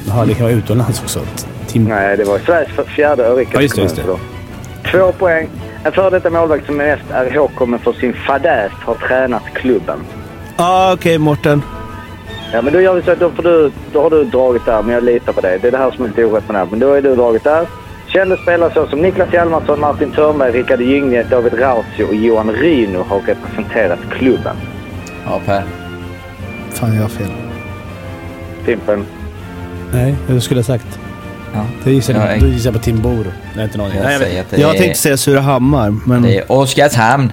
[0.08, 1.20] ja, det kan vara utomlands också.
[1.66, 1.84] Team...
[1.84, 4.02] Nej, det var Sveriges fjärde örikaste Ja, just det, just det.
[4.90, 5.48] Två poäng.
[5.84, 9.98] En före detta målvakt som mest är ihågkommen för sin fadäs har tränat klubben.
[10.56, 11.62] Ah, Okej, Mårten.
[12.52, 13.14] Ja, men då gör vi så.
[13.14, 15.58] Då, får du, då har du dragit där, men jag litar på dig.
[15.62, 16.66] Det är det här som är lite orätt med det här.
[16.70, 17.66] Men då är du dragit där.
[18.12, 23.02] Kända spelare så som Niklas Hjalmarsson, Martin Törnberg, Rickard Gynge, David Rautio och Johan Ryno
[23.02, 24.56] har representerat klubben.
[25.26, 25.62] ja Per.
[26.70, 27.30] Fan, jag har fel.
[28.66, 29.04] Timpen.
[29.92, 30.98] Nej, jag skulle ha sagt.
[31.54, 31.66] Ja.
[31.84, 33.24] Det gissar Ja, jag, jag- då gissar jag på Tim Boro.
[33.56, 34.02] Nej, inte någon aning.
[34.02, 34.50] Nej, Jag jag vet.
[34.50, 36.22] det Jag är, tänkte säga Surahammar, men...
[36.22, 37.32] det är Oskarshamn.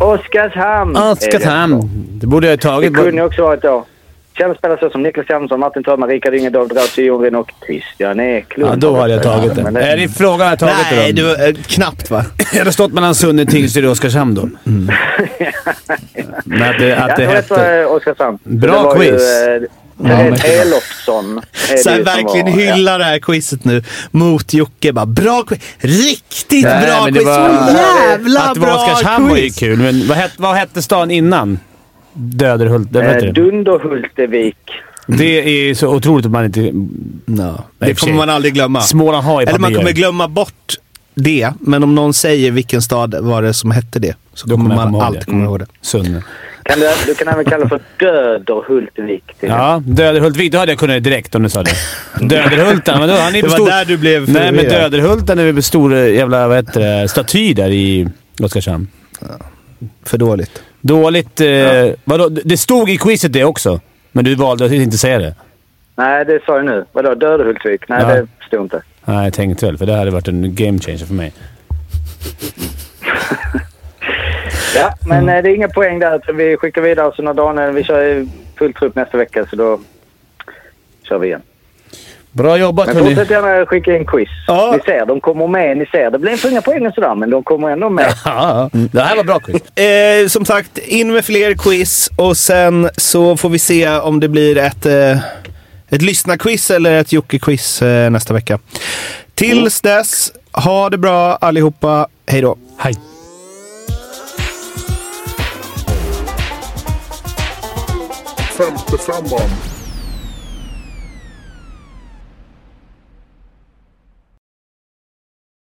[0.00, 0.96] Oskarshamn!
[0.96, 1.90] Oskarshamn.
[2.20, 2.94] Det borde jag ha Det tagit.
[2.94, 3.84] kunde ju också varit då.
[4.38, 8.20] Kända spelare så som Niklas Jansson, Martin Törnman, Rickard Inge, David Rautio, Jon och Christian
[8.20, 8.72] Eklund.
[8.72, 9.62] Ja, då hade jag tagit det.
[9.62, 12.24] Men Är det frågan har jag tagit Nej, det eh, knappt va?
[12.52, 14.48] Jag hade stått mellan Sunne, Tingsryd och Oskarshamn då.
[16.44, 17.84] Men att det, att Ja, det rätt hette...
[17.84, 18.38] var Oskarshamn.
[18.44, 19.10] Bra det var quiz.
[19.46, 19.62] Ju, eh,
[20.02, 21.40] Ja, men- Therese Elofsson.
[21.52, 24.92] Så ju som verkligen var- hylla det här quizet nu mot Jocke.
[24.92, 25.58] Bara, bra quiz!
[25.78, 27.26] Riktigt Nej, bra quiz!
[27.26, 29.58] var- Så jävla Att det var bra Oskarshamn var ju quiz!
[29.58, 31.58] kul, men vad hette, vad hette stan innan?
[32.18, 32.96] Döderhult?
[32.96, 33.32] Eh, heter det?
[33.32, 34.56] Dunderhultevik.
[35.06, 36.60] Det är så otroligt att man inte...
[36.60, 36.70] Ja,
[37.26, 38.80] Nej, det och kommer man aldrig glömma.
[38.80, 40.74] Småland har ju Eller man kommer glömma bort
[41.14, 44.74] det, men om någon säger vilken stad var det som hette det, så Då kommer
[44.74, 45.24] man alltid det.
[45.24, 45.66] komma ihåg det.
[45.80, 46.22] Sunne.
[46.62, 49.24] Kan du, du kan även kalla det för Döderhultevik.
[49.40, 50.52] till Ja, Döderhultvik.
[50.52, 51.70] Då hade jag kunnat direkt om du sa det.
[52.28, 53.66] Döderhulten, men då, han är Det var stor...
[53.66, 54.90] där du blev Nej, men förvirrad.
[54.92, 58.08] Döderhulten är väl stor jävla vad heter det, staty där i
[58.42, 58.88] Oskarshamn.
[60.04, 60.62] För dåligt.
[60.80, 61.40] Dåligt...
[61.40, 62.28] Eh, vadå?
[62.28, 63.80] Det stod i quizet det också,
[64.12, 65.34] men du valde att inte säga det.
[65.96, 66.84] Nej, det sa jag nu.
[66.92, 67.14] Vadå?
[67.14, 67.88] Döderhultvik?
[67.88, 68.14] Nej, Ja.
[68.14, 68.82] det stod inte.
[69.04, 71.32] Nej, jag tänkte väl, för det hade varit en game changer för mig.
[74.76, 76.32] Ja, men eh, det är inga poäng där.
[76.32, 77.72] Vi skickar vidare så när Daniel...
[77.72, 78.28] Vi kör i
[78.58, 79.80] full trupp nästa vecka, så då
[81.08, 81.42] kör vi igen.
[82.32, 83.08] Bra jobbat Men hörni.
[83.14, 84.28] fortsätt gärna skicka in quiz.
[84.46, 84.72] Ja.
[84.72, 85.76] Ni ser, de kommer med.
[85.76, 88.14] Ni ser, det blir inte inga poäng och sådär, men de kommer ändå med.
[88.24, 89.62] Ja, det här var bra quiz.
[89.78, 94.28] Eh, som sagt, in med fler quiz och sen så får vi se om det
[94.28, 95.18] blir ett, eh,
[95.90, 98.58] ett lyssnarquiz eller ett Jocke-quiz eh, nästa vecka.
[99.34, 102.08] Tills dess, ha det bra allihopa.
[102.26, 102.56] Hej då!
[102.78, 102.94] Hej.
[108.56, 109.50] Femte femman.